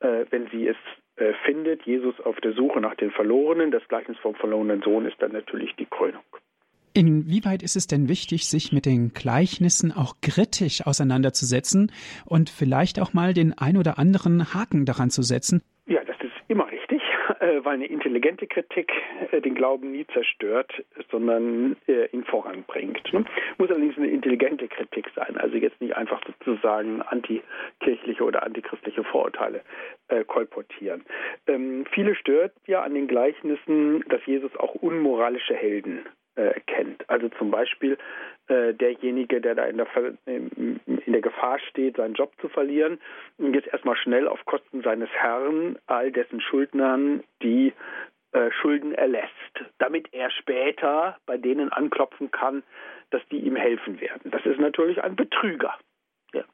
äh, 0.00 0.26
wenn 0.30 0.48
sie 0.48 0.66
es 0.66 0.76
äh, 1.16 1.32
findet. 1.44 1.82
Jesus 1.82 2.18
auf 2.20 2.40
der 2.40 2.52
Suche 2.52 2.80
nach 2.80 2.94
den 2.96 3.10
Verlorenen. 3.10 3.70
Das 3.70 3.86
Gleichnis 3.88 4.18
vom 4.18 4.34
verlorenen 4.34 4.82
Sohn 4.82 5.06
ist 5.06 5.20
dann 5.20 5.32
natürlich 5.32 5.74
die 5.76 5.86
Krönung. 5.86 6.24
Inwieweit 6.96 7.62
ist 7.62 7.76
es 7.76 7.86
denn 7.86 8.08
wichtig, 8.08 8.48
sich 8.48 8.72
mit 8.72 8.86
den 8.86 9.12
Gleichnissen 9.12 9.92
auch 9.92 10.14
kritisch 10.22 10.86
auseinanderzusetzen 10.86 11.92
und 12.24 12.48
vielleicht 12.48 12.98
auch 13.02 13.12
mal 13.12 13.34
den 13.34 13.52
ein 13.52 13.76
oder 13.76 13.98
anderen 13.98 14.54
Haken 14.54 14.86
daran 14.86 15.10
zu 15.10 15.20
setzen? 15.20 15.60
Ja, 15.84 16.02
das 16.04 16.16
ist 16.22 16.32
immer 16.48 16.70
richtig, 16.70 17.02
äh, 17.40 17.62
weil 17.62 17.74
eine 17.74 17.84
intelligente 17.84 18.46
Kritik 18.46 18.90
äh, 19.30 19.42
den 19.42 19.54
Glauben 19.54 19.92
nie 19.92 20.06
zerstört, 20.06 20.72
sondern 21.10 21.76
äh, 21.86 22.06
ihn 22.12 22.24
voranbringt. 22.24 23.12
Ne? 23.12 23.26
Muss 23.58 23.68
allerdings 23.68 23.98
eine 23.98 24.08
intelligente 24.08 24.66
Kritik 24.66 25.10
sein, 25.14 25.36
also 25.36 25.58
jetzt 25.58 25.78
nicht 25.82 25.94
einfach 25.94 26.22
sozusagen 26.26 27.02
antikirchliche 27.02 28.24
oder 28.24 28.42
antichristliche 28.42 29.04
Vorurteile 29.04 29.60
kolportieren. 30.28 31.04
Ähm, 31.48 31.84
viele 31.90 32.14
stört 32.14 32.52
ja 32.66 32.82
an 32.82 32.94
den 32.94 33.08
Gleichnissen, 33.08 34.04
dass 34.08 34.24
Jesus 34.24 34.54
auch 34.56 34.76
unmoralische 34.76 35.54
Helden 35.54 36.06
äh, 36.36 36.60
kennt. 36.66 37.08
Also 37.08 37.28
zum 37.30 37.50
Beispiel 37.50 37.98
äh, 38.48 38.74
derjenige, 38.74 39.40
der 39.40 39.54
da 39.54 39.64
in 39.64 39.78
der, 39.78 39.88
in 40.26 40.80
der 41.06 41.20
Gefahr 41.20 41.58
steht, 41.58 41.96
seinen 41.96 42.14
Job 42.14 42.32
zu 42.40 42.48
verlieren, 42.48 43.00
jetzt 43.38 43.68
erstmal 43.68 43.96
schnell 43.96 44.28
auf 44.28 44.44
Kosten 44.44 44.82
seines 44.82 45.10
Herrn 45.10 45.78
all 45.86 46.12
dessen 46.12 46.40
Schuldnern 46.40 47.24
die 47.42 47.72
äh, 48.32 48.50
Schulden 48.60 48.92
erlässt, 48.92 49.32
damit 49.78 50.12
er 50.12 50.30
später 50.30 51.16
bei 51.26 51.38
denen 51.38 51.72
anklopfen 51.72 52.30
kann, 52.30 52.62
dass 53.10 53.22
die 53.30 53.38
ihm 53.38 53.56
helfen 53.56 54.00
werden. 54.00 54.30
Das 54.30 54.44
ist 54.44 54.60
natürlich 54.60 55.02
ein 55.02 55.16
Betrüger. 55.16 55.74
Ja. 56.34 56.44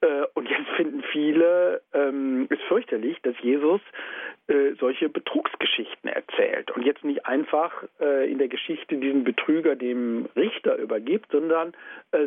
Äh, 0.00 0.26
und 0.34 0.48
jetzt 0.48 0.68
finden 0.76 1.02
viele 1.10 1.82
ähm, 1.92 2.46
es 2.50 2.60
fürchterlich, 2.68 3.18
dass 3.22 3.34
Jesus 3.40 3.80
äh, 4.46 4.74
solche 4.78 5.08
Betrugsgeschichten 5.08 6.08
erzählt 6.08 6.70
und 6.70 6.84
jetzt 6.84 7.02
nicht 7.04 7.26
einfach 7.26 7.72
äh, 8.00 8.30
in 8.30 8.38
der 8.38 8.46
Geschichte 8.46 8.96
diesen 8.96 9.24
Betrüger 9.24 9.74
dem 9.74 10.28
Richter 10.36 10.76
übergibt, 10.76 11.32
sondern 11.32 11.72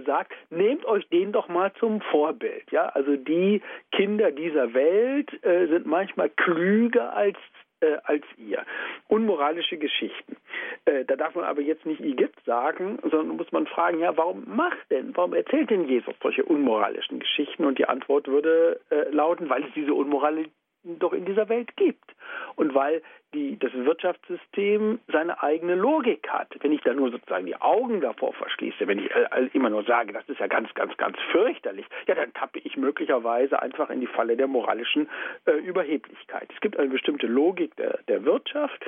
sagt, 0.06 0.34
nehmt 0.52 0.86
euch 0.86 1.08
den 1.10 1.32
doch 1.32 1.48
mal 1.48 1.74
zum 1.80 2.02
Vorbild. 2.02 2.70
Ja, 2.72 2.86
also 2.90 3.16
die 3.16 3.62
Kinder 3.92 4.32
dieser 4.32 4.74
Welt 4.74 5.32
sind 5.42 5.88
manchmal 5.88 6.30
klüger 6.30 7.16
als 7.16 7.38
äh, 7.82 7.98
als 8.04 8.24
ihr. 8.38 8.64
Unmoralische 9.08 9.78
Geschichten. 9.78 10.38
Äh, 10.86 11.06
da 11.06 11.16
darf 11.16 11.36
man 11.36 11.46
aber 11.46 11.62
jetzt 11.62 11.86
nicht 11.86 12.02
Igitt 12.02 12.34
sagen, 12.46 13.00
sondern 13.02 13.38
muss 13.38 13.52
man 13.52 13.68
fragen, 13.68 14.00
ja, 14.00 14.16
warum 14.16 14.44
macht 14.48 14.90
denn, 14.90 15.16
warum 15.16 15.34
erzählt 15.34 15.70
denn 15.70 15.88
Jesus 15.88 16.16
solche 16.22 16.44
unmoralischen 16.44 17.20
Geschichten? 17.20 17.66
Und 17.66 17.78
die 17.78 17.86
Antwort 17.86 18.28
würde 18.28 18.80
äh, 18.90 19.10
lauten, 19.10 19.50
weil 19.50 19.64
es 19.64 19.74
diese 19.76 19.94
unmoralischen 19.94 20.52
doch 20.84 21.14
in 21.14 21.26
dieser 21.26 21.50
Welt 21.50 21.76
gibt. 21.78 22.16
Und 22.56 22.74
weil 22.74 23.02
die, 23.34 23.58
das 23.58 23.74
Wirtschaftssystem 23.74 25.00
seine 25.12 25.42
eigene 25.42 25.76
Logik 25.76 26.28
hat. 26.30 26.50
Wenn 26.62 26.72
ich 26.72 26.82
da 26.82 26.94
nur 26.94 27.12
sozusagen 27.12 27.46
die 27.46 27.56
Augen 27.56 28.02
davor 28.02 28.34
verschließe, 28.34 28.88
wenn 28.88 29.00
ich 29.00 29.12
äh, 29.12 29.50
immer 29.54 29.70
nur 29.70 29.84
sage, 29.84 30.14
das 30.14 30.28
ist 30.28 30.40
ja 30.40 30.48
ganz, 30.48 30.74
ganz, 30.74 30.96
ganz 30.98 31.18
fürchterlich, 31.32 31.86
ja, 32.08 32.16
dann 32.16 32.34
tappe 32.34 32.60
ich 32.60 32.78
möglicherweise 32.78 33.62
einfach 33.62 33.90
in 33.90 34.02
die 34.02 34.08
Falle 34.08 34.36
der 34.36 34.48
moralischen 34.48 35.10
äh, 35.46 35.54
Überheblichkeit. 35.54 36.50
Es 36.54 36.62
gibt 36.62 36.78
eine 36.78 36.90
bestimmte 36.90 37.28
Logik 37.28 37.76
der, 37.78 38.00
der 38.08 38.26
Wirtschaft, 38.26 38.84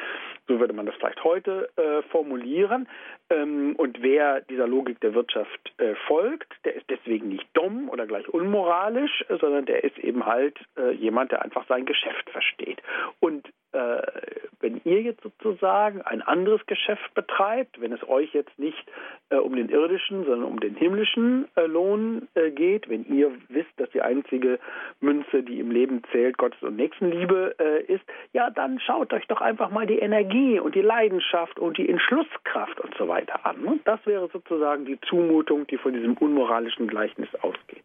so 0.47 0.59
würde 0.59 0.73
man 0.73 0.85
das 0.85 0.95
vielleicht 0.95 1.23
heute 1.23 1.69
äh, 1.77 2.01
formulieren. 2.09 2.87
Ähm, 3.29 3.75
und 3.77 4.01
wer 4.01 4.41
dieser 4.41 4.67
Logik 4.67 4.99
der 5.01 5.13
Wirtschaft 5.13 5.73
äh, 5.77 5.95
folgt, 6.07 6.53
der 6.65 6.75
ist 6.75 6.89
deswegen 6.89 7.29
nicht 7.29 7.47
dumm 7.53 7.89
oder 7.89 8.05
gleich 8.05 8.27
unmoralisch, 8.29 9.23
sondern 9.39 9.65
der 9.65 9.83
ist 9.83 9.97
eben 9.99 10.25
halt 10.25 10.59
äh, 10.77 10.91
jemand, 10.91 11.31
der 11.31 11.41
einfach 11.41 11.65
sein 11.67 11.85
Geschäft 11.85 12.29
versteht. 12.29 12.81
Und 13.19 13.47
wenn 13.73 14.81
ihr 14.85 15.01
jetzt 15.01 15.21
sozusagen 15.21 16.01
ein 16.01 16.21
anderes 16.21 16.65
Geschäft 16.67 17.13
betreibt, 17.13 17.81
wenn 17.81 17.91
es 17.91 18.07
euch 18.07 18.33
jetzt 18.33 18.57
nicht 18.57 18.85
äh, 19.29 19.35
um 19.35 19.55
den 19.55 19.69
irdischen, 19.69 20.25
sondern 20.25 20.43
um 20.43 20.59
den 20.59 20.75
himmlischen 20.75 21.47
äh, 21.55 21.65
Lohn 21.65 22.27
äh, 22.35 22.49
geht, 22.49 22.89
wenn 22.89 23.05
ihr 23.13 23.31
wisst, 23.49 23.71
dass 23.77 23.89
die 23.89 24.01
einzige 24.01 24.59
Münze, 25.01 25.43
die 25.43 25.59
im 25.59 25.69
Leben 25.71 26.01
zählt, 26.11 26.37
Gottes 26.37 26.61
und 26.63 26.77
Nächstenliebe 26.77 27.55
äh, 27.59 27.83
ist, 27.83 28.03
ja, 28.31 28.49
dann 28.49 28.79
schaut 28.79 29.11
euch 29.13 29.27
doch 29.27 29.41
einfach 29.41 29.69
mal 29.69 29.85
die 29.85 29.99
Energie 29.99 30.59
und 30.59 30.75
die 30.75 30.81
Leidenschaft 30.81 31.59
und 31.59 31.77
die 31.77 31.89
Entschlusskraft 31.89 32.79
und 32.79 32.95
so 32.97 33.07
weiter 33.07 33.45
an. 33.45 33.65
Und 33.65 33.87
das 33.87 33.99
wäre 34.05 34.29
sozusagen 34.31 34.85
die 34.85 34.99
Zumutung, 35.01 35.67
die 35.67 35.77
von 35.77 35.93
diesem 35.93 36.13
unmoralischen 36.13 36.87
Gleichnis 36.87 37.29
ausgeht. 37.41 37.83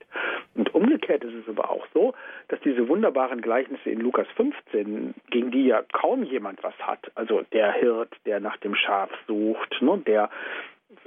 Und 0.55 0.75
umgekehrt 0.75 1.25
ist 1.25 1.35
es 1.35 1.49
aber 1.49 1.71
auch 1.71 1.87
so, 1.93 2.15
dass 2.49 2.61
diese 2.61 2.89
wunderbaren 2.89 3.41
Gleichnisse 3.41 3.91
in 3.91 4.01
Lukas 4.01 4.27
15, 4.37 5.15
gegen 5.31 5.51
die 5.51 5.67
ja 5.67 5.78
kaum 5.93 6.23
jemand 6.23 6.63
was 6.63 6.75
hat, 6.79 7.11
also 7.15 7.43
der 7.53 7.73
Hirt, 7.73 8.15
der 8.27 8.41
nach 8.41 8.57
dem 8.59 8.75
Schaf 8.75 9.11
sucht, 9.27 9.81
ne, 9.81 9.99
der 9.99 10.31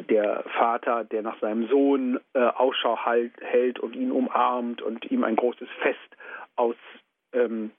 der 0.09 0.43
Vater, 0.57 1.03
der 1.03 1.22
nach 1.22 1.39
seinem 1.39 1.67
Sohn 1.67 2.19
äh, 2.34 2.39
Ausschau 2.39 2.97
halt, 2.97 3.34
hält 3.41 3.80
und 3.80 3.95
ihn 3.95 4.11
umarmt 4.11 4.82
und 4.82 5.09
ihm 5.11 5.24
ein 5.24 5.36
großes 5.36 5.67
Fest 5.82 5.99
aus, 6.55 6.76
ähm, 7.34 7.72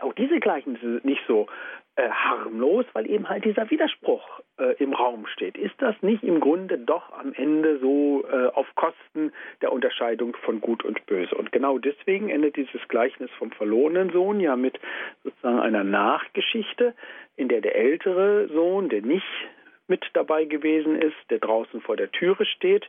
auch 0.00 0.12
diese 0.12 0.38
Gleichnisse 0.38 1.00
nicht 1.02 1.22
so 1.26 1.48
äh, 1.98 2.10
harmlos, 2.10 2.86
weil 2.92 3.10
eben 3.10 3.28
halt 3.28 3.44
dieser 3.44 3.68
Widerspruch 3.70 4.22
äh, 4.58 4.74
im 4.78 4.92
Raum 4.92 5.26
steht. 5.26 5.58
Ist 5.58 5.74
das 5.78 5.96
nicht 6.00 6.22
im 6.22 6.38
Grunde 6.38 6.78
doch 6.78 7.12
am 7.12 7.32
Ende 7.32 7.80
so 7.80 8.24
äh, 8.30 8.46
auf 8.54 8.72
Kosten 8.76 9.32
der 9.62 9.72
Unterscheidung 9.72 10.36
von 10.44 10.60
Gut 10.60 10.84
und 10.84 11.04
Böse? 11.06 11.34
Und 11.34 11.50
genau 11.50 11.78
deswegen 11.78 12.28
endet 12.28 12.54
dieses 12.54 12.86
Gleichnis 12.86 13.30
vom 13.36 13.50
verlorenen 13.50 14.10
Sohn 14.10 14.38
ja 14.38 14.54
mit 14.54 14.78
sozusagen 15.24 15.58
einer 15.58 15.82
Nachgeschichte, 15.82 16.94
in 17.34 17.48
der 17.48 17.62
der 17.62 17.74
ältere 17.74 18.46
Sohn, 18.46 18.88
der 18.88 19.02
nicht 19.02 19.26
mit 19.88 20.04
dabei 20.12 20.44
gewesen 20.44 21.02
ist, 21.02 21.16
der 21.30 21.40
draußen 21.40 21.80
vor 21.80 21.96
der 21.96 22.12
Türe 22.12 22.44
steht, 22.44 22.88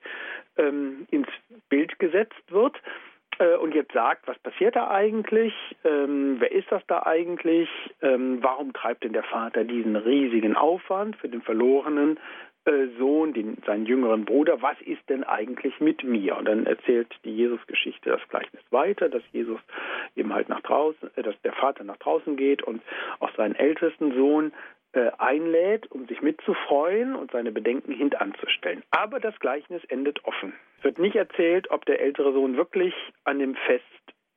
ähm, 0.55 1.07
ins 1.09 1.29
Bild 1.69 1.97
gesetzt 1.97 2.43
wird 2.49 2.79
äh, 3.39 3.55
und 3.55 3.73
jetzt 3.73 3.93
sagt, 3.93 4.27
was 4.27 4.37
passiert 4.39 4.75
da 4.75 4.89
eigentlich? 4.89 5.53
Ähm, 5.83 6.35
wer 6.39 6.51
ist 6.51 6.71
das 6.71 6.83
da 6.87 7.03
eigentlich? 7.03 7.69
Ähm, 8.01 8.39
warum 8.41 8.73
treibt 8.73 9.03
denn 9.03 9.13
der 9.13 9.23
Vater 9.23 9.63
diesen 9.63 9.95
riesigen 9.95 10.55
Aufwand 10.55 11.15
für 11.15 11.29
den 11.29 11.41
verlorenen 11.41 12.19
äh, 12.65 12.87
Sohn, 12.99 13.33
den, 13.33 13.57
seinen 13.65 13.85
jüngeren 13.85 14.25
Bruder? 14.25 14.61
Was 14.61 14.79
ist 14.81 15.09
denn 15.09 15.23
eigentlich 15.23 15.79
mit 15.79 16.03
mir? 16.03 16.37
Und 16.37 16.45
dann 16.45 16.65
erzählt 16.65 17.07
die 17.23 17.35
Jesus-Geschichte 17.35 18.09
das 18.09 18.27
Gleichnis 18.29 18.61
weiter, 18.71 19.09
dass 19.09 19.23
Jesus 19.31 19.59
eben 20.15 20.33
halt 20.33 20.49
nach 20.49 20.61
draußen, 20.61 21.09
äh, 21.15 21.23
dass 21.23 21.39
der 21.41 21.53
Vater 21.53 21.83
nach 21.85 21.97
draußen 21.97 22.35
geht 22.35 22.61
und 22.61 22.81
auch 23.19 23.33
seinen 23.35 23.55
ältesten 23.55 24.13
Sohn 24.15 24.51
äh, 24.93 25.11
einlädt, 25.17 25.91
um 25.91 26.07
sich 26.07 26.21
mitzufreuen 26.21 27.15
und 27.15 27.31
seine 27.31 27.51
Bedenken 27.51 27.93
hintanzustellen. 27.93 28.83
Aber 28.91 29.19
das 29.19 29.37
Gleichnis 29.39 29.83
endet 29.85 30.25
offen. 30.25 30.53
Es 30.79 30.83
wird 30.83 30.99
nicht 30.99 31.15
erzählt, 31.15 31.69
ob 31.71 31.85
der 31.85 32.01
ältere 32.01 32.33
Sohn 32.33 32.57
wirklich 32.57 32.93
an 33.23 33.39
dem 33.39 33.55
Fest 33.55 33.83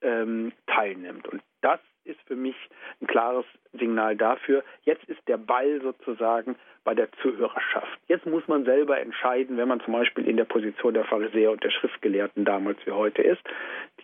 ähm, 0.02 0.52
teilnimmt. 0.66 1.26
Und 1.28 1.42
das 1.62 1.80
ist 2.04 2.20
für 2.26 2.36
mich 2.36 2.56
ein 3.00 3.06
klares 3.06 3.44
Signal 3.72 4.16
dafür. 4.16 4.64
Jetzt 4.82 5.04
ist 5.04 5.20
der 5.28 5.36
Ball 5.36 5.80
sozusagen 5.80 6.56
bei 6.84 6.94
der 6.94 7.10
Zuhörerschaft. 7.22 7.98
Jetzt 8.08 8.26
muss 8.26 8.46
man 8.48 8.64
selber 8.64 9.00
entscheiden, 9.00 9.56
wenn 9.56 9.68
man 9.68 9.80
zum 9.80 9.92
Beispiel 9.92 10.28
in 10.28 10.36
der 10.36 10.44
Position 10.44 10.94
der 10.94 11.04
Pharisäer 11.04 11.52
und 11.52 11.62
der 11.62 11.70
Schriftgelehrten 11.70 12.44
damals 12.44 12.78
wie 12.84 12.90
heute 12.90 13.22
ist. 13.22 13.42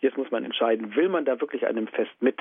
Jetzt 0.00 0.16
muss 0.16 0.30
man 0.30 0.44
entscheiden, 0.44 0.94
will 0.94 1.08
man 1.08 1.24
da 1.24 1.40
wirklich 1.40 1.66
an 1.66 1.74
dem 1.74 1.88
Fest 1.88 2.12
mit 2.20 2.40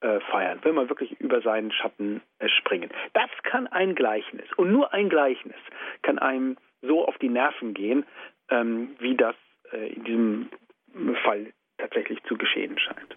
äh, 0.00 0.20
feiern, 0.30 0.62
will 0.62 0.72
man 0.72 0.88
wirklich 0.88 1.18
über 1.20 1.40
seinen 1.40 1.72
Schatten 1.72 2.20
äh, 2.38 2.48
springen. 2.48 2.90
Das 3.14 3.30
kann 3.42 3.66
ein 3.66 3.94
Gleichnis 3.94 4.46
und 4.56 4.70
nur 4.70 4.92
ein 4.92 5.08
Gleichnis 5.08 5.56
kann 6.02 6.18
einem 6.18 6.56
so 6.82 7.06
auf 7.06 7.16
die 7.18 7.28
Nerven 7.28 7.74
gehen, 7.74 8.04
ähm, 8.50 8.96
wie 8.98 9.16
das 9.16 9.34
äh, 9.72 9.92
in 9.94 10.04
diesem 10.04 10.50
Fall 11.24 11.52
tatsächlich 11.78 12.22
zu 12.24 12.36
geschehen 12.36 12.78
scheint. 12.78 13.16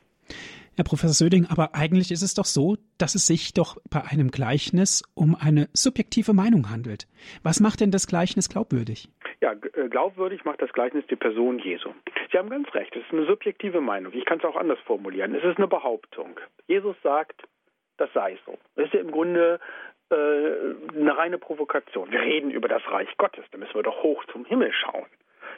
Herr 0.76 0.86
Professor 0.86 1.14
Söding, 1.14 1.46
aber 1.50 1.76
eigentlich 1.76 2.10
ist 2.10 2.22
es 2.22 2.36
doch 2.36 2.46
so, 2.46 2.78
dass 2.98 3.14
es 3.14 3.28
sich 3.28 3.54
doch 3.54 3.78
bei 3.90 4.02
einem 4.06 4.32
Gleichnis 4.32 5.04
um 5.14 5.36
eine 5.36 5.68
subjektive 5.74 6.32
Meinung 6.32 6.70
handelt. 6.70 7.06
Was 7.44 7.60
macht 7.60 7.82
denn 7.82 7.92
das 7.92 8.08
Gleichnis 8.08 8.48
glaubwürdig? 8.48 9.10
Ja, 9.42 9.54
äh, 9.54 9.88
glaubwürdig 9.88 10.44
macht 10.44 10.62
das 10.62 10.74
Gleichnis 10.74 11.06
die 11.08 11.16
Person 11.16 11.60
Jesu. 11.60 11.94
Sie 12.32 12.38
haben 12.38 12.50
ganz 12.50 12.74
recht, 12.74 12.96
es 12.96 13.04
ist 13.04 13.14
eine 13.14 13.26
subjektive 13.26 13.80
Meinung. 13.80 14.14
Ich 14.14 14.26
kann 14.26 14.40
es 14.40 14.46
auch 14.46 14.58
anders 14.58 14.80
formulieren. 14.82 15.34
Es 15.34 15.44
ist 15.44 15.58
eine 15.58 15.68
Behauptung. 15.68 16.40
Jesus 16.68 16.96
sagt, 17.04 17.44
das 17.98 18.12
sei 18.14 18.38
so. 18.46 18.58
Das 18.76 18.86
ist 18.88 18.94
ja 18.94 19.00
im 19.00 19.12
Grunde 19.12 19.60
äh, 20.10 20.16
eine 20.16 21.18
reine 21.18 21.38
Provokation. 21.38 22.12
Wir 22.12 22.22
reden 22.22 22.52
über 22.52 22.68
das 22.68 22.82
Reich 22.92 23.16
Gottes, 23.18 23.46
da 23.52 23.58
müssen 23.58 23.76
wir 23.76 23.84
doch 23.84 24.04
hoch 24.04 24.26
zum 24.26 24.44
Himmel 24.46 24.74
schauen. 24.74 25.06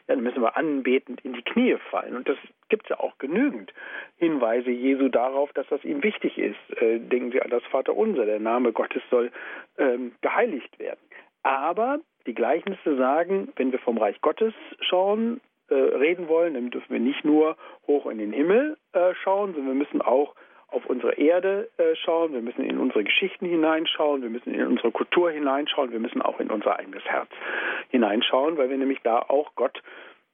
Ja, 0.07 0.15
dann 0.15 0.23
müssen 0.23 0.41
wir 0.41 0.57
anbetend 0.57 1.21
in 1.21 1.33
die 1.33 1.43
Knie 1.43 1.77
fallen. 1.89 2.15
Und 2.15 2.27
das 2.27 2.37
gibt 2.69 2.83
es 2.83 2.89
ja 2.89 2.99
auch 2.99 3.17
genügend 3.17 3.73
Hinweise 4.17 4.71
Jesu 4.71 5.09
darauf, 5.09 5.53
dass 5.53 5.67
das 5.67 5.83
ihm 5.83 6.03
wichtig 6.03 6.37
ist. 6.37 6.81
Äh, 6.81 6.99
denken 6.99 7.31
Sie 7.31 7.41
an 7.41 7.49
das 7.49 7.63
Vaterunser, 7.65 8.25
der 8.25 8.39
Name 8.39 8.73
Gottes 8.73 9.01
soll 9.09 9.31
ähm, 9.77 10.13
geheiligt 10.21 10.77
werden. 10.79 10.99
Aber 11.43 11.99
die 12.25 12.33
Gleichnisse 12.33 12.97
sagen, 12.97 13.51
wenn 13.55 13.71
wir 13.71 13.79
vom 13.79 13.97
Reich 13.97 14.19
Gottes 14.21 14.53
schauen, 14.79 15.41
äh, 15.69 15.75
reden 15.75 16.27
wollen, 16.27 16.53
dann 16.53 16.69
dürfen 16.69 16.91
wir 16.91 16.99
nicht 16.99 17.23
nur 17.23 17.57
hoch 17.87 18.05
in 18.05 18.17
den 18.17 18.33
Himmel 18.33 18.77
äh, 18.93 19.13
schauen, 19.23 19.53
sondern 19.53 19.73
wir 19.73 19.85
müssen 19.85 20.01
auch 20.01 20.35
auf 20.67 20.85
unsere 20.85 21.13
Erde 21.13 21.69
äh, 21.77 21.95
schauen, 21.95 22.33
wir 22.33 22.41
müssen 22.41 22.63
in 22.63 22.77
unsere 22.77 23.03
Geschichten 23.03 23.45
hineinschauen, 23.45 24.21
wir 24.21 24.29
müssen 24.29 24.53
in 24.53 24.65
unsere 24.65 24.91
Kultur 24.91 25.31
hineinschauen, 25.31 25.91
wir 25.91 25.99
müssen 25.99 26.21
auch 26.21 26.39
in 26.39 26.49
unser 26.49 26.79
eigenes 26.79 27.03
Herz 27.05 27.29
hineinschauen, 27.89 28.57
weil 28.57 28.69
wir 28.69 28.77
nämlich 28.77 28.99
da 29.03 29.19
auch 29.19 29.53
Gott 29.55 29.81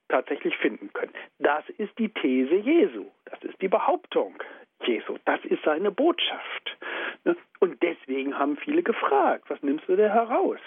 tatsächlich 0.09 0.55
finden 0.57 0.91
können. 0.93 1.13
Das 1.39 1.67
ist 1.77 1.97
die 1.97 2.09
These 2.09 2.55
Jesu, 2.55 3.05
das 3.25 3.43
ist 3.43 3.61
die 3.61 3.67
Behauptung 3.67 4.35
Jesu, 4.85 5.17
das 5.25 5.43
ist 5.45 5.63
seine 5.63 5.91
Botschaft. 5.91 6.77
Ne? 7.25 7.35
Und 7.59 7.81
deswegen 7.81 8.37
haben 8.37 8.57
viele 8.57 8.83
gefragt, 8.83 9.45
was 9.49 9.61
nimmst 9.63 9.87
du 9.89 9.95
da 9.95 10.07
heraus? 10.07 10.59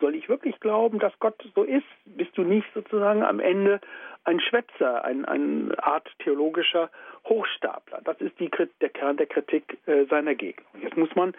Soll 0.00 0.14
ich 0.14 0.28
wirklich 0.28 0.58
glauben, 0.60 0.98
dass 0.98 1.12
Gott 1.18 1.34
so 1.54 1.62
ist? 1.62 1.86
Bist 2.04 2.36
du 2.36 2.42
nicht 2.42 2.66
sozusagen 2.74 3.22
am 3.22 3.40
Ende 3.40 3.80
ein 4.24 4.40
Schwätzer, 4.40 5.04
ein, 5.04 5.24
eine 5.24 5.74
Art 5.82 6.08
theologischer 6.20 6.90
Hochstapler? 7.24 8.00
Das 8.04 8.20
ist 8.20 8.38
die, 8.40 8.50
der 8.80 8.88
Kern 8.88 9.16
der 9.16 9.26
Kritik 9.26 9.78
äh, 9.86 10.04
seiner 10.06 10.34
Gegner. 10.34 10.66
Jetzt 10.82 10.96
muss 10.96 11.14
man 11.14 11.34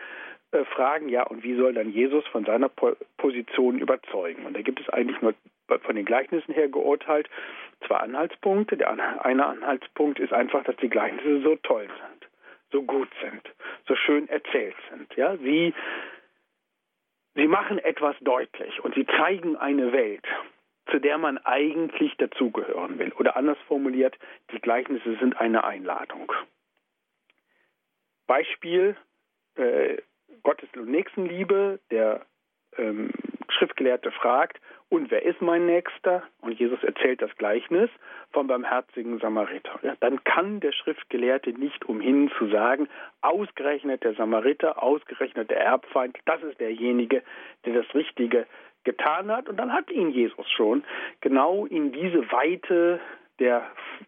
äh, 0.52 0.64
fragen, 0.66 1.10
ja, 1.10 1.24
und 1.24 1.44
wie 1.44 1.56
soll 1.56 1.74
dann 1.74 1.92
Jesus 1.92 2.26
von 2.28 2.46
seiner 2.46 2.70
po 2.70 2.96
Position 3.18 3.80
überzeugen? 3.80 4.46
Und 4.46 4.56
da 4.56 4.62
gibt 4.62 4.80
es 4.80 4.90
eigentlich 4.90 5.22
nur 5.22 5.34
von 5.68 5.96
den 5.96 6.06
Gleichnissen 6.06 6.54
her 6.54 6.68
geurteilt 6.68 7.30
zwei 7.88 7.98
Anhaltspunkte. 7.98 8.78
Der 8.78 8.92
eine 9.24 9.46
Anhaltspunkt 9.46 10.20
ist 10.20 10.34
einfach, 10.34 10.64
dass 10.64 10.76
die 10.78 10.90
Gleichnisse 10.90 11.42
so 11.42 11.56
toll 11.64 11.88
sind, 11.88 12.28
so 12.72 12.84
gut 12.84 13.10
sind, 13.22 13.42
so 13.88 13.96
schön 13.96 14.28
erzählt 14.30 14.76
sind. 14.90 15.16
Ja, 15.16 15.38
sie 15.38 15.74
Sie 17.36 17.48
machen 17.48 17.80
etwas 17.80 18.16
deutlich 18.22 18.84
und 18.84 18.94
sie 18.96 19.06
zeigen 19.06 19.56
eine 19.56 19.94
Welt, 19.94 20.26
zu 20.90 21.00
der 21.00 21.18
man 21.18 21.38
eigentlich 21.40 22.16
dazugehören 22.18 23.00
will. 23.00 23.14
Oder 23.14 23.38
anders 23.38 23.58
formuliert, 23.68 24.18
die 24.52 24.60
Gleichnisse 24.60 25.18
sind 25.18 25.40
eine 25.40 25.64
Einladung. 25.64 26.32
Beispiel 28.28 28.98
äh, 29.56 29.98
Gottes 30.44 30.70
und 30.76 30.90
Nächstenliebe, 30.90 31.80
der 31.90 32.26
ähm, 32.78 33.12
Schriftgelehrte 33.50 34.12
fragt, 34.12 34.60
und 34.92 35.10
wer 35.10 35.24
ist 35.24 35.42
mein 35.42 35.68
Nächster? 35.68 36.22
Und 36.42 36.60
Jesus 36.60 36.84
erzählt 36.84 37.22
das 37.22 37.34
Gleichnis 37.38 37.90
vom 38.34 38.48
barmherzigen 38.48 39.20
Samariter. 39.20 39.80
Ja, 39.84 39.96
dann 40.02 40.22
kann 40.26 40.60
der 40.60 40.74
Schriftgelehrte 40.74 41.52
nicht 41.52 41.86
umhin 41.86 42.30
zu 42.38 42.50
sagen, 42.50 42.90
ausgerechnet 43.22 44.04
der 44.04 44.16
Samariter, 44.16 44.84
ausgerechnet 44.84 45.50
der 45.50 45.62
Erbfeind, 45.62 46.18
das 46.26 46.44
ist 46.44 46.60
derjenige, 46.60 47.24
der 47.64 47.82
das 47.82 47.96
Richtige 47.96 48.46
getan 48.84 49.32
hat. 49.32 49.48
Und 49.48 49.56
dann 49.56 49.72
hat 49.72 49.90
ihn 49.90 50.10
Jesus 50.10 50.52
schon 50.52 50.84
genau 51.22 51.66
in 51.66 51.94
diese 51.94 52.30
Weite 52.30 53.00
der 53.40 53.66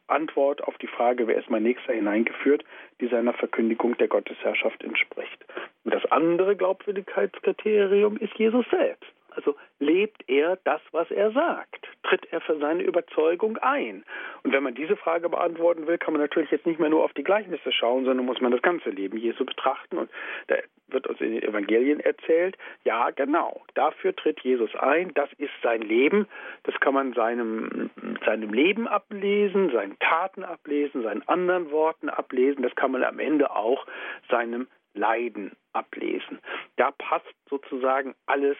Antwort 0.08 0.62
auf 0.66 0.78
die 0.80 0.88
Frage, 0.88 1.28
wer 1.28 1.38
ist 1.38 1.50
mein 1.50 1.64
Nächster, 1.64 1.94
hineingeführt, 1.94 2.66
die 3.00 3.08
seiner 3.08 3.34
Verkündigung 3.34 3.96
der 4.00 4.10
Gottesherrschaft 4.10 4.84
entspricht. 4.84 5.46
Und 5.86 5.94
das 5.94 6.06
andere 6.12 6.58
Glaubwürdigkeitskriterium 6.58 8.18
ist 8.18 8.34
Jesus 8.34 8.66
selbst. 8.70 9.14
Also 9.36 9.56
lebt 9.80 10.28
er 10.30 10.58
das, 10.64 10.82
was 10.92 11.10
er 11.12 11.32
sagt? 11.32 11.88
Tritt 12.04 12.26
er 12.32 12.42
für 12.42 12.58
seine 12.60 12.84
Überzeugung 12.84 13.58
ein? 13.58 14.04
Und 14.44 14.54
wenn 14.54 14.64
man 14.64 14.76
diese 14.76 14.96
Frage 14.96 15.30
beantworten 15.30 15.88
will, 15.88 15.98
kann 15.98 16.14
man 16.14 16.22
natürlich 16.22 16.52
jetzt 16.52 16.66
nicht 16.66 16.80
mehr 16.80 16.90
nur 16.90 17.04
auf 17.04 17.14
die 17.14 17.24
Gleichnisse 17.24 17.72
schauen, 17.72 18.06
sondern 18.06 18.26
muss 18.26 18.42
man 18.42 18.52
das 18.52 18.62
ganze 18.62 18.90
Leben 18.90 19.18
Jesu 19.18 19.46
betrachten. 19.46 19.98
Und 19.98 20.10
da 20.48 20.56
wird 20.88 21.08
uns 21.08 21.20
in 21.22 21.34
den 21.34 21.44
Evangelien 21.44 22.00
erzählt, 22.00 22.58
ja, 22.84 23.10
genau, 23.12 23.62
dafür 23.74 24.16
tritt 24.16 24.40
Jesus 24.42 24.76
ein, 24.76 25.14
das 25.14 25.32
ist 25.38 25.54
sein 25.62 25.82
Leben, 25.82 26.28
das 26.64 26.80
kann 26.80 26.94
man 26.94 27.14
seinem, 27.14 27.90
seinem 28.26 28.54
Leben 28.54 28.88
ablesen, 28.88 29.72
seinen 29.72 29.98
Taten 30.00 30.44
ablesen, 30.44 31.04
seinen 31.04 31.28
anderen 31.28 31.72
Worten 31.72 32.10
ablesen, 32.10 32.64
das 32.64 32.76
kann 32.76 32.92
man 32.92 33.04
am 33.04 33.20
Ende 33.20 33.52
auch 33.52 33.86
seinem 34.30 34.68
Leiden 34.94 35.52
ablesen. 35.74 36.39
Da 36.78 36.91
passt 36.91 37.34
sozusagen 37.50 38.14
alles 38.26 38.58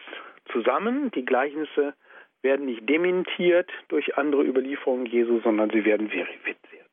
zusammen. 0.52 1.10
Die 1.14 1.24
Gleichnisse 1.24 1.94
werden 2.42 2.66
nicht 2.66 2.88
dementiert 2.88 3.70
durch 3.88 4.16
andere 4.16 4.44
Überlieferungen 4.44 5.06
Jesu, 5.06 5.40
sondern 5.40 5.70
sie 5.70 5.84
werden 5.84 6.08
verifiziert. 6.08 6.84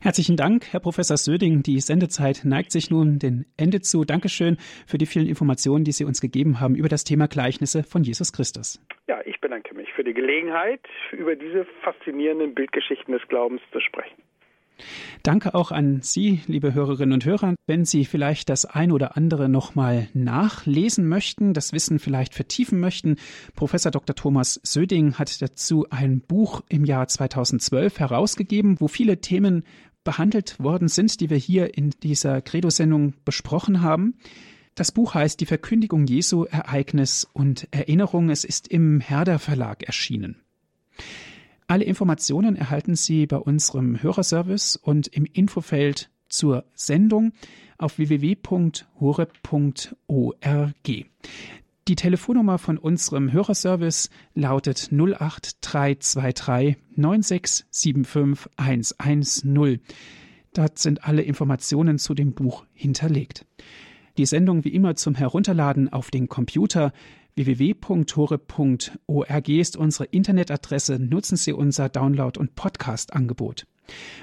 Herzlichen 0.00 0.36
Dank, 0.36 0.70
Herr 0.70 0.80
Professor 0.80 1.16
Söding. 1.16 1.62
Die 1.62 1.80
Sendezeit 1.80 2.42
neigt 2.44 2.72
sich 2.72 2.90
nun 2.90 3.18
dem 3.18 3.46
Ende 3.56 3.80
zu. 3.80 4.04
Dankeschön 4.04 4.58
für 4.86 4.98
die 4.98 5.06
vielen 5.06 5.26
Informationen, 5.26 5.84
die 5.84 5.92
Sie 5.92 6.04
uns 6.04 6.20
gegeben 6.20 6.60
haben 6.60 6.74
über 6.74 6.88
das 6.88 7.04
Thema 7.04 7.26
Gleichnisse 7.26 7.82
von 7.82 8.02
Jesus 8.02 8.32
Christus. 8.32 8.84
Ja, 9.08 9.20
ich 9.24 9.40
bedanke 9.40 9.74
mich 9.74 9.90
für 9.94 10.04
die 10.04 10.12
Gelegenheit, 10.12 10.80
über 11.12 11.36
diese 11.36 11.64
faszinierenden 11.82 12.54
Bildgeschichten 12.54 13.12
des 13.14 13.26
Glaubens 13.28 13.62
zu 13.72 13.80
sprechen. 13.80 14.22
Danke 15.22 15.54
auch 15.54 15.70
an 15.70 16.00
Sie, 16.02 16.40
liebe 16.46 16.74
Hörerinnen 16.74 17.12
und 17.12 17.24
Hörer. 17.24 17.54
Wenn 17.66 17.84
Sie 17.84 18.04
vielleicht 18.04 18.48
das 18.48 18.64
ein 18.66 18.92
oder 18.92 19.16
andere 19.16 19.48
nochmal 19.48 20.08
nachlesen 20.12 21.08
möchten, 21.08 21.54
das 21.54 21.72
Wissen 21.72 21.98
vielleicht 21.98 22.34
vertiefen 22.34 22.80
möchten, 22.80 23.16
Professor 23.54 23.90
Dr. 23.90 24.14
Thomas 24.14 24.60
Söding 24.62 25.14
hat 25.14 25.40
dazu 25.40 25.86
ein 25.90 26.20
Buch 26.20 26.62
im 26.68 26.84
Jahr 26.84 27.08
2012 27.08 27.98
herausgegeben, 28.00 28.80
wo 28.80 28.88
viele 28.88 29.20
Themen 29.20 29.64
behandelt 30.02 30.60
worden 30.60 30.88
sind, 30.88 31.20
die 31.20 31.30
wir 31.30 31.38
hier 31.38 31.76
in 31.76 31.90
dieser 32.02 32.42
Credo-Sendung 32.42 33.14
besprochen 33.24 33.80
haben. 33.80 34.14
Das 34.74 34.92
Buch 34.92 35.14
heißt 35.14 35.40
Die 35.40 35.46
Verkündigung 35.46 36.06
Jesu, 36.06 36.44
Ereignis 36.44 37.26
und 37.32 37.68
Erinnerung. 37.70 38.28
Es 38.28 38.44
ist 38.44 38.68
im 38.68 39.00
Herder 39.00 39.38
Verlag 39.38 39.84
erschienen. 39.84 40.36
Alle 41.74 41.86
Informationen 41.86 42.54
erhalten 42.54 42.94
Sie 42.94 43.26
bei 43.26 43.36
unserem 43.36 44.00
Hörerservice 44.00 44.76
und 44.76 45.08
im 45.08 45.24
Infofeld 45.24 46.08
zur 46.28 46.66
Sendung 46.72 47.32
auf 47.78 47.98
www.hore.org. 47.98 48.84
Die 51.88 51.96
Telefonnummer 51.96 52.58
von 52.58 52.78
unserem 52.78 53.32
Hörerservice 53.32 54.10
lautet 54.36 54.92
08323 54.92 56.76
9675 56.94 58.52
110. 58.56 59.80
Dort 60.52 60.78
sind 60.78 61.02
alle 61.02 61.22
Informationen 61.22 61.98
zu 61.98 62.14
dem 62.14 62.34
Buch 62.34 62.66
hinterlegt. 62.72 63.46
Die 64.16 64.26
Sendung 64.26 64.62
wie 64.62 64.72
immer 64.74 64.94
zum 64.94 65.16
Herunterladen 65.16 65.92
auf 65.92 66.12
den 66.12 66.28
Computer 66.28 66.92
www.hore.org 67.36 69.48
ist 69.48 69.76
unsere 69.76 70.04
Internetadresse. 70.04 70.98
Nutzen 70.98 71.36
Sie 71.36 71.52
unser 71.52 71.88
Download- 71.88 72.38
und 72.38 72.54
Podcast-Angebot. 72.54 73.66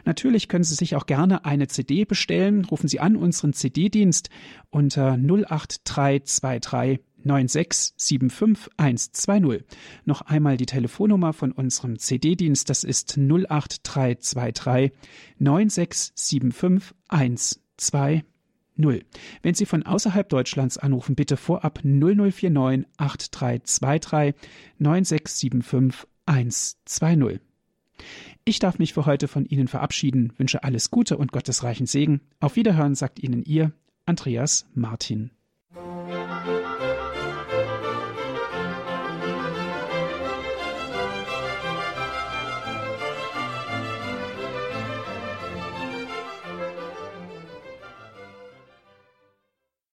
Natürlich 0.06 0.48
können 0.48 0.64
Sie 0.64 0.76
sich 0.76 0.96
auch 0.96 1.06
gerne 1.06 1.46
eine 1.46 1.68
CD 1.68 2.06
bestellen. 2.06 2.66
Rufen 2.66 2.88
Sie 2.88 3.00
an 3.00 3.16
unseren 3.16 3.54
CD-Dienst 3.54 4.30
unter 4.70 5.18
08323 5.18 7.00
9675120. 7.24 9.64
Noch 10.06 10.22
einmal 10.22 10.58
die 10.58 10.66
Telefonnummer 10.66 11.34
von 11.34 11.52
unserem 11.52 12.00
CD-Dienst, 12.00 12.68
das 12.70 12.84
ist 12.84 13.16
08323 13.18 14.92
9675120. 15.40 18.24
Wenn 18.76 19.54
Sie 19.54 19.66
von 19.66 19.84
außerhalb 19.84 20.28
Deutschlands 20.30 20.78
anrufen, 20.78 21.16
bitte 21.16 21.38
vorab 21.38 21.82
0049 21.84 22.88
8323 22.98 24.34
9675 24.80 26.08
120. 26.26 27.40
Ich 28.46 28.60
darf 28.60 28.80
mich 28.80 28.94
für 28.94 29.06
heute 29.06 29.28
von 29.28 29.46
Ihnen 29.46 29.68
verabschieden, 29.68 30.34
wünsche 30.38 30.64
alles 30.64 30.90
Gute 30.90 31.18
und 31.18 31.32
Gottes 31.32 31.64
reichen 31.64 31.86
Segen. 31.86 32.22
Auf 32.40 32.56
Wiederhören 32.56 32.96
sagt 32.96 33.22
Ihnen 33.22 33.44
Ihr 33.44 33.74
Andreas 34.06 34.66
Martin. 34.74 35.32